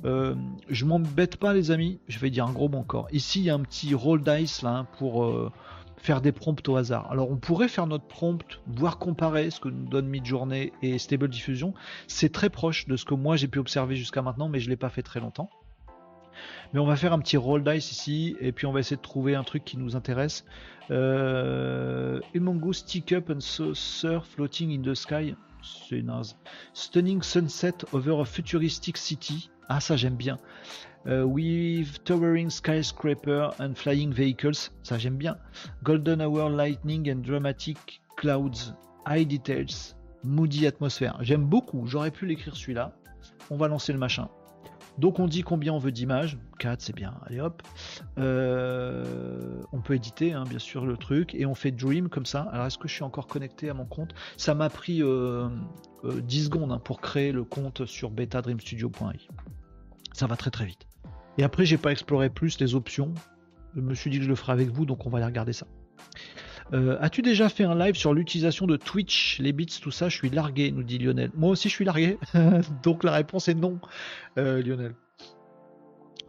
[0.05, 0.35] Euh,
[0.68, 2.01] je m'embête pas, les amis.
[2.09, 3.09] Je vais dire un gros bon corps.
[3.12, 5.24] Ici, il y a un petit roll dice là hein, pour.
[5.24, 5.51] Euh,
[6.05, 7.10] faire des prompts au hasard.
[7.10, 11.28] Alors on pourrait faire notre prompt, voir comparer ce que nous donne Midjourney et Stable
[11.28, 11.72] Diffusion.
[12.09, 14.76] C'est très proche de ce que moi j'ai pu observer jusqu'à maintenant, mais je l'ai
[14.76, 15.48] pas fait très longtemps.
[16.74, 19.02] Mais on va faire un petit roll dice ici, et puis on va essayer de
[19.02, 20.44] trouver un truc qui nous intéresse.
[20.90, 22.20] Euh,
[22.72, 25.35] stick up and surf floating in the sky.
[25.62, 26.05] C'est.
[26.74, 29.48] Stunning sunset over a futuristic city.
[29.70, 30.36] Ah ça j'aime bien.
[31.06, 35.36] Euh, with towering skyscraper and flying vehicles, ça j'aime bien.
[35.82, 38.72] Golden hour lightning and dramatic clouds,
[39.06, 41.14] high details, moody atmosphere.
[41.20, 42.97] J'aime beaucoup, j'aurais pu l'écrire celui-là.
[43.51, 44.28] On va lancer le machin.
[44.97, 46.39] Donc on dit combien on veut d'images.
[46.59, 47.62] 4 c'est bien, allez hop.
[48.18, 52.43] Euh, on peut éditer hein, bien sûr le truc et on fait Dream comme ça.
[52.52, 54.14] Alors est-ce que je suis encore connecté à mon compte?
[54.36, 55.51] Ça m'a pris 10 euh,
[56.05, 59.28] secondes hein, pour créer le compte sur betadreamstudio.i.
[60.12, 60.86] Ça va très très vite.
[61.39, 63.12] Et après, j'ai pas exploré plus les options.
[63.74, 65.52] Je me suis dit que je le ferai avec vous, donc on va aller regarder
[65.52, 65.66] ça.
[66.73, 70.09] Euh, as-tu déjà fait un live sur l'utilisation de Twitch, les bits, tout ça?
[70.09, 71.31] Je suis largué, nous dit Lionel.
[71.35, 72.19] Moi aussi, je suis largué.
[72.82, 73.78] donc la réponse est non,
[74.39, 74.94] euh, Lionel.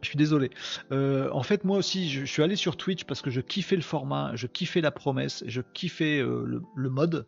[0.02, 0.52] Je suis désolé.
[0.91, 3.82] Euh, en fait, moi aussi, je, suis allé sur Twitch parce que je kiffais le
[3.82, 7.27] format, je kiffais la promesse, je kiffais le, le, mode.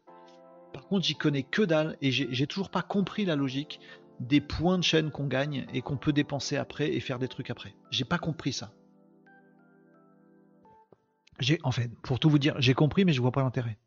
[0.73, 3.79] Par contre, j'y connais que dalle et j'ai toujours pas compris la logique
[4.19, 7.49] des points de chaîne qu'on gagne et qu'on peut dépenser après et faire des trucs
[7.49, 7.76] après.
[7.91, 8.72] J'ai pas compris ça.
[11.39, 13.77] J'ai, en fait, pour tout vous dire, j'ai compris, mais je vois pas l'intérêt.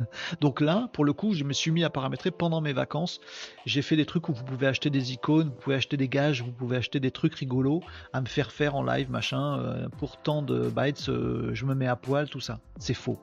[0.40, 3.20] Donc là, pour le coup, je me suis mis à paramétrer pendant mes vacances.
[3.66, 6.42] J'ai fait des trucs où vous pouvez acheter des icônes, vous pouvez acheter des gages,
[6.42, 7.82] vous pouvez acheter des trucs rigolos
[8.12, 9.58] à me faire faire en live, machin.
[9.58, 12.60] Euh, pour tant de bytes, euh, je me mets à poil, tout ça.
[12.78, 13.18] C'est faux.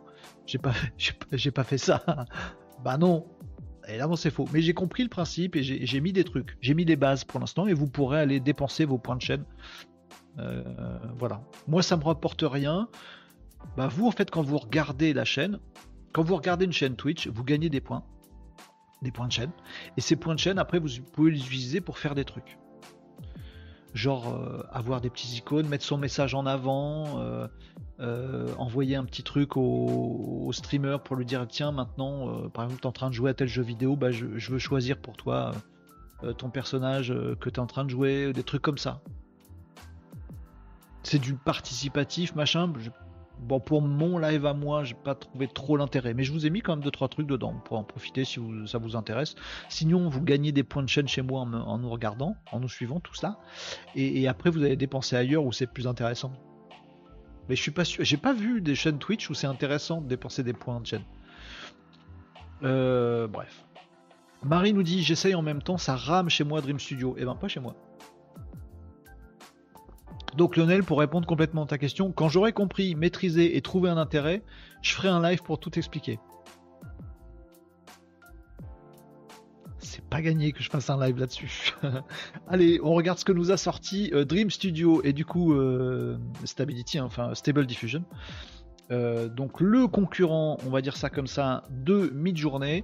[0.46, 0.74] J'ai pas,
[1.32, 2.04] j'ai pas fait ça.
[2.84, 3.26] bah non,
[3.88, 4.48] Évidemment, c'est faux.
[4.54, 6.58] Mais j'ai compris le principe et j'ai mis des trucs.
[6.62, 9.46] J'ai mis des bases pour l'instant et vous pourrez aller dépenser vos points de chaîne.
[10.40, 10.64] Euh,
[11.18, 11.42] voilà.
[11.68, 12.90] Moi, ça me rapporte rien.
[13.78, 15.60] Bah, vous, en fait, quand vous regardez la chaîne,
[16.14, 18.04] quand vous regardez une chaîne Twitch, vous gagnez des points.
[19.02, 19.52] Des points de chaîne.
[19.98, 22.58] Et ces points de chaîne, après, vous pouvez les utiliser pour faire des trucs
[23.96, 27.48] genre euh, avoir des petits icônes, mettre son message en avant, euh,
[28.02, 32.86] euh, envoyer un petit truc au, streamer pour lui dire tiens maintenant par exemple tu
[32.86, 35.54] es en train de jouer à tel jeu vidéo, bah, je, veux choisir pour toi
[36.38, 39.02] ton personnage que tu es en train de jouer, des trucs comme ça.
[41.04, 42.72] C'est du participatif, machin.
[43.40, 46.50] Bon, pour mon live à moi, j'ai pas trouvé trop l'intérêt, mais je vous ai
[46.50, 49.36] mis quand même deux trois trucs dedans pour en profiter si ça vous intéresse.
[49.70, 53.00] Sinon, vous gagnez des points de chaîne chez moi en, nous regardant, en nous suivant,
[53.00, 53.40] tout ça.
[53.96, 56.32] Et, après, vous allez dépenser ailleurs où c'est plus intéressant.
[57.48, 60.08] Mais je suis pas sûr, j'ai pas vu des chaînes Twitch où c'est intéressant de
[60.08, 61.04] dépenser des points de chaîne.
[62.64, 63.66] Euh, bref.
[64.44, 67.16] Marie nous dit j'essaye en même temps, ça rame chez moi Dream Studio.
[67.20, 67.76] Eh ben pas chez moi.
[70.38, 73.98] Donc Lionel, pour répondre complètement à ta question, quand j'aurai compris, maîtrisé et trouvé un
[73.98, 74.44] intérêt,
[74.82, 76.20] je ferai un live pour tout expliquer.
[79.80, 81.74] C'est pas gagné que je fasse un live là-dessus.
[82.48, 86.18] Allez, on regarde ce que nous a sorti euh, Dream Studio et du coup euh,
[86.44, 88.04] Stability, hein, enfin Stable Diffusion.
[88.92, 92.84] Euh, donc le concurrent, on va dire ça comme ça, de mid-journée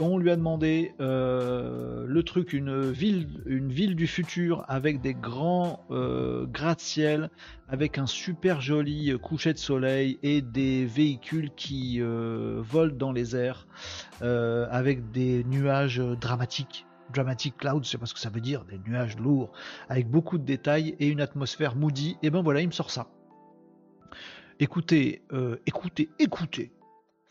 [0.00, 5.14] on lui a demandé euh, le truc, une ville, une ville du futur avec des
[5.14, 7.30] grands euh, gratte-ciel,
[7.68, 13.68] avec un super joli coucher de soleil et des véhicules qui volent dans les airs,
[14.20, 16.86] avec des nuages dramatiques.
[17.12, 17.54] Dramatic
[17.84, 19.52] sais pas ce que ça veut dire, des nuages lourds,
[19.88, 22.16] avec beaucoup de détails et une atmosphère moody.
[22.24, 23.06] Et ben voilà, il me sort ça.
[24.60, 25.22] Écoutez,
[25.66, 26.72] écoutez, écoutez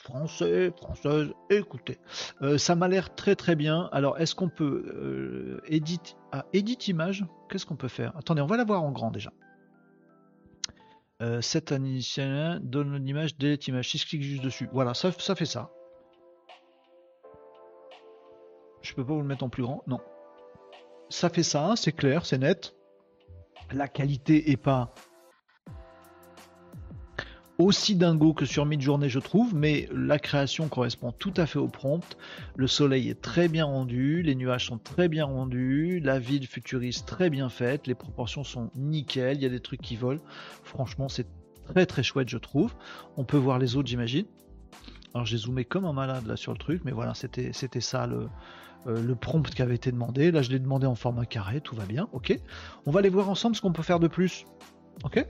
[0.04, 1.98] français, française, écoutez.
[2.42, 3.90] Euh, ça m'a l'air très très bien.
[3.92, 7.26] Alors, est-ce qu'on peut euh, edit, ah, edit image?
[7.50, 8.16] Qu'est-ce qu'on peut faire?
[8.18, 9.32] Attendez, on va la voir en grand déjà.
[11.22, 13.90] Euh, set initial, donne l'image, delete image.
[13.90, 15.72] Si je clique juste dessus, voilà, ça, ça fait ça.
[18.82, 20.02] Je peux pas vous le mettre en plus grand, non.
[21.08, 22.76] ça fait ça, c'est clair, c'est net.
[23.72, 24.94] La qualité est pas
[27.64, 31.68] aussi dingo que sur Midjourney, je trouve, mais la création correspond tout à fait au
[31.68, 32.18] prompt.
[32.56, 37.08] Le soleil est très bien rendu, les nuages sont très bien rendus, la ville futuriste
[37.08, 40.22] très bien faite, les proportions sont nickel, il y a des trucs qui volent.
[40.64, 41.28] Franchement, c'est
[41.68, 42.74] très très chouette, je trouve.
[43.18, 44.26] On peut voir les autres, j'imagine.
[45.14, 48.28] Alors j'ai zoomé comme un malade là sur le truc, mais voilà, c'était ça le,
[48.88, 50.32] euh, le prompt qui avait été demandé.
[50.32, 52.38] Là, je l'ai demandé en format carré, tout va bien, ok.
[52.86, 54.46] On va aller voir ensemble ce qu'on peut faire de plus,
[55.04, 55.26] ok?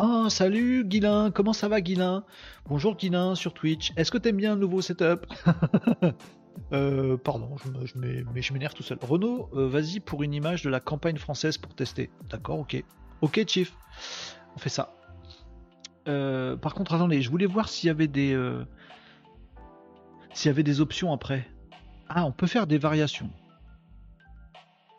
[0.00, 2.24] Oh, salut Guilin, comment ça va Guilin?
[2.66, 3.92] Bonjour Guilin sur Twitch.
[3.96, 5.26] Est-ce que t'aimes bien le nouveau setup?
[6.72, 8.96] Euh, Pardon, je, m'énerve tout seul.
[9.02, 12.10] Renaud, euh, vas-y pour une image de la campagne française pour tester.
[12.30, 12.82] D'accord, ok.
[13.22, 13.76] Ok, Chief.
[14.54, 14.94] On fait ça.
[16.08, 18.38] Euh, par contre, attendez, je voulais voir s'il y avait des.
[20.32, 21.46] s'il y avait des options après.
[22.08, 23.30] Ah, on peut faire des variations.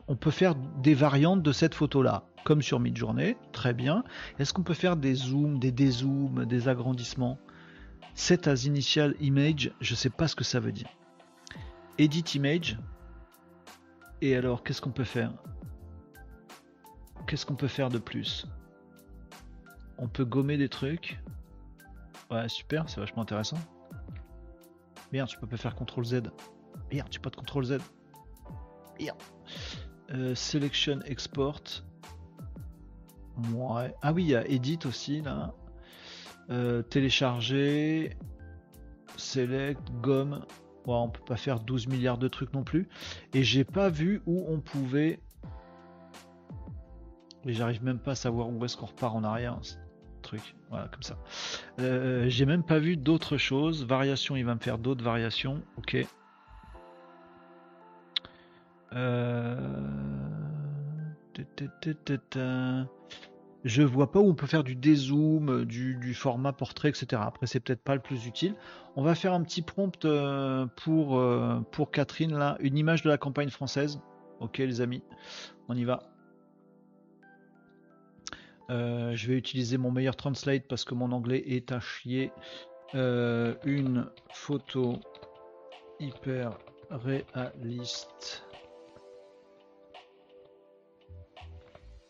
[0.07, 4.06] On peut faire des variantes de cette photo-là comme sur Midjourney, très bien.
[4.40, 7.40] Est-ce qu'on peut faire des zooms, des dézooms, des agrandissements?
[8.14, 10.88] Set as initial image, je ne sais pas ce que ça veut dire.
[11.98, 12.78] Edit image.
[14.22, 15.34] Et alors, qu'est-ce qu'on peut faire?
[17.28, 18.48] Qu'est-ce qu'on peut faire de plus?
[19.98, 21.20] On peut gommer des trucs.
[22.30, 23.58] Ouais, super, c'est vachement intéressant.
[25.12, 26.22] Merde, tu peux pas faire CTRL Z.
[26.92, 27.78] Merde, tu peux pas de CTRL Z.
[29.00, 29.18] Merde.
[30.12, 31.84] Euh, selection export.
[34.02, 35.53] Ah oui, il y a Edit aussi là.
[36.52, 38.16] Euh, télécharger,
[39.18, 40.45] Select, Gomme.
[40.86, 42.88] Bon, on peut pas faire 12 milliards de trucs non plus.
[43.34, 45.20] Et j'ai pas vu où on pouvait.
[47.45, 49.60] Et j'arrive même pas à savoir où est-ce qu'on repart en arrière.
[50.22, 50.56] Truc.
[50.70, 51.18] Voilà, comme ça.
[51.80, 53.86] Euh, j'ai même pas vu d'autres choses.
[53.86, 55.62] Variation, il va me faire d'autres variations.
[55.78, 55.98] Ok.
[58.94, 60.15] Euh...
[63.66, 67.20] Je vois pas où on peut faire du dézoom, du, format portrait, etc.
[67.26, 68.53] Après, c'est peut-être pas le plus utile.
[68.95, 73.18] On va faire un petit prompt euh, pour, euh, Catherine, là, une image de la
[73.18, 73.99] campagne française.
[74.40, 75.02] Ok, les amis,
[75.68, 76.03] on y va.
[78.70, 82.32] Euh, je vais utiliser mon meilleur translate parce que mon anglais est à chier.
[82.94, 84.99] une photo
[85.99, 86.57] hyper
[86.91, 88.45] réaliste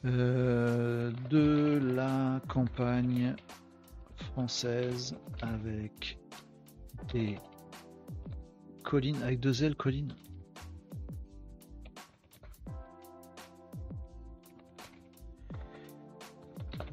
[0.05, 3.35] Euh, de la campagne
[4.17, 6.19] française avec
[7.11, 7.39] des
[8.83, 10.13] collines, avec deux ailes collines.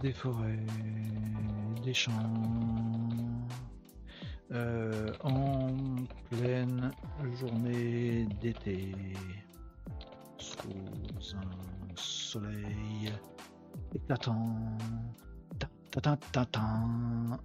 [0.00, 0.64] Des forêts,
[1.84, 2.12] des champs,
[4.52, 5.68] euh, en
[6.30, 6.90] pleine
[7.34, 8.94] journée d'été,
[10.38, 10.56] sous
[12.32, 13.12] soleil.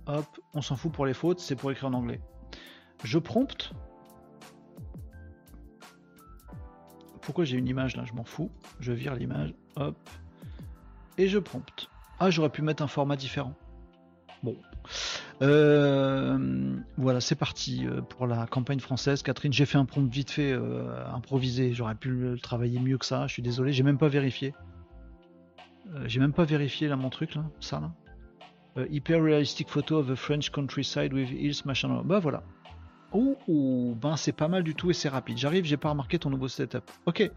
[0.06, 2.22] Hop, on s'en fout pour les fautes, c'est pour écrire en anglais.
[3.04, 3.74] Je prompte.
[7.22, 8.06] Pourquoi j'ai une image là?
[8.06, 8.50] Je m'en fous.
[8.80, 9.54] Je vire l'image.
[9.76, 9.98] Hop.
[11.18, 11.90] Et je prompte.
[12.20, 13.54] Ah, j'aurais pu mettre un format différent.
[14.44, 14.56] Bon.
[15.42, 19.22] Euh, voilà, c'est parti euh, pour la campagne française.
[19.22, 21.74] Catherine, j'ai fait un prompt vite fait, euh, improvisé.
[21.74, 23.28] J'aurais pu le travailler mieux que ça.
[23.28, 24.54] Je suis désolé, j'ai même pas vérifié.
[25.96, 27.92] Euh, j'ai même pas vérifié là mon truc là, ça là.
[28.78, 32.02] Euh, hyper realistic photo of a French countryside with hills machin.
[32.04, 32.44] Bah voilà.
[33.14, 35.38] Oh, ben c'est pas mal du tout et c'est rapide.
[35.38, 36.84] J'arrive, j'ai pas remarqué ton nouveau setup.
[37.06, 37.32] Ok.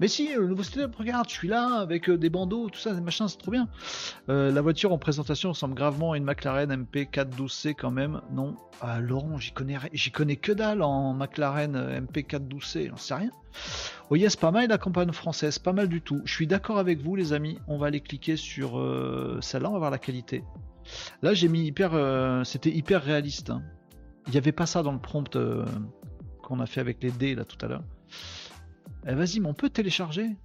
[0.00, 2.92] Mais si, le nouveau setup, regarde, je suis là avec euh, des bandeaux, tout ça,
[2.94, 3.68] machin, c'est trop bien.
[4.28, 8.22] la voiture en présentation ressemble gravement à une McLaren MP412C quand même.
[8.32, 11.76] Non, ah, Laurent, j'y connais, j'y connais que dalle en McLaren
[12.06, 13.30] MP412C, j'en sais rien.
[14.10, 16.20] Oh yes, pas mal la campagne française, pas mal du tout.
[16.24, 19.72] Je suis d'accord avec vous les amis, on va aller cliquer sur euh, celle-là, on
[19.72, 20.44] va voir la qualité.
[21.22, 23.50] Là j'ai mis hyper, euh, c'était hyper réaliste.
[23.50, 23.62] Hein.
[24.26, 25.66] Il n'y avait pas ça dans le prompt euh,
[26.42, 27.84] qu'on a fait avec les dés là tout à l'heure.
[29.06, 30.36] Eh, vas-y, mais on peut télécharger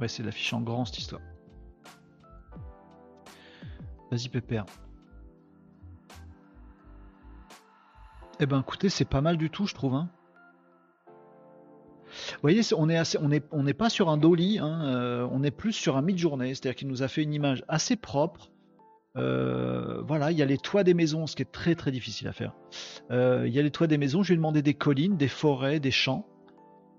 [0.00, 1.22] Ouais, c'est l'affiche en grand cette histoire.
[4.10, 4.66] Vas-y Pépère.
[8.40, 9.94] Eh ben écoutez, c'est pas mal du tout, je trouve.
[9.94, 10.08] Hein.
[12.34, 15.28] Vous voyez, on est assez, on est, on n'est pas sur un dolly, hein, euh,
[15.30, 18.50] on est plus sur un mid-journée, c'est-à-dire qu'il nous a fait une image assez propre.
[19.16, 22.28] Euh, voilà, il y a les toits des maisons, ce qui est très très difficile
[22.28, 22.52] à faire.
[23.10, 25.28] Euh, il y a les toits des maisons, je lui ai demandé des collines, des
[25.28, 26.26] forêts, des champs.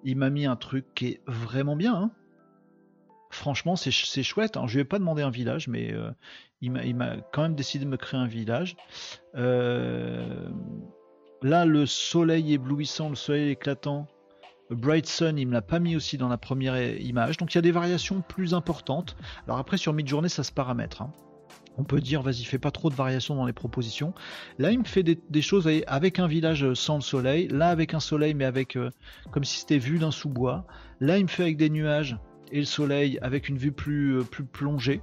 [0.03, 1.95] Il m'a mis un truc qui est vraiment bien.
[1.95, 2.11] Hein.
[3.31, 4.55] Franchement, c'est chouette.
[4.55, 4.65] Hein.
[4.67, 5.93] Je lui ai pas demandé un village, mais
[6.61, 8.77] il m'a quand même décidé de me créer un village.
[9.33, 10.45] Là,
[11.65, 14.07] le soleil éblouissant, le soleil éclatant,
[14.69, 17.37] Bright Sun, il me l'a pas mis aussi dans la première image.
[17.37, 19.15] Donc il y a des variations plus importantes.
[19.47, 21.01] Alors après, sur mid-journée, ça se paramètre.
[21.01, 21.11] Hein.
[21.77, 24.14] On peut dire, vas-y, fais pas trop de variations dans les propositions.
[24.60, 27.47] Là, il me fait des, choses avec un village sans le soleil.
[27.49, 28.91] Là, avec un soleil, mais avec euh,
[29.31, 30.65] comme si c'était vu d'un sous-bois.
[31.02, 32.18] Là, il me fait avec des nuages
[32.52, 35.02] et le soleil avec une vue plus, euh, plus plongée.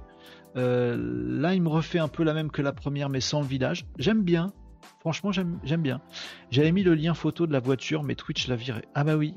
[0.55, 0.97] Euh,
[1.39, 3.85] là, il me refait un peu la même que la première, mais sans le village.
[3.97, 4.51] J'aime bien.
[4.99, 6.01] Franchement, j'aime bien.
[6.49, 8.83] J'avais mis le lien photo de la voiture, mais Twitch l'a viré.
[8.95, 9.35] Ah bah oui.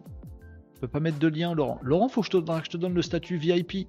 [0.75, 1.81] Je peux pas mettre de lien, Laurent.
[1.83, 3.89] Laurent, faut que je te donne le statut VIP.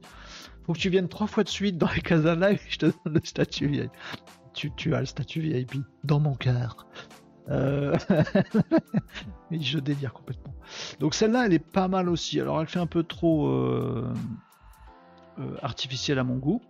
[0.68, 2.02] Faut que tu viennes trois fois de suite dans les
[2.36, 3.90] live et je te donne le statut VIP.
[4.54, 6.88] Tu, tu as le statut VIP dans mon cœur.
[7.50, 7.98] Euh...
[9.52, 10.54] je délire complètement.
[11.00, 12.42] Donc celle-là, elle est pas mal aussi.
[12.42, 14.14] Alors elle fait un peu trop euh...
[15.40, 16.62] euh artificielle à mon goût.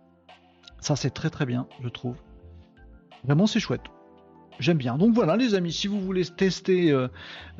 [0.80, 2.16] Ça, c'est très très bien, je trouve.
[3.24, 3.82] Vraiment, c'est chouette.
[4.60, 4.98] J'aime bien.
[4.98, 7.06] Donc voilà, les amis, si vous voulez tester euh,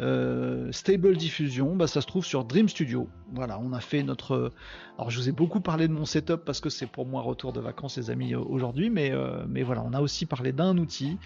[0.01, 3.09] euh, Stable Diffusion, bah, ça se trouve sur Dream Studio.
[3.33, 4.53] Voilà, on a fait notre.
[4.97, 7.53] Alors, je vous ai beaucoup parlé de mon setup parce que c'est pour moi retour
[7.53, 8.91] de vacances, les amis, euh, aujourd'hui.
[8.91, 9.13] Mais,
[9.49, 11.19] mais voilà, on a aussi parlé d'un outil.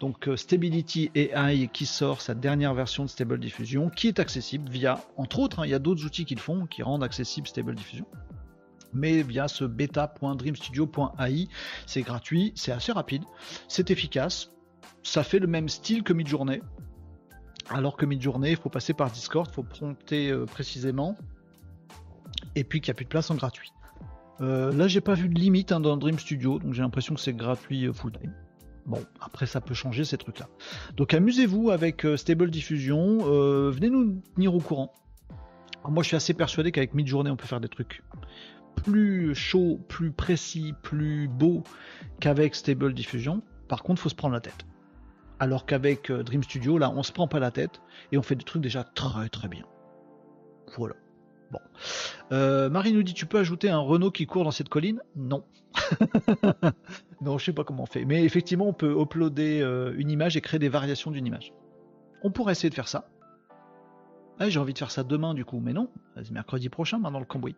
[0.00, 5.00] Donc, Stability AI qui sort sa dernière version de Stable Diffusion, qui est accessible via,
[5.16, 7.74] entre autres, hein, il y a d'autres outils qui le font, qui rendent accessible Stable
[7.74, 8.06] Diffusion
[8.96, 11.48] mais via ce beta.dreamstudio.ai.
[11.84, 13.24] C'est gratuit, c'est assez rapide,
[13.66, 14.53] c'est efficace,
[15.04, 16.60] ça fait le même style que Midjourney.
[17.70, 21.16] Alors que Midjourney, il faut passer par Discord, il faut prompter euh, précisément,
[22.56, 23.72] et puis qu'il n'y a plus de place en gratuit.
[24.40, 27.20] Euh, là, j'ai pas vu de limite hein, dans Dream Studio, donc j'ai l'impression que
[27.20, 28.34] c'est gratuit euh, full time.
[28.86, 30.48] Bon, après ça peut changer ces trucs-là.
[30.96, 33.20] Donc amusez-vous avec Stable Diffusion,
[33.70, 34.92] venez nous tenir au courant.
[35.88, 38.02] moi, je suis assez persuadé qu'avec Midjourney, on peut faire des trucs
[38.76, 41.62] plus chaud, plus précis, plus beau
[42.20, 43.40] qu'avec Stable Diffusion.
[43.68, 44.66] Par contre, faut se prendre la tête.
[45.40, 47.80] Alors qu'avec euh, Dream Studio, là, on se prend pas la tête
[48.12, 49.64] et on fait des trucs déjà très très bien.
[50.76, 50.94] Voilà.
[51.50, 51.58] Bon.
[52.32, 55.00] Euh, Marie nous dit Tu peux ajouter un Renault qui court dans cette colline?
[55.16, 55.44] Non.
[57.20, 58.04] non, je sais pas comment on fait.
[58.04, 61.52] Mais effectivement, on peut uploader euh, une image et créer des variations d'une image.
[62.22, 63.08] On pourrait essayer de faire ça.
[64.40, 67.20] Ah, j'ai envie de faire ça demain du coup, mais non, c'est mercredi prochain maintenant
[67.20, 67.54] le cambouis.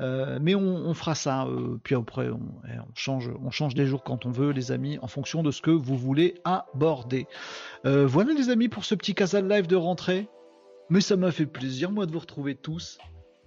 [0.00, 4.02] Euh, mais on, fera ça, euh, puis après eh, on, change, on change des jours
[4.02, 7.26] quand on veut, les amis, en fonction de ce que vous voulez aborder.
[7.86, 10.28] Euh, voilà les amis pour ce petit casal live de rentrée.
[10.88, 12.98] Mais ça m'a fait plaisir moi de vous retrouver tous.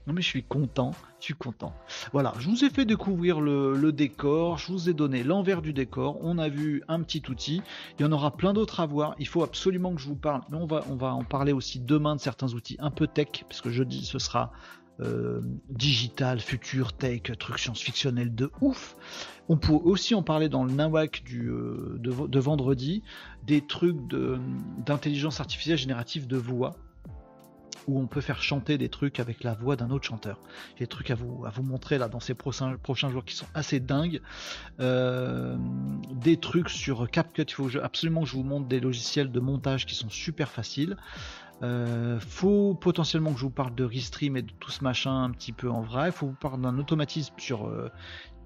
[0.05, 1.73] Non mais je suis content, je suis content.
[2.11, 6.17] Voilà, je vous ai fait découvrir le, décor, je vous ai donné l'envers du décor,
[6.21, 7.61] on a vu un petit outil,
[7.97, 10.41] il y en aura plein d'autres à voir, il faut absolument que je vous parle,
[10.49, 13.45] mais on va, on va en parler aussi demain de certains outils un peu tech,
[13.47, 14.51] parce que jeudi ce sera
[14.99, 18.95] euh, digital, futur, tech, truc science-fictionnel de ouf.
[19.49, 23.01] On pourrait aussi en parler dans le Nawak du, euh, de, vendredi,
[23.43, 23.97] des trucs
[24.85, 26.75] d'intelligence artificielle générative de voix
[27.87, 30.39] où on peut faire chanter des trucs avec la voix d'un autre chanteur.
[30.75, 32.77] J'ai des trucs à vous, montrer là dans ces prochains,
[33.09, 34.21] jours qui sont assez dingues.
[34.79, 35.55] Euh,
[36.11, 39.85] des trucs sur CapCut, il faut absolument que je vous montre des logiciels de montage
[39.85, 40.97] qui sont super faciles.
[41.61, 45.31] Euh, faut potentiellement que je vous parle de Restream et de tout ce machin un
[45.31, 46.09] petit peu en vrai.
[46.09, 47.89] Il faut vous parler d'un automatisme sur euh,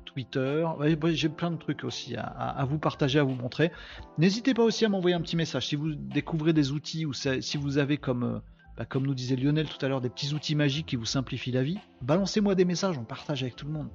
[0.06, 0.68] Twitter.
[1.14, 3.72] J'ai plein de trucs aussi à, vous partager, à vous montrer.
[4.18, 7.58] N'hésitez pas aussi à m'envoyer un petit message si vous découvrez des outils ou si
[7.58, 8.42] vous avez comme
[8.78, 11.52] bah, comme nous disait Lionel tout à l'heure, des petits outils magiques qui vous simplifient
[11.52, 13.90] la vie, balancez-moi des messages, on partage avec tout le monde.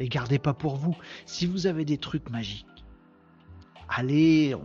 [0.00, 0.96] Et gardez pas pour vous.
[1.24, 2.66] Si vous avez des trucs magiques,
[3.88, 4.56] allez,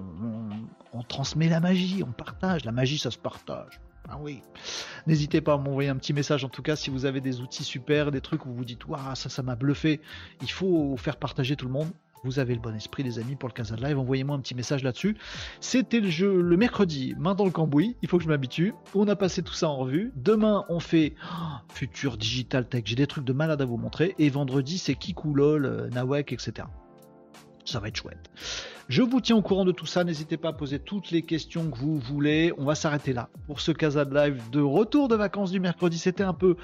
[0.94, 2.66] on, transmet la magie, on partage.
[2.66, 3.80] La magie, ça se partage.
[4.08, 4.42] Ah oui.
[5.08, 7.64] N'hésitez pas à m'envoyer un petit message en tout cas si vous avez des outils
[7.64, 10.00] super, des trucs où vous dites waouh ça m'a bluffé.
[10.42, 11.92] Il faut faire partager tout le monde
[12.26, 14.00] vous avez le bon esprit, les amis, pour le 15 Live.
[14.00, 15.16] Envoyez-moi un petit message là-dessus.
[15.60, 17.96] C'était le jeu le mercredi, main dans le cambouis.
[18.02, 18.74] Il faut que je m'habitue.
[18.96, 20.12] On a passé tout ça en revue.
[20.16, 21.36] Demain, on fait oh,
[21.72, 22.84] futur digital tech.
[22.86, 24.16] J'ai des trucs de malade à vous montrer.
[24.18, 26.68] Et vendredi, c'est Kikou LOL, euh, Nawak, etc.
[27.64, 28.30] Ça va être chouette.
[28.90, 30.04] Je vous tiens au courant de tout ça.
[30.04, 32.54] N'hésitez pas à poser toutes les questions que vous voulez.
[32.58, 35.98] On va s'arrêter là pour ce Casa Live de retour de vacances du mercredi.
[35.98, 36.58] C'était un peu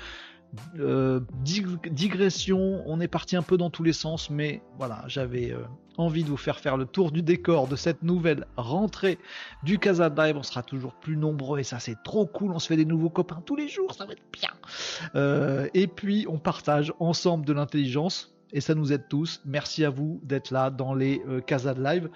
[0.80, 5.64] euh, digression, on est parti un peu dans tous les sens, mais voilà, j'avais euh,
[5.98, 9.18] envie de vous faire faire le tour du décor de cette nouvelle rentrée
[9.64, 10.38] du Casa Dive.
[10.38, 12.52] On sera toujours plus nombreux et ça c'est trop cool.
[12.52, 14.52] On se fait des nouveaux copains tous les jours, ça va être bien.
[15.16, 19.42] Euh, et puis on partage ensemble de l'intelligence et ça nous aide tous.
[19.46, 22.10] Merci à vous d'être là dans les euh, Casa de Live.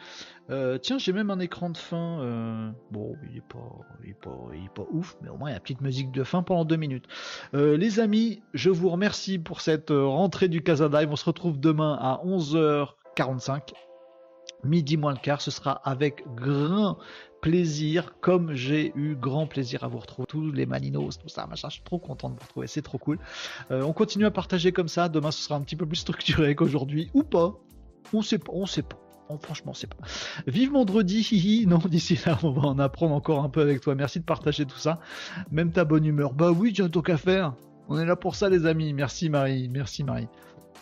[0.50, 2.20] Euh, tiens, j'ai même un écran de fin.
[2.22, 3.58] Euh, bon, il est, pas,
[4.06, 4.38] il, pas,
[4.76, 6.76] pas ouf, mais au moins il y a une petite musique de fin pendant deux
[6.76, 7.06] minutes.
[7.54, 11.10] les amis, je vous remercie pour cette rentrée du Casa Live.
[11.12, 13.74] On se retrouve demain à 11h45.
[14.64, 16.98] Midi moins le quart, ce sera avec grand
[17.46, 21.70] plaisir, comme j'ai eu grand plaisir à vous retrouver, tous les Maninos, tout ça, machin,
[21.70, 23.20] je suis trop content de vous retrouver, c'est trop cool.
[23.70, 26.56] Euh, on continue à partager comme ça, demain ce sera un petit peu plus structuré
[26.56, 27.54] qu'aujourd'hui, ou pas,
[28.14, 28.98] on sait pas, on sait pas.
[29.30, 30.04] Oh, franchement, c'est pas.
[30.48, 31.66] Vive vendredi.
[31.68, 33.94] Non, d'ici là, on va en apprendre encore un peu avec toi.
[33.94, 35.00] Merci de partager tout ça.
[35.52, 36.34] Même ta bonne humeur.
[36.34, 37.54] Bah oui, j'ai un truc à faire.
[37.90, 38.94] On est là pour ça, les amis.
[38.94, 39.68] Merci, Marie.
[39.70, 40.28] Merci, Marie.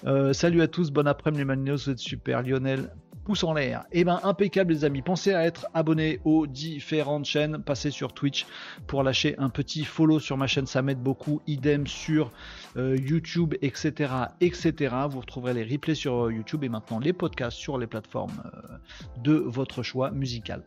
[0.05, 0.91] Euh, salut à tous.
[0.91, 1.85] Bon après-midi, les Maninos.
[1.85, 2.41] Vous êtes super.
[2.41, 2.89] Lionel,
[3.23, 3.85] pouce en l'air.
[3.91, 5.01] Et eh ben impeccable les amis.
[5.01, 7.61] Pensez à être abonné aux différentes chaînes.
[7.63, 8.45] Passez sur Twitch
[8.87, 11.41] pour lâcher un petit follow sur ma chaîne, ça m'aide beaucoup.
[11.47, 12.31] Idem sur
[12.77, 14.95] euh, YouTube, etc., etc.
[15.09, 18.77] Vous retrouverez les replays sur euh, YouTube et maintenant les podcasts sur les plateformes euh,
[19.21, 20.63] de votre choix musical.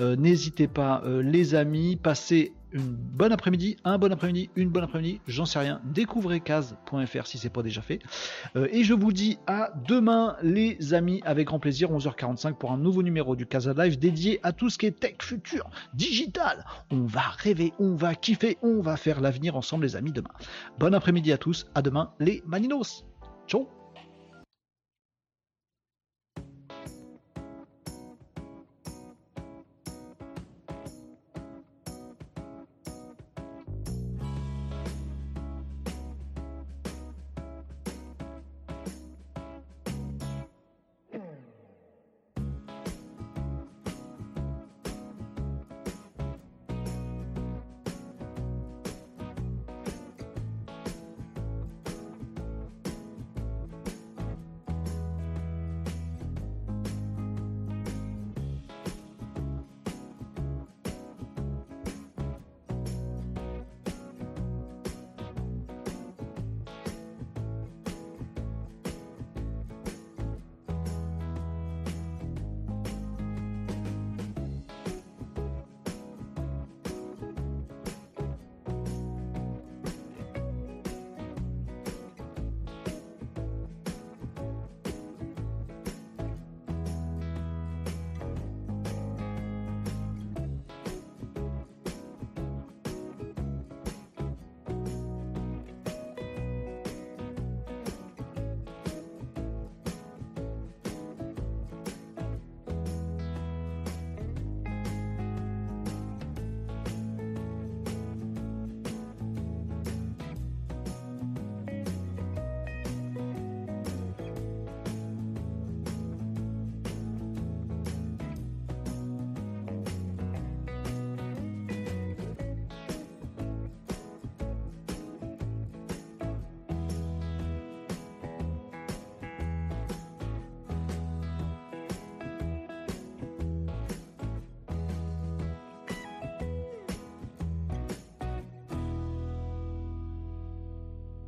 [0.00, 5.44] N'hésitez pas les amis, passez une bonne après-midi, un bon après-midi, une bonne après-midi, j'en
[5.44, 5.80] sais rien.
[5.84, 8.00] Découvrez case.fr si c'est pas déjà fait.
[8.56, 12.78] Euh, et je vous dis à demain les amis avec grand plaisir 11h45 pour un
[12.78, 16.64] nouveau numéro du Casa Live dédié à tout ce qui est tech futur, digital.
[16.90, 20.30] On va rêver, on va kiffer, on va faire l'avenir ensemble les amis demain.
[20.78, 23.04] Bon après-midi à tous, à demain les Maninos.
[23.46, 23.77] Ciao